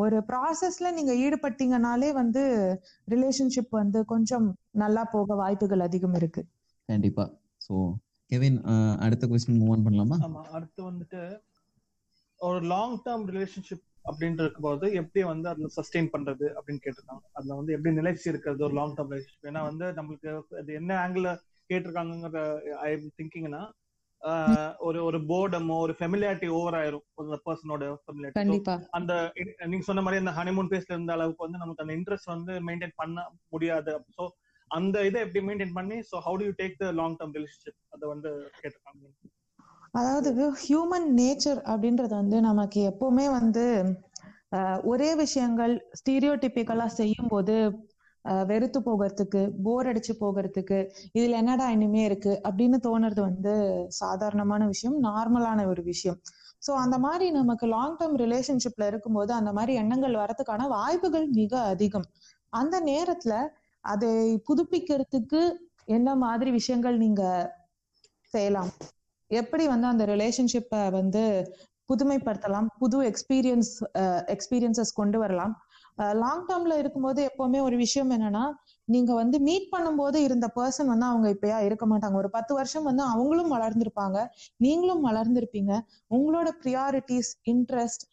[0.02, 2.42] ஒரு ப்ராசஸ்ல நீங்க ஈடுபட்டீங்கனாலே வந்து
[3.08, 4.48] ரிலேஷன்ஷிப் வந்து கொஞ்சம்
[4.84, 6.42] நல்லா போக வாய்ப்புகள் அதிகம் இருக்கு.
[6.90, 7.26] கண்டிப்பா.
[7.62, 7.74] சோ
[8.32, 8.58] கெவின்
[9.00, 10.18] அடுத்த கொஸ்டின் மூவ் ஆன் பண்ணலாமா?
[10.28, 11.22] ஆமா அடுத்து வந்துட்டு
[12.40, 17.24] ஒரு லாங் டேர்ம் ரிலேஷன்ஷிப் அப்படின்னு இருக்கும்போது எப்படி வந்து அதுல சஸ்டெயின் பண்றது அப்படின்னு கேட்டிருக்காங்க.
[17.38, 20.30] அதுல வந்து எப்படி நிலைச்சி இருக்கிறது ஒரு லாங் டேர்ம் ரிலேஷன்ஷிப் ஏன்னா வந்து நம்மளுக்கு
[20.62, 21.28] அது என்ன ஆங்கிள்
[21.70, 22.44] கேட்டிருக்காங்கிற
[22.86, 23.62] ஐ எம் திங்கிங்னா
[24.88, 27.06] ஒரு ஒரு போர்டமோ ஒரு ஃபெமிலியாரிட்டி ஓவர் ஆயிரும்.
[27.16, 29.14] ஒரு பர்சனோட ஃபெமிலியாரிட்டி அந்த
[29.72, 33.26] நீங்க சொன்ன மாதிரி அந்த ஹனிமூன் பேஸ்ல இருந்த அளவுக்கு வந்து நமக்கு அந்த இன்ட்ரெஸ்ட் வந்து மெயின்டைன் பண்ண
[33.56, 33.94] முடியாது.
[34.18, 34.26] சோ
[34.72, 38.06] அந்த இதை எப்படி மெயின்டைன் பண்ணி so how do you take the long term relationship அதை
[38.14, 39.08] வந்து கேட்டிருக்காங்க.
[40.00, 40.30] அதாவது
[40.64, 43.66] ஹியூமன் நேச்சர் அப்படின்றது வந்து நமக்கு எப்பவுமே வந்து
[44.92, 47.56] ஒரே விஷயங்கள் ஸ்டீரியோடிபிக்கலா செய்யும் போது
[48.50, 50.78] வெறுத்து போகிறதுக்கு போர் அடிச்சு போகிறதுக்கு
[51.18, 52.34] இதுல என்னடா இனிமே இருக்கு?
[52.50, 53.54] அப்படின்னு தோணுறது வந்து
[54.02, 56.20] சாதாரணமான விஷயம் நார்மலான ஒரு விஷயம்.
[56.68, 62.08] சோ அந்த மாதிரி நமக்கு லாங் டேர்ம் ரிலேஷன்ஷிப்ல இருக்கும்போது அந்த மாதிரி எண்ணங்கள் வரதுக்கான வாய்ப்புகள் மிக அதிகம்.
[62.54, 63.34] அந்த நேரத்துல
[63.86, 64.12] அதை
[64.50, 65.42] புதுப்பிக்கிறதுக்கு
[65.88, 67.24] என்ன மாதிரி விஷயங்கள் நீங்க
[68.34, 68.72] செய்யலாம்?
[69.32, 71.24] எப்படி வந்து அந்த ரிலேஷன்ஷிப்பை வந்து
[71.90, 72.68] புதுமைப்படுத்தலாம்?
[72.80, 73.72] புது எக்ஸ்பீரியன்ஸ்
[74.34, 75.54] எக்ஸ்பீரியன்சஸ் கொண்டு வரலாம்?
[76.22, 78.44] லாங் டேர்ம்ல இருக்கும்போது எப்பவுமே ஒரு விஷயம் என்னன்னா
[78.88, 82.16] நீங்க வந்து மீட் பண்ணும்போது இருந்த பர்சன் வந்து அவங்க இப்பயா இருக்க மாட்டாங்க.
[82.16, 84.18] ஒரு பத்து வருஷம் வந்து அவங்களும் வளர்ந்திருப்பாங்க.
[84.58, 85.74] நீங்களும் வளர்ந்திருப்பீங்க.
[86.18, 88.06] உங்களோட ப்ரியாரிட்டிஸ் இன்ட்ரெஸ்ட்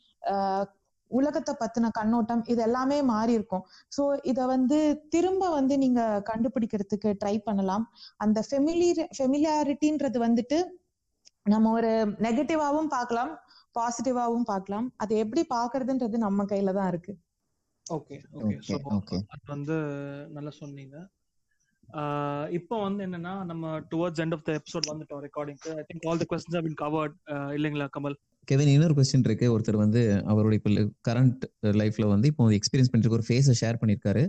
[1.10, 3.64] உலகத்தை பத்தின கண்ணோட்டம் இது எல்லாமே மாறி இருக்கும்.
[3.96, 4.78] ஸோ இதை வந்து
[5.14, 7.84] திரும்ப வந்து நீங்க கண்டுபிடிக்கிறதுக்கு ட்ரை பண்ணலாம்.
[8.24, 10.58] அந்த ஃபெமிலி ஃபெமிலியாரிட்டின்றது வந்துட்டு
[11.54, 11.92] நம்ம ஒரு
[12.26, 13.32] நெகட்டிவாவும் பார்க்கலாம்
[13.78, 14.86] பாசிட்டிவாவும் பார்க்கலாம்.
[15.02, 17.12] அதை எப்படி பாக்குறதுன்றது நம்ம கையில தான் இருக்கு.
[17.86, 18.54] Okay okay.
[18.68, 18.76] ஸோ.
[19.34, 19.76] அது வந்து
[20.36, 20.96] நல்லா சொன்னீங்க.
[22.58, 26.28] இப்போ வந்து என்னன்னா நம்ம towards end of the episode வந்துட்டோம் ரெக்கார்டிங்க்கு I think all the
[26.32, 27.14] questions have been covered
[27.58, 28.16] இல்லைங்களா கமல்?
[28.48, 29.46] கெவின் இன்னொரு கொஸ்டின் இருக்கு.
[29.54, 30.00] ஒருத்தர் வந்து
[30.32, 30.72] அவருடைய இப்போ
[31.08, 31.44] கரண்ட்
[31.82, 34.24] லைஃப்ல வந்து இப்போ எக்ஸ்பீரியன்ஸ் பண்ணிட்டு ஒரு ஃபேஸை ஷேர் பண்ணிருக்காரு.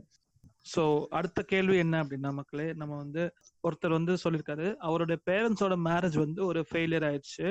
[0.74, 0.84] ஸோ
[1.18, 3.24] அடுத்த கேள்வி என்ன அப்படின்னா மக்களே நம்ம வந்து
[3.64, 7.48] ஒருத்தர் வந்து சொல்லியிருக்காரு அவருடைய பேரண்ட்ஸோட மேரேஜ் வந்து ஒரு ஃபெயிலியர் ஆயிடுச்சு.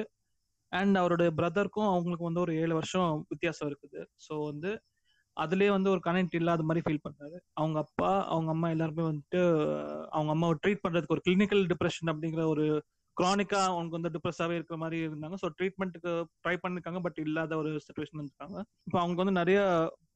[0.73, 4.01] அண்ட் அவருடைய பிரதருக்கும் அவங்களுக்கு வந்து ஒரு ஏழு வருஷம் வித்தியாசம் இருக்குது.
[4.27, 4.71] ஸோ வந்து
[5.37, 7.37] அதுலயே வந்து ஒரு கனெக்ட் இல்லாத மாதிரி ஃபீல் பண்றாரு.
[7.55, 9.41] அவங்க அப்பா அவங்க அம்மா எல்லாருமே வந்துட்டு
[10.11, 12.67] அவங்க அம்மாவை ட்ரீட் பண்றதுக்கு ஒரு கிளினிக்கல் டிப்ரெஷன் அப்படிங்கிற ஒரு
[13.17, 15.37] க்ரானிக்கா அவங்களுக்கு வந்து டிப்ரெஸ்ஸாவே இருக்கிற மாதிரி இருந்தாங்க.
[15.43, 16.13] ஸோ ட்ரீட்மெண்ட்டுக்கு
[16.45, 19.61] ட்ரை பண்ணிருக்காங்க பட் இல்லாத ஒரு சுச்சுவேஷன் இருந்திருக்காங்க இப்போ அவங்க வந்து நிறைய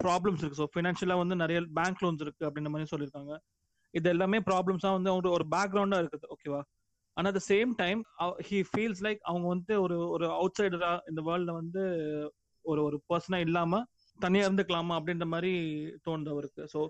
[0.05, 0.61] ப்ராப்ளம்ஸ் இருக்கு.
[0.63, 3.33] ஸோ ஃபினான்ஷியலா வந்து நிறைய பேங்க் லோன்ஸ் இருக்கு அப்படின்ற மாதிரி சொல்லியிருக்காங்க.
[3.95, 6.27] இது எல்லாமே ப்ராப்ளம்ஸா வந்து அவங்க ஒரு பேக்ரவுண்டா இருக்குது.
[6.37, 6.61] ஓகேவா
[7.17, 8.01] ஆனா at same time
[8.49, 11.83] he feels like அவங்க வந்து ஒரு ஒரு அவுட் சைடரா இந்த வேர்ல்ட்ல வந்து
[12.65, 13.83] ஒரு ஒரு பர்சனா இல்லாம
[14.21, 15.53] தனியா இருந்துக்கலாமா அப்படின்ற மாதிரி
[16.07, 16.65] தோணுது அவருக்கு.
[16.75, 16.81] ஸோ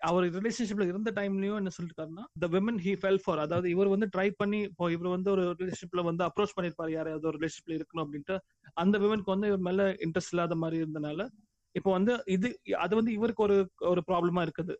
[0.00, 4.28] அவர் ரிலேஷன்ஷிப்ல இருந்த டைம்லயும் என்ன சொல்லிருக்காருன்னா the women he fell for அதாவது இவர் வந்து ட்ரை
[4.40, 8.36] பண்ணி இப்போ இவர் வந்து ஒரு ரிலேஷன்ஷிப்ல வந்து அப்ரோச் பண்ணிருப்பாரு யாரையாவது ஒரு ரிலேஷன்ஷிப்ல இருக்கணும் அப்படின்ட்டு.
[8.76, 11.20] அந்த விமனுக்கு வந்து இவர் மேல இன்ட்ரெஸ்ட் இல்லாத மாதிரி இருந்தனால
[11.74, 12.48] இப்போ வந்து இது
[12.84, 13.56] அது வந்து இவருக்கு ஒரு
[13.90, 14.74] ஒரு ப்ராப்ளமா இருக்குது.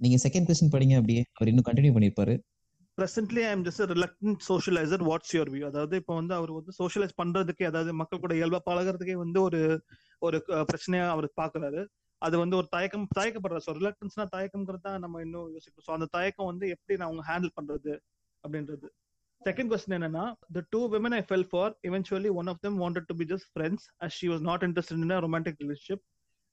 [0.00, 1.22] நீங்க செகண்ட் கொஸ்டின் படிங்க அப்படியே.
[1.36, 2.34] அவர் இன்னும் கண்டினியூ பண்ணிருப்பாரு
[2.98, 7.14] presently I am just reluctant socialiser what's your view அதாவது இப்போ வந்து அவர் வந்து சோஷியலைஸ்
[7.20, 9.60] பண்றதுக்கே அதாவது மக்கள் கூட இயல்பா பழகுறதுக்கே வந்து ஒரு
[10.24, 11.82] ஒரு பிரச்சனையா அவர் பாக்குறாரு
[12.22, 16.50] அது வந்து ஒரு தயக்கம் தயக்கப்படுற ஸோ ரிலக்டன்ஸ்னா தயக்கம்ங்கிறது தான் நம்ம இன்னும் யோசிக்கணும் ஸோ அந்த தயக்கம்
[16.50, 17.94] வந்து எப்படி நான் அவங்க ஹேண்டில் பண்றது
[18.44, 18.88] அப்படின்றது
[19.42, 23.14] செகண்ட் கொஸ்டின் என்னன்னா the two women I fell for eventually one of them wanted to
[23.14, 26.04] be just friends as she was not interest in a romantic relationship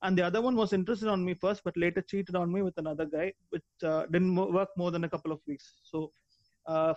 [0.01, 2.82] and the other one was interest on me first but later cheat on me with
[2.88, 3.67] other guy with
[4.15, 5.99] ten work more then couple of weeks so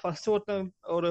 [0.02, 0.66] first ஒருத்தன்
[0.96, 1.10] ஒரு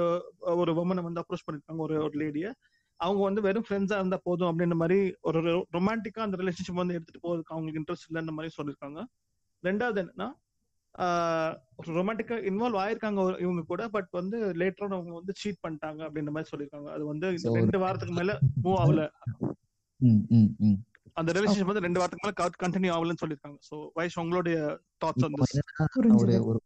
[0.56, 2.52] ஒரு உமனை வந்து approach பண்ணிருக்காங்க ஒரு ஒரு லேடியை
[3.00, 4.98] அவங்க வந்து வெறும் ஃப்ரெண்ட்ஸா இருந்தா போதும் அப்படின்ற மாதிரி
[5.30, 5.40] ஒரு
[5.78, 9.02] ரொமான்டிக்கா அந்த ரிலேஷன்ஷிப் வந்து எடுத்துட்டு போறதுக்கு அவங்களுக்கு இன்ட்ரெஸ்ட் இல்லைன்ற மாதிரி சொல்லியிருக்காங்க.
[9.64, 10.30] ரெண்டாவது என்னன்னா
[12.00, 16.90] ரொமான்டிக்கா இன்வால்வ் ஆயிருக்காங்க இவங்க கூட பட் வந்து லேட்டர் அவங்க வந்து சீட் பண்ணிட்டாங்க அப்படின்ற மாதிரி சொல்லியிருக்காங்க.
[16.96, 17.28] அது வந்து
[17.62, 18.34] ரெண்டு வாரத்துக்கு மேல
[18.66, 19.04] மூவ் ஆகல.
[21.22, 22.36] அந்த ரிலேஷன்ஷிப் வந்து ரெண்டு வாரத்துக்கு மேல
[22.66, 23.58] கண்டினியூ ஆகலன்னு சொல்லியிருக்காங்க.
[23.70, 24.58] ஸோ வைஷ் உங்களுடைய
[25.04, 26.60] தாட்ஸ் வந்து ஒரு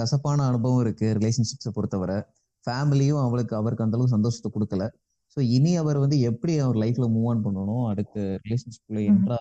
[0.00, 2.18] கசப்பான அனுபவம் இருக்கு ரிலேஷன்ஷிப்ஸை பொறுத்தவரை.
[2.64, 4.84] ஃபேமிலியும் அவளுக்கு அவருக்கு அந்த அளவுக்கு சந்தோஷத்தை கொடுக்கல.
[5.36, 9.00] ஸோ இனி அவர் வந்து எப்படி அவர் லைஃப்ல மூவ் ஆன் பண்ணணும் அடுத்த ரிலேஷன்ஷிப்ல.
[9.10, 9.38] என்ட்ரா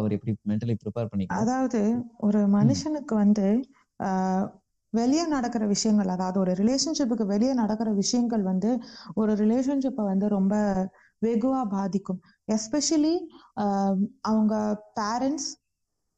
[0.00, 1.40] அவர் எப்படி மென்டலி ப்ரிப்பேர் பண்ணிக்கலாம்?
[1.42, 1.80] அதாவது
[2.18, 3.46] ஒரு மனுஷனுக்கு வந்து
[4.92, 8.70] வெளியே நடக்கிற விஷயங்கள் அதாவது ஒரு ரிலேஷன்ஷிப்புக்கு வெளியே நடக்கிற விஷயங்கள் வந்து
[9.14, 10.54] ஒரு ரிலேஷன்ஷிப்பை வந்து ரொம்ப
[11.22, 12.20] வெகுவா பாதிக்கும்.
[12.48, 13.14] எஸ்பெஷலி
[14.20, 14.54] அவங்க
[15.00, 15.48] பேரண்ட்ஸ்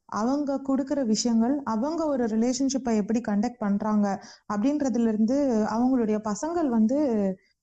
[0.09, 4.07] அவங்க கொடுக்குற விஷயங்கள் அவங்க ஒரு ரிலேஷன்ஷிப்பை எப்படி கண்டக்ட் பண்றாங்க
[4.53, 5.37] அப்படின்றதுல இருந்து
[5.77, 6.99] அவங்களுடைய பசங்கள் வந்து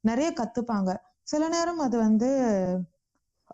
[0.03, 0.91] நிறைய கத்துப்பாங்க.
[1.28, 2.30] சில நேரம் அது வந்து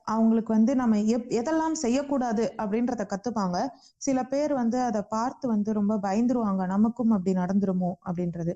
[0.05, 3.57] அவங்களுக்கு வந்து நம்ம எப் எதெல்லாம் செய்யக்கூடாது அப்படின்றத கத்துப்பாங்க.
[3.97, 6.65] சில பேர் வந்து அதை பார்த்து வந்து ரொம்ப பயந்துருவாங்க.
[6.65, 8.53] நமக்கும் அப்படி நடந்துருமோ அப்படின்றது.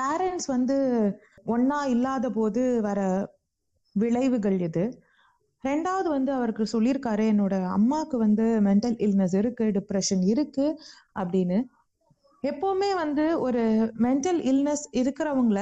[0.00, 0.76] பேரண்ட்ஸ் வந்து
[1.46, 3.00] ஒன்னா இல்லாத போது வர
[3.94, 4.84] விளைவுகள் இது
[5.64, 10.66] ரெண்டாவது வந்து அவருக்கு சொல்லியிருக்காரு என்னோட அம்மாவுக்கு வந்து மென்டல் இல்னஸ் இருக்கு டிப்ரெஷன் இருக்கு
[11.14, 11.58] அப்படின்னு.
[12.42, 13.62] எப்பவுமே வந்து ஒரு
[13.98, 15.60] மென்டல் இல்னஸ் இருக்கிறவங்கள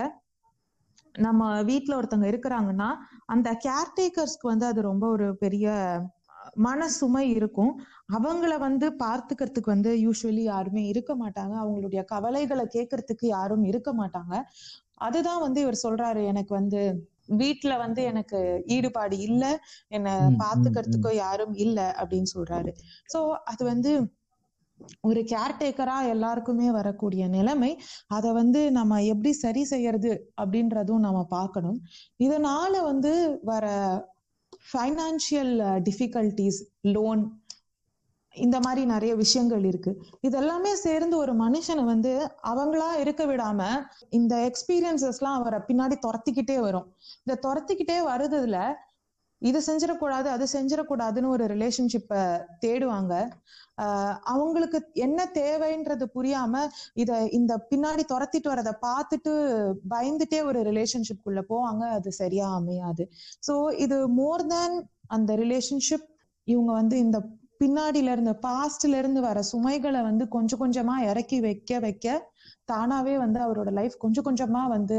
[1.15, 2.89] நம்ம வீட்ல ஒருத்தவங்க இருக்கிறாங்கன்னா
[3.27, 5.67] அந்த கேர்டேக்கர்ஸ்க்கு வந்து அது ரொம்ப ஒரு பெரிய
[6.57, 7.73] மன சுமை இருக்கும்.
[8.13, 11.55] அவங்கள வந்து பார்த்துக்கிறதுக்கு வந்து யூஸ்வலி யாருமே இருக்க மாட்டாங்க.
[11.55, 14.35] அவங்களுடைய கவலைகளை கேட்கறதுக்கு யாரும் இருக்க மாட்டாங்க.
[14.99, 16.81] அதுதான் வந்து இவர் சொல்றாரு எனக்கு வந்து
[17.35, 19.45] வீட்ல வந்து எனக்கு ஈடுபாடு இல்ல
[19.89, 20.09] என்ன
[20.39, 22.71] பாத்துக்கிறதுக்கோ யாரும் இல்ல அப்படின்னு சொல்றாரு.
[23.13, 23.93] சோ அது வந்து
[25.01, 27.73] ஒரு கேர்டேக்கரா எல்லாருக்குமே வரக்கூடிய நிலைமை
[28.09, 30.13] அதை வந்து நம்ம எப்படி சரி செய்யறது
[30.43, 31.79] அப்படின்றதும் நம்ம பார்க்கணும்.
[32.19, 33.67] இதனால வந்து வர
[34.73, 35.55] ஃபைனான்சியல்
[35.89, 37.23] டிஃபிகல்டிஸ் லோன்
[38.35, 39.93] இந்த மாதிரி நிறைய விஷயங்கள் இருக்கு.
[40.29, 42.13] இதெல்லாமே சேர்ந்து ஒரு மனுஷனை வந்து
[42.43, 43.61] அவங்களா இருக்க விடாம
[44.11, 46.87] இந்த எக்ஸ்பீரியன்சஸ்லாம் அவரை பின்னாடி துரத்திக்கிட்டே வரும்.
[47.25, 48.59] இந்த துரத்திக்கிட்டே வருதுல
[49.43, 52.23] இது செஞ்சிடக்கூடாது அது செஞ்சிடக்கூடாதுன்னு ஒரு ரிலேஷன்ஷிப்பை
[52.65, 53.13] தேடுவாங்க.
[54.33, 56.55] அவங்களுக்கு என்ன தேவைன்றது புரியாம
[56.95, 59.33] இத இந்த பின்னாடி துரத்திட்டு வரதை பார்த்துட்டு
[59.95, 63.05] பயந்துட்டே ஒரு ரிலேஷன்ஷிப் குள்ள போவாங்க அது சரியா அமையாது.
[63.49, 64.77] சோ இது மோர் தேன்
[65.09, 66.07] அந்த ரிலேஷன்ஷிப்
[66.49, 67.19] இவங்க வந்து இந்த
[67.61, 72.07] பின்னாடில இருந்து பாஸ்ட்ல இருந்து வர சுமைகளை வந்து கொஞ்சம் கொஞ்சமா இறக்கி வைக்க வைக்க
[72.69, 74.99] தானாவே வந்து அவரோட லைஃப் கொஞ்சம் கொஞ்சமா வந்து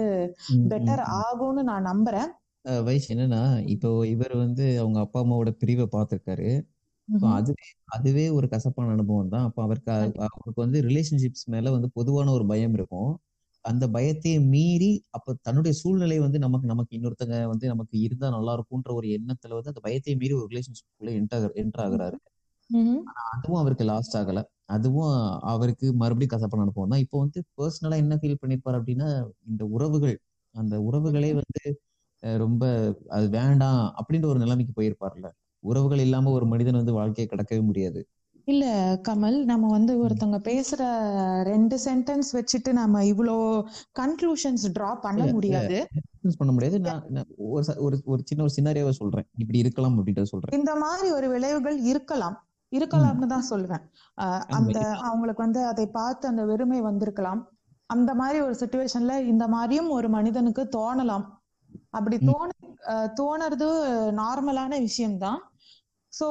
[0.71, 1.01] பெட்டர்.
[1.23, 2.29] ஆகும்னு நான் நம்புறேன்.
[2.65, 6.49] அஹ் வைஷ் என்னன்னா இப்போ இவர் வந்து அவங்க அப்பா அம்மாவோட பிரிவை பார்த்திருக்காரு
[7.07, 7.31] ம்ஹும்.
[7.33, 9.43] அதுவே அதுவே ஒரு கசப்பான அனுபவம் தான்.
[9.43, 10.27] அப்போ அவருக்கு அ- கண்டிப்பா.
[10.31, 13.11] அவருக்கு வந்து ரிலேஷன்ஷிப்ஸ் மேல வந்து பொதுவான ஒரு பயம் இருக்கும்.
[13.65, 18.91] அந்த பயத்தை மீறி அப்ப தன்னுடைய சூழ்நிலை வந்து நமக்கு நமக்கு இன்னொருத்தங்க வந்து நமக்கு இருந்தா நல்லா இருக்கும்ன்ற
[18.93, 22.17] ஒரு எண்ணத்துல வந்து அந்த பயத்தை மீறி ஒரு ரிலேஷன்ஷிப்குள்ள என்டர் என்டர் ஆகுறாரு.
[22.69, 23.01] ம்ஹும்.
[23.33, 24.41] அதுவும் அவருக்கு லாஸ்ட் ஆகல.
[24.67, 25.13] அதுவும்
[25.45, 26.99] அவருக்கு மறுபடியும் கசப்பான அனுபவம் தான்.
[26.99, 29.09] இப்போ வந்து பர்சனலா என்ன ஃபீல் பண்ணிருப்பாரு அப்படின்னா
[29.45, 30.15] இந்த உறவுகள்
[30.55, 31.63] அந்த உறவுகளே வந்து
[32.23, 32.63] ரொம்ப
[33.09, 35.27] அது வேண்டாம் அப்படின்ற ஒரு நிலைமைக்கு போயிருப்பார்ல.
[35.63, 38.01] உறவுகள் இல்லாம ஒரு மனிதன் வந்து வாழ்க்கையை கடக்கவே முடியாது.
[38.47, 38.65] இல்ல
[39.07, 40.81] கமல் நம்ம வந்து ஒருத்தவங்க பேசுற
[41.43, 43.35] ரெண்டு சென்டென்ஸ் வச்சுட்டு நம்ம இவ்வளோ
[43.99, 45.25] கன்க்ளூஷன்ஸ் டிரா பண்ண.
[45.33, 45.77] முடியாது.
[46.37, 46.77] பண்ண முடியாது.
[46.79, 49.27] நான் ஒரு ஒரு ஒரு சின்ன ஒரு சின்னாரியாவை சொல்றேன்.
[49.37, 50.55] இப்படி இருக்கலாம் அப்படின்றத சொல்றேன்.
[50.57, 52.37] இந்த மாதிரி ஒரு விளைவுகள் இருக்கலாம்.
[52.71, 53.83] இருக்கலாம்னு தான் சொல்லுவேன்.
[54.49, 54.77] அந்த.
[55.01, 57.41] அவங்களுக்கு வந்து அதை பார்த்து அந்த வெறுமை வந்திருக்கலாம்.
[57.89, 61.25] அந்த மாதிரி ஒரு சுச்சுவேஷன்ல இந்த மாதிரியும் ஒரு மனிதனுக்கு தோணலாம்.
[61.93, 62.17] அப்படி.
[62.29, 62.49] தோண
[63.19, 63.67] தோணுறது
[64.11, 65.39] நார்மலான விஷயம்தான்.
[66.13, 66.27] சோ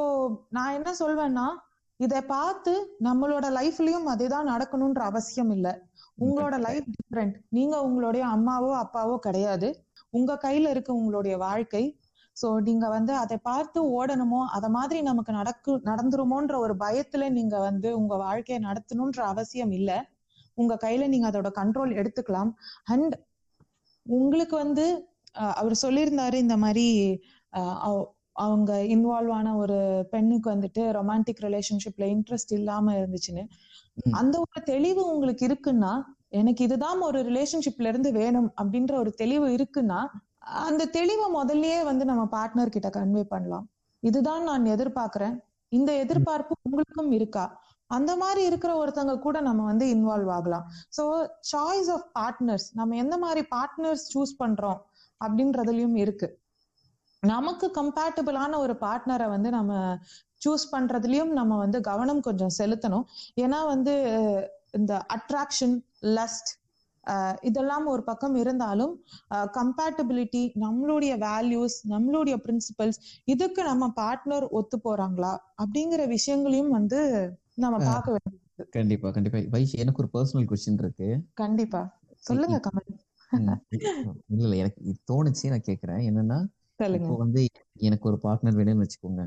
[0.49, 1.47] நான் என்ன சொல்வேன்னா
[2.01, 5.69] இதை பார்த்து நம்மளோட லைஃப்லயும் அதேதான் நடக்கணும்ன்ற அவசியம் இல்ல.
[6.19, 7.35] உங்களோட லைஃப் டிஃப்ரெண்ட்.
[7.49, 9.69] நீங்க உங்களுடைய அம்மாவோ அப்பாவோ கிடையாது.
[10.11, 11.83] உங்க கையில இருக்கு உங்களுடைய வாழ்க்கை.
[12.37, 17.89] சோ நீங்க வந்து அதை பார்த்து ஓடணுமோ அத மாதிரி நமக்கு நடக்கு நடந்துருமோன்ற ஒரு பயத்துல நீங்க வந்து
[17.99, 19.91] உங்க வாழ்க்கையை நடத்தணும்ன்ற அவசியம் இல்ல.
[20.55, 22.51] உங்க கையில நீங்க அதோட கண்ட்ரோல் எடுத்துக்கலாம்.
[22.85, 23.15] அண்ட்
[24.07, 24.85] உங்களுக்கு வந்து
[25.35, 26.87] அவர் சொல்லியிருந்தாரு இந்த மாதிரி
[28.37, 29.79] அவங்க இன்வால்வ் ஆன ஒரு
[30.13, 33.45] பெண்ணுக்கு வந்துட்டு ரொமான்டிக் ரிலேஷன்ஷிப்ல இன்ட்ரெஸ்ட் இல்லாம இருந்துச்சுன்னு.
[34.21, 35.93] அந்த ஒரு தெளிவு உங்களுக்கு இருக்குன்னா
[36.41, 40.01] எனக்கு இதுதான் ஒரு ரிலேஷன்ஷிப்ல இருந்து வேணும் அப்படின்ற ஒரு தெளிவு இருக்குன்னா
[40.69, 43.67] அந்த தெளிவை முதல்லயே வந்து நம்ம பார்ட்னர் கிட்ட கன்வே பண்ணலாம்.
[44.03, 45.35] இதுதான் நான் எதிர்பார்க்கிறேன்.
[45.73, 47.45] இந்த எதிர்பார்ப்பு உங்களுக்கும் இருக்கா?
[47.91, 50.67] அந்த மாதிரி இருக்கிற ஒருத்தங்க கூட நம்ம வந்து இன்வால்வ் ஆகலாம்.
[50.97, 51.05] சோ
[51.53, 54.79] சாய்ஸ் ஆஃப் பார்ட்னர்ஸ் நம்ம எந்த மாதிரி பார்ட்னர்ஸ் சூஸ் பண்றோம்?
[55.25, 56.29] அப்படின்றதுலயும் இருக்கு.
[57.23, 59.73] நமக்கு கம்பேட்டபிளான ஒரு பார்ட்னரை வந்து நம்ம
[60.45, 63.05] சூஸ் பண்றதுலயும் நம்ம வந்து கவனம் கொஞ்சம் செலுத்தணும்.
[63.45, 63.95] ஏன்னா வந்து
[64.79, 65.77] இந்த அட்ராக்ஷன்
[66.17, 66.51] லஸ்ட்
[67.41, 68.93] இதெல்லாம் ஒரு பக்கம் இருந்தாலும்
[69.59, 75.33] கம்பேட்டபிலிட்டி நம்மளுடைய வேல்யூஸ் நம்மளுடைய பிரின்சிபல்ஸ் இதுக்கு நம்ம பார்ட்னர் ஒத்து போறாங்களா?
[75.63, 77.01] அப்படிங்கிற விஷயங்களையும் வந்து
[77.65, 79.39] நம்ம பார்க்க வேண்டியது கண்டிப்பா கண்டிப்பா.
[79.55, 81.09] வைஷ் எனக்கு ஒரு பர்சனல் கொஸ்டின் இருக்கு.
[81.43, 81.81] கண்டிப்பா.
[82.29, 82.91] சொல்லுங்க கமல்.
[83.33, 86.05] இல்ல இல்ல எனக்கு தோணுச்சு நான் கேக்குறேன்.
[86.05, 86.47] என்னன்னா
[86.95, 89.27] இப்போ வந்து எனக்கு ஒரு பார்ட்னர் வேணும்னு வச்சுக்கோங்க.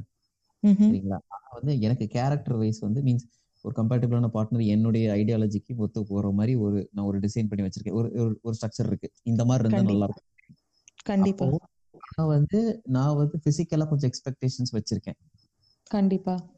[0.81, 1.11] சரிங்களா?
[1.11, 3.29] ஆனா வந்து எனக்கு கேரக்டர் வைஸ் வந்து மீன்ஸ்
[3.61, 7.93] ஒரு கம்பேட்டபிளான பார்ட்னர் என்னுடைய ஐடியாலஜிக்கு ஒத்து போற மாதிரி ஒரு நான் ஒரு டிசைன் பண்ணி வச்சிருக்கேன்.
[7.93, 9.11] ஒரு ஒரு- ஸ்ட்ரக்சர் இருக்கு.
[9.23, 10.25] இந்த மாதிரி இருந்தா நல்லா இருக்கும்.
[11.03, 11.45] கண்டிப்பா.
[12.15, 15.19] நான் வந்து நான் வந்து பிசிக்கலா கொஞ்சம் எக்ஸ்பெக்டேஷன்ஸ் வச்சிருக்கேன்.
[15.83, 16.51] கண்டிப்பா.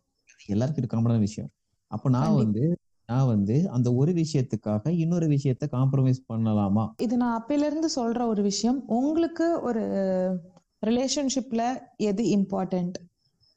[0.45, 1.49] எல்லாருக்கும் இது காமனான விஷயம்.
[1.87, 2.27] அப்ப நான்.
[2.35, 2.77] வந்து
[3.09, 6.85] நான் வந்து அந்த ஒரு விஷயத்துக்காக இன்னொரு விஷயத்த காம்ப்ரமைஸ் பண்ணலாமா?
[6.97, 8.79] இது நான் அப்பையில இருந்து சொல்ற ஒரு விஷயம்.
[8.89, 9.83] உங்களுக்கு ஒரு
[10.81, 11.61] ரிலேஷன்ஷிப்ல
[12.03, 12.97] எது இம்பார்ட்டன்ட்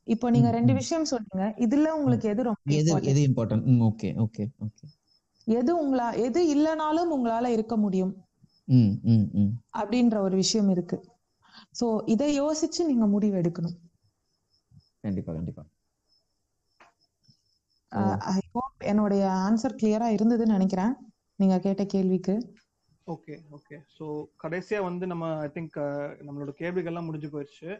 [0.06, 0.72] இப்போ நீங்க ரெண்டு.
[0.72, 2.92] விஷயம் சொன்னீங்க இதுல உங்களுக்கு எது ரொம்ப எது?
[3.12, 4.86] எது இம்பார்ட்டன்ட் ஓகே ஓகே ஓகே
[5.46, 8.12] எது உங்களா எது இல்லைனாலும் உங்களால இருக்க முடியும்.
[9.74, 10.96] அப்படின்ற ஒரு விஷயம் இருக்கு.
[11.80, 13.76] சோ இதை யோசிச்சு நீங்க முடிவு எடுக்கணும்.
[15.00, 15.62] கண்டிப்பா கண்டிப்பா.
[18.34, 20.92] ஐ ஹோப் என்னுடைய ஆன்சர் கிளியரா இருந்ததுன்னு நினைக்கிறேன்.
[21.38, 22.34] நீங்க கேட்ட கேள்விக்கு.
[23.06, 23.76] Okay okay.
[23.98, 24.04] ஸோ
[24.42, 25.76] கடைசியா வந்து நம்ம ஐ திங்க்
[26.26, 27.70] நம்மளோட கேள்விகள்லாம் முடிஞ்சு போயிடுச்சு.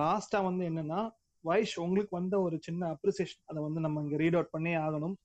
[0.00, 1.00] லாஸ்டா வந்து என்னன்னா
[1.44, 5.16] வைஷ் உங்களுக்கு வந்த ஒரு சின்ன அப்ரிசியேஷன் அதை வந்து நம்ம இங்க ரீட் அவுட் பண்ணி ஆகணும்.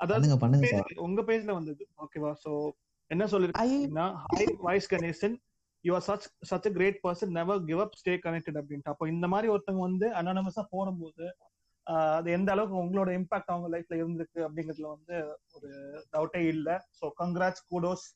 [0.00, 0.28] அதாவது
[0.96, 1.82] உங்க பேஜ்ல வந்தது.
[1.98, 2.32] ஓகேவா?
[2.44, 2.50] சோ
[3.10, 5.36] என்ன சொல்லிருக்கீங்கன்னா hi Vaish Ganesan.
[5.86, 8.92] You are such such a great person never give up stay connected அப்படின்ட்டு.
[8.94, 11.26] அப்போ இந்த மாதிரி ஒருத்தவங்க வந்து அனானமஸா போடும்போது
[12.16, 15.16] அது எந்த அளவுக்கு உங்களோட இம்பாக்ட் அவங்க லைஃப்ல இருந்திருக்கு அப்படிங்கிறதுல வந்து
[15.56, 15.68] ஒரு
[16.14, 16.68] டவுட்டே இல்ல.
[16.98, 18.06] சோ கங்க்ராட்ஸ் கூடோஸ்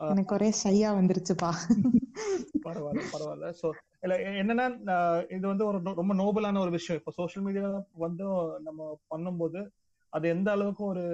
[0.00, 1.50] எனக்கு ஒரே சையா வந்துருச்சுப்பா.
[2.66, 3.48] பரவாயில்ல பரவாயில்ல.
[3.60, 3.66] சோ
[4.04, 4.64] இல்ல என்னன்னா
[5.36, 6.98] இது வந்து ஒரு ரொம்ப நோபலான ஒரு விஷயம்.
[7.00, 7.68] இப்போ சோஷியல் மீடியா
[8.04, 8.24] வந்து
[8.66, 8.80] நம்ம
[9.12, 9.60] பண்ணும்போது
[10.12, 11.04] அது எந்த அளவுக்கு ஒரு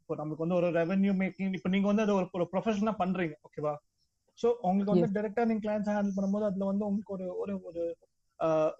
[0.00, 3.74] இப்போ நமக்கு வந்து ஒரு ரெவென்யூ மேக்கிங் இப்போ நீங்க வந்து அது ஒரு ப்ரொஃபஷனா பண்றீங்க ஓகேவா
[4.38, 7.84] சோ உங்களுக்கு வந்து டைரக்டா நீங்க கிளைண்ட்ஸ் ஹேண்டில் பண்ணும்போது அதுல வந்து உங்களுக்கு ஒரு ஒரு ஒரு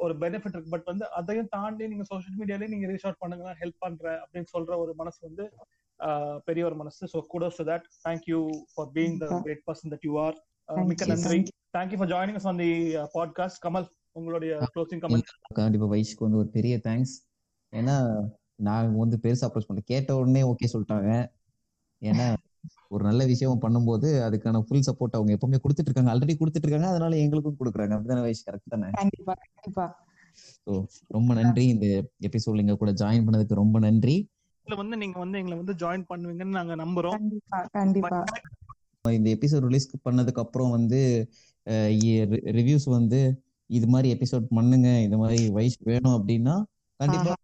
[0.05, 0.73] ஒரு பெனிஃபிட் இருக்கு.
[0.75, 4.73] பட் வந்து அதையும் தாண்டி நீங்க சோஷியல் மீடியாலயே நீங்க ரீச் அவுட் பண்ணுங்க ஹெல்ப் பண்றேன் அப்படின்னு சொல்ற
[4.83, 5.45] ஒரு மனசு வந்து
[6.49, 7.03] பெரிய ஒரு மனசு.
[7.13, 8.41] So kudos to that thank you
[8.73, 9.29] for being the.
[9.47, 10.37] Great person that you are
[10.91, 11.39] மிக்க நன்றி.
[11.79, 12.73] Thank you for joining on the
[13.17, 13.87] podcast Kamal
[14.19, 17.15] உங்களுடைய க்ளோசிங் கமெண்ட் கண்டிப்பா வைஷ்க்கு வந்து ஒரு பெரிய தேங்க்ஸ்
[17.73, 17.97] ஏன்னா
[18.69, 19.85] நான் வந்து பெருசா அப்ரோச் பண்ணல.
[19.93, 21.11] கேட்ட உடனே ஓகே சொல்லிட்டாங்க.
[22.03, 22.27] ஏன்னா
[22.89, 27.17] ஒரு நல்ல விஷயம் பண்ணும்போது அதுக்கான ஃபுல் சப்போர்ட் அவங்க எப்பவுமே கொடுத்துட்டு இருக்காங்க ஆல்ரெடி கொடுத்துட்டு இருக்காங்க அதனால
[27.17, 27.95] எங்களுக்கும் கொடுக்குறாங்க.
[27.95, 28.91] அப்படிதானே வைஷ் கரெக்ட் தானே?
[28.91, 30.05] கண்டிப்பா கண்டிப்பா.
[30.67, 31.67] ஸோ ரொம்ப நன்றி.
[31.67, 31.87] இந்த
[32.21, 34.29] எபிசோட்ல எங்க கூட ஜாயின் பண்ணதுக்கு ரொம்ப நன்றி.
[34.65, 37.69] இதுல வந்து நீங்க வந்து எங்களை வந்து ஜாயின் பண்ணுவீங்கன்னு நாங்க நம்புறோம்.
[37.71, 38.25] கண்டிப்பா
[39.11, 41.31] இந்த எபிசோட் ரிலீஸ் பண்ணதுக்கு அப்புறம் வந்து
[41.65, 45.01] ரிவ்யூஸ் வந்து இது மாதிரி எபிசோட் பண்ணுங்க.
[45.03, 46.63] இது மாதிரி வைஸ் வேணும் அப்படின்னா
[46.97, 47.35] கண்டிப்பா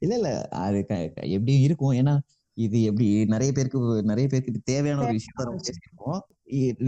[0.00, 0.48] இல்ல இல்ல.
[0.48, 1.92] அது க- க- எப்படி இருக்கும்.
[1.92, 2.20] ஏன்னா
[2.58, 6.20] இது எப்படி நிறைய பேருக்கு நிறைய பேருக்கு தேவையான ஒரு விஷயம் நம்ம பேசியிருக்கோம்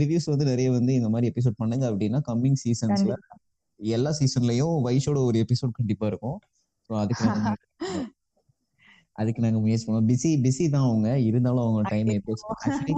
[0.01, 1.85] ரிவ்யூஸ் வந்து நிறைய வந்து இந்த மாதிரி எபிசோட் பண்ணுங்க.
[1.91, 3.15] அப்படின்னா கம்மிங் சீசன்ஸ்ல
[3.81, 6.39] எல்லா சீசன்லயும் வைஷோட ஒரு எபிசோட் கண்டிப்பா இருக்கும்.
[6.91, 7.25] ஸோ அதுக்கு
[9.19, 10.09] அதுக்கு நாங்க முயற்சி பண்ணுவோம்.
[10.11, 11.09] பிஸி பிஸி தான் அவங்க.
[11.21, 12.95] இருந்தாலும் அவங்க டைம் ஆக்சுவலி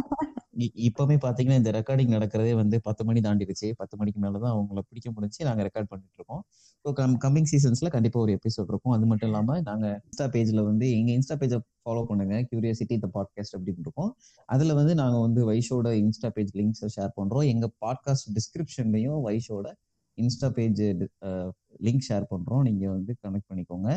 [0.87, 3.69] இப்பவுமே பாத்தீங்கன்னா இந்த ரெக்கார்டிங் நடக்கிறதே வந்து பத்து மணி தாண்டிடுச்சு.
[3.81, 6.43] பத்து மணிக்கு மேலதான் அவங்கள பிடிக்க முடிஞ்சு நாங்க ரெக்கார்ட் பண்ணிட்டு இருக்கோம்
[6.85, 6.93] ஸோ
[7.25, 8.95] கம்மிங் சீசன்ஸ்ல கண்டிப்பா ஒரு எபிசோட் இருக்கும்.
[8.97, 12.35] அது மட்டும் இல்லாம நாங்க இன்ஸ்டா பேஜ்ல வந்து எங்க இன்ஸ்டா பேஜை ஃபாலோ பண்ணுங்க.
[12.49, 14.11] கியூரியாசிட்டி த பாட்காஸ்ட் அப்படின்னு இருக்கும்.
[14.55, 17.47] அதுல வந்து நாங்க வந்து வைஷோட இன்ஸ்டா பேஜ் லிங்க்ஸ் ஷேர் பண்றோம்.
[17.53, 19.69] எங்க பாட்காஸ்ட் டிஸ்கிரிப்ஷன்லயும் வைஷோட
[20.19, 20.83] இன்ஸ்டா பேஜ்
[21.87, 22.65] லிங்க் ஷேர் பண்றோம்.
[22.69, 23.89] நீங்க வந்து கனெக்ட் பண்ணிக்கோங்க.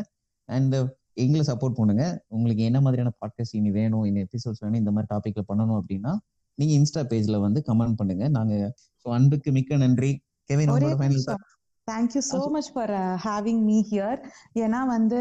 [0.50, 0.76] அண்ட்
[1.24, 2.06] எங்களை சப்போர்ட் பண்ணுங்க.
[2.36, 4.06] உங்களுக்கு என்ன மாதிரியான பாட்காஸ்ட் இனி வேணும்?
[4.10, 4.80] இந்த எபிசோட்ஸ் வேணும்?
[4.84, 6.14] இந்த மாதிரி டாபிக்ல பண்ணணும் அப்படின்னா
[6.58, 8.28] நீங்க இன்ஸ்டா பேஜ்ல வந்து கமெண்ட் பண்ணுங்க.
[8.30, 8.54] நாங்க
[9.06, 10.14] அன்புக்கு மிக்க நன்றி.
[10.50, 11.28] கெவின் உங்களோட final
[11.88, 12.92] thank you so much for
[13.26, 14.20] having me here
[14.56, 15.20] ஏன்னா வந்து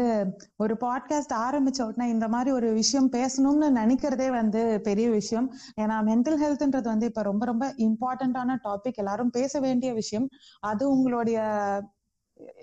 [0.55, 5.47] ஒரு பாட்காஸ்ட் ஆரம்பிச்ச உடனே இந்த மாதிரி ஒரு விஷயம் பேசணும்னு நினைக்கிறதே வந்து பெரிய விஷயம்.
[5.81, 10.27] ஏன்னா மென்டல் ஹெல்த்ன்றது வந்து இப்ப ரொம்ப ரொம்ப இம்பார்ட்டன்டான டாபிக் எல்லாரும் பேச வேண்டிய விஷயம்.
[10.63, 11.37] அது உங்களுடைய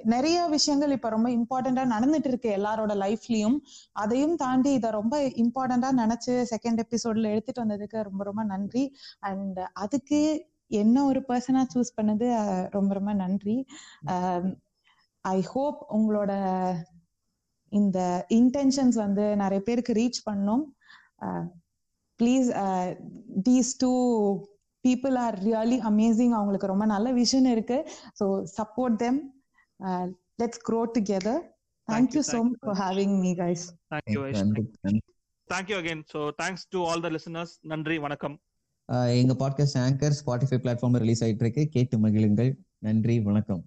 [0.04, 3.56] நிறைய விஷயங்கள் இப்ப ரொம்ப இம்பார்ட்டண்டா நடந்துட்டு இருக்கு எல்லாரோட லைஃப்லயும்
[4.02, 5.14] அதையும் தாண்டி இதை ரொம்ப
[5.44, 8.84] இம்பார்ட்டண்டா நினைச்சு செகண்ட் எபிசோட்ல எடுத்துட்டு வந்ததுக்கு ரொம்ப ரொம்ப நன்றி.
[9.20, 10.20] அண்ட் அதுக்கு
[10.82, 12.26] என்ன ஒரு பர்சனா சூஸ் பண்ணது
[12.76, 13.56] ரொம்ப ரொம்ப நன்றி.
[15.24, 16.32] ஐ ஹோப் உங்களோட
[17.72, 17.98] இந்த
[18.38, 20.64] இன்டென்ஷன்ஸ் வந்து நிறைய பேருக்கு ரீச் பண்ணும்.
[22.20, 22.48] Please
[23.48, 23.92] these two
[24.84, 27.78] people are really amazing அவங்களுக்கு ரொம்ப நல்ல விஷன் இருக்கு.
[28.20, 28.26] So
[28.58, 29.20] support them
[30.40, 31.42] let's grow together
[31.88, 35.02] thank you so much for having me guys thank you நன்றி நன்றி.
[35.48, 38.36] Thank you again so thanks to all the listeners நன்றி வணக்கம்
[39.16, 42.50] எங்க podcast anchor Spotify பிளாட்ஃபார்ம்ல ரிலீஸ் ஆயிட்டு இருக்கு கேட்டு மகிழுங்கள்.
[42.78, 43.62] நன்றி வணக்கம்.